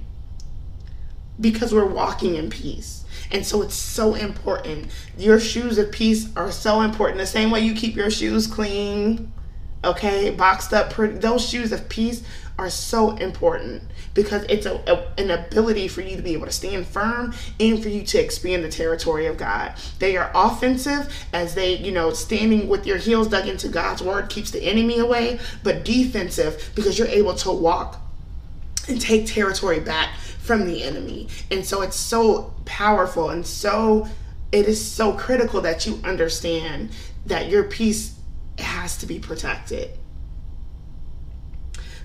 because 1.40 1.72
we're 1.74 1.86
walking 1.86 2.34
in 2.36 2.50
peace. 2.50 3.04
And 3.30 3.44
so 3.46 3.62
it's 3.62 3.74
so 3.74 4.14
important. 4.14 4.92
Your 5.16 5.40
shoes 5.40 5.78
of 5.78 5.90
peace 5.90 6.28
are 6.36 6.52
so 6.52 6.82
important 6.82 7.18
the 7.18 7.26
same 7.26 7.50
way 7.50 7.60
you 7.60 7.74
keep 7.74 7.96
your 7.96 8.10
shoes 8.10 8.46
clean 8.46 9.32
okay 9.84 10.30
boxed 10.30 10.72
up 10.72 10.90
pretty 10.90 11.18
those 11.18 11.46
shoes 11.48 11.72
of 11.72 11.88
peace 11.88 12.22
are 12.58 12.70
so 12.70 13.16
important 13.16 13.82
because 14.14 14.44
it's 14.44 14.66
a, 14.66 14.74
a, 14.86 15.20
an 15.20 15.30
ability 15.30 15.88
for 15.88 16.02
you 16.02 16.16
to 16.16 16.22
be 16.22 16.32
able 16.34 16.46
to 16.46 16.52
stand 16.52 16.86
firm 16.86 17.34
and 17.58 17.82
for 17.82 17.88
you 17.88 18.02
to 18.02 18.18
expand 18.18 18.62
the 18.62 18.68
territory 18.68 19.26
of 19.26 19.36
God. 19.36 19.74
They 19.98 20.16
are 20.16 20.30
offensive 20.34 21.12
as 21.32 21.54
they, 21.54 21.76
you 21.78 21.92
know, 21.92 22.12
standing 22.12 22.68
with 22.68 22.86
your 22.86 22.98
heels 22.98 23.28
dug 23.28 23.48
into 23.48 23.68
God's 23.68 24.02
word 24.02 24.28
keeps 24.28 24.50
the 24.50 24.62
enemy 24.62 24.98
away, 24.98 25.40
but 25.62 25.84
defensive 25.84 26.70
because 26.74 26.98
you're 26.98 27.08
able 27.08 27.34
to 27.36 27.50
walk 27.50 28.00
and 28.88 29.00
take 29.00 29.26
territory 29.26 29.80
back 29.80 30.16
from 30.16 30.66
the 30.66 30.82
enemy. 30.82 31.28
And 31.50 31.64
so 31.64 31.82
it's 31.82 31.96
so 31.96 32.54
powerful 32.64 33.30
and 33.30 33.46
so 33.46 34.06
it 34.50 34.66
is 34.66 34.84
so 34.84 35.14
critical 35.14 35.62
that 35.62 35.86
you 35.86 35.98
understand 36.04 36.90
that 37.26 37.48
your 37.48 37.64
peace 37.64 38.18
has 38.58 38.98
to 38.98 39.06
be 39.06 39.18
protected. 39.18 39.90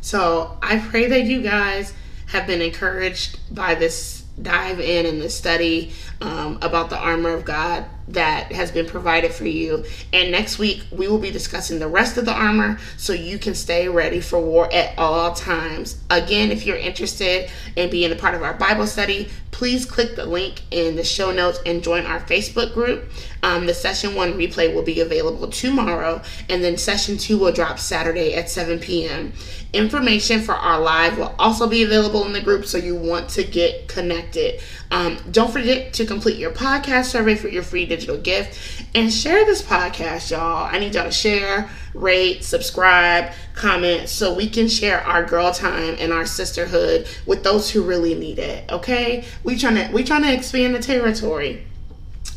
So 0.02 0.58
I 0.62 0.80
pray 0.80 1.08
that 1.08 1.24
you 1.24 1.42
guys 1.42 1.94
have 2.28 2.48
been 2.48 2.62
encouraged 2.62 3.40
by 3.54 3.76
this 3.76 4.24
dive 4.42 4.80
in 4.80 5.06
and 5.06 5.22
this 5.22 5.36
study 5.36 5.92
um, 6.22 6.60
about 6.62 6.90
the 6.90 6.98
armor 6.98 7.32
of 7.32 7.46
God. 7.46 7.86
that 8.10 8.54
has 8.54 8.72
been 8.72 8.86
provided 8.86 9.34
for 9.34 9.46
you. 9.46 9.84
And 10.14 10.32
next 10.32 10.60
week, 10.60 10.86
we 10.92 11.10
will 11.10 11.18
be 11.18 11.30
discussing 11.30 11.80
the 11.80 11.90
rest 11.90 12.18
of 12.18 12.24
the 12.24 12.32
armor 12.32 12.80
so 12.96 13.12
you 13.12 13.38
can 13.38 13.54
stay 13.54 13.90
ready 13.90 14.22
for 14.22 14.40
war 14.40 14.74
at 14.74 14.98
all 14.98 15.34
times. 15.34 16.02
Again, 16.10 16.50
if 16.50 16.66
you're 16.66 16.78
interested 16.78 17.50
in 17.76 17.90
being 17.90 18.14
a 18.14 18.16
part 18.16 18.34
of 18.34 18.44
our 18.44 18.54
Bible 18.54 18.88
study, 18.88 19.30
please 19.58 19.88
click 19.88 20.16
the 20.16 20.24
link 20.24 20.62
in 20.70 20.96
the 20.96 21.04
show 21.04 21.32
notes 21.32 21.60
and 21.66 21.84
join 21.84 22.06
our 22.06 22.20
Facebook 22.20 22.76
group. 22.76 23.04
Um, 23.42 23.66
the 23.66 23.74
session 23.74 24.14
one 24.14 24.34
replay 24.34 24.72
will 24.72 24.84
be 24.84 25.00
available 25.02 25.48
tomorrow, 25.48 26.22
and 26.48 26.64
then 26.64 26.78
session 26.78 27.18
two 27.18 27.40
will 27.40 27.52
drop 27.52 27.80
Saturday 27.80 28.36
at 28.36 28.52
7 28.52 28.78
p.m. 28.78 29.34
Information 29.74 30.42
for 30.42 30.54
our 30.54 30.80
live 30.80 31.18
will 31.18 31.34
also 31.40 31.68
be 31.68 31.82
available 31.82 32.24
in 32.28 32.34
the 32.34 32.42
group, 32.42 32.66
so 32.66 32.78
you 32.78 32.96
want 32.96 33.30
to 33.30 33.44
get 33.44 33.88
connected. 33.88 34.62
Um, 34.92 35.18
don't 35.32 35.52
forget 35.52 35.92
to 35.94 36.06
complete 36.06 36.38
your 36.38 36.52
podcast 36.52 37.06
survey 37.06 37.34
for 37.34 37.48
your 37.48 37.64
free 37.64 37.88
digital 37.88 38.18
gift 38.18 38.86
and 38.94 39.12
share 39.12 39.44
this 39.46 39.64
podcast, 39.64 40.30
y'all. 40.30 40.70
I 40.72 40.78
need 40.78 40.94
y'all 40.94 41.06
to 41.06 41.12
share, 41.12 41.68
rate, 42.02 42.44
subscribe, 42.44 43.32
comment 43.54 44.10
so 44.10 44.34
we 44.34 44.50
can 44.50 44.68
share 44.68 45.02
our 45.02 45.24
girl 45.24 45.52
time 45.52 45.96
and 46.00 46.14
our 46.14 46.26
sisterhood 46.26 47.08
with 47.26 47.44
those 47.44 47.70
who 47.72 47.82
really 47.82 48.16
need 48.16 48.40
it. 48.40 48.72
Okay? 48.72 49.26
We 49.44 49.58
trying 49.58 49.76
to 49.76 49.94
we 49.94 50.04
trying 50.04 50.24
to 50.24 50.34
expand 50.34 50.76
the 50.76 50.80
territory. 50.80 51.66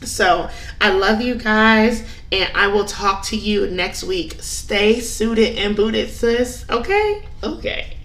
So 0.02 0.48
I 0.80 0.90
love 0.90 1.20
you 1.20 1.34
guys, 1.34 2.02
and 2.32 2.50
I 2.54 2.68
will 2.68 2.86
talk 2.86 3.22
to 3.26 3.36
you 3.36 3.68
next 3.68 4.02
week. 4.02 4.36
Stay 4.40 5.00
suited 5.00 5.58
and 5.58 5.76
booted, 5.76 6.08
sis. 6.08 6.64
Okay? 6.70 7.22
Okay. 7.42 7.99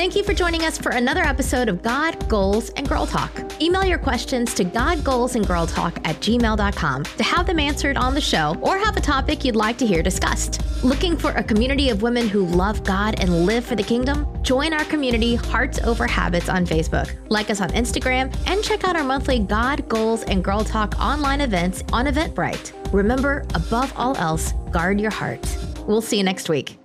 Thank 0.00 0.16
you 0.16 0.24
for 0.24 0.32
joining 0.32 0.64
us 0.64 0.78
for 0.78 0.92
another 0.92 1.20
episode 1.20 1.68
of 1.68 1.82
God, 1.82 2.26
Goals, 2.26 2.70
and 2.70 2.88
Girl 2.88 3.04
Talk. 3.04 3.30
Email 3.60 3.84
your 3.84 3.98
questions 3.98 4.54
to 4.54 4.64
godgoalsandgirltalk 4.64 5.98
at 6.06 6.16
gmail.com 6.20 7.04
to 7.04 7.22
have 7.22 7.46
them 7.46 7.58
answered 7.58 7.98
on 7.98 8.14
the 8.14 8.20
show 8.22 8.56
or 8.62 8.78
have 8.78 8.96
a 8.96 9.00
topic 9.02 9.44
you'd 9.44 9.56
like 9.56 9.76
to 9.76 9.86
hear 9.86 10.02
discussed. 10.02 10.62
Looking 10.82 11.18
for 11.18 11.32
a 11.32 11.44
community 11.44 11.90
of 11.90 12.00
women 12.00 12.30
who 12.30 12.46
love 12.46 12.82
God 12.82 13.20
and 13.20 13.44
live 13.44 13.62
for 13.62 13.76
the 13.76 13.82
kingdom? 13.82 14.26
Join 14.42 14.72
our 14.72 14.86
community 14.86 15.34
Hearts 15.34 15.78
Over 15.80 16.06
Habits 16.06 16.48
on 16.48 16.64
Facebook. 16.64 17.14
Like 17.28 17.50
us 17.50 17.60
on 17.60 17.68
Instagram 17.72 18.34
and 18.46 18.64
check 18.64 18.84
out 18.84 18.96
our 18.96 19.04
monthly 19.04 19.38
God, 19.38 19.86
Goals, 19.86 20.22
and 20.22 20.42
Girl 20.42 20.64
Talk 20.64 20.98
online 20.98 21.42
events 21.42 21.84
on 21.92 22.06
Eventbrite. 22.06 22.72
Remember, 22.94 23.44
above 23.52 23.92
all 23.96 24.16
else, 24.16 24.52
guard 24.70 24.98
your 24.98 25.10
heart. 25.10 25.46
We'll 25.86 26.00
see 26.00 26.16
you 26.16 26.24
next 26.24 26.48
week. 26.48 26.79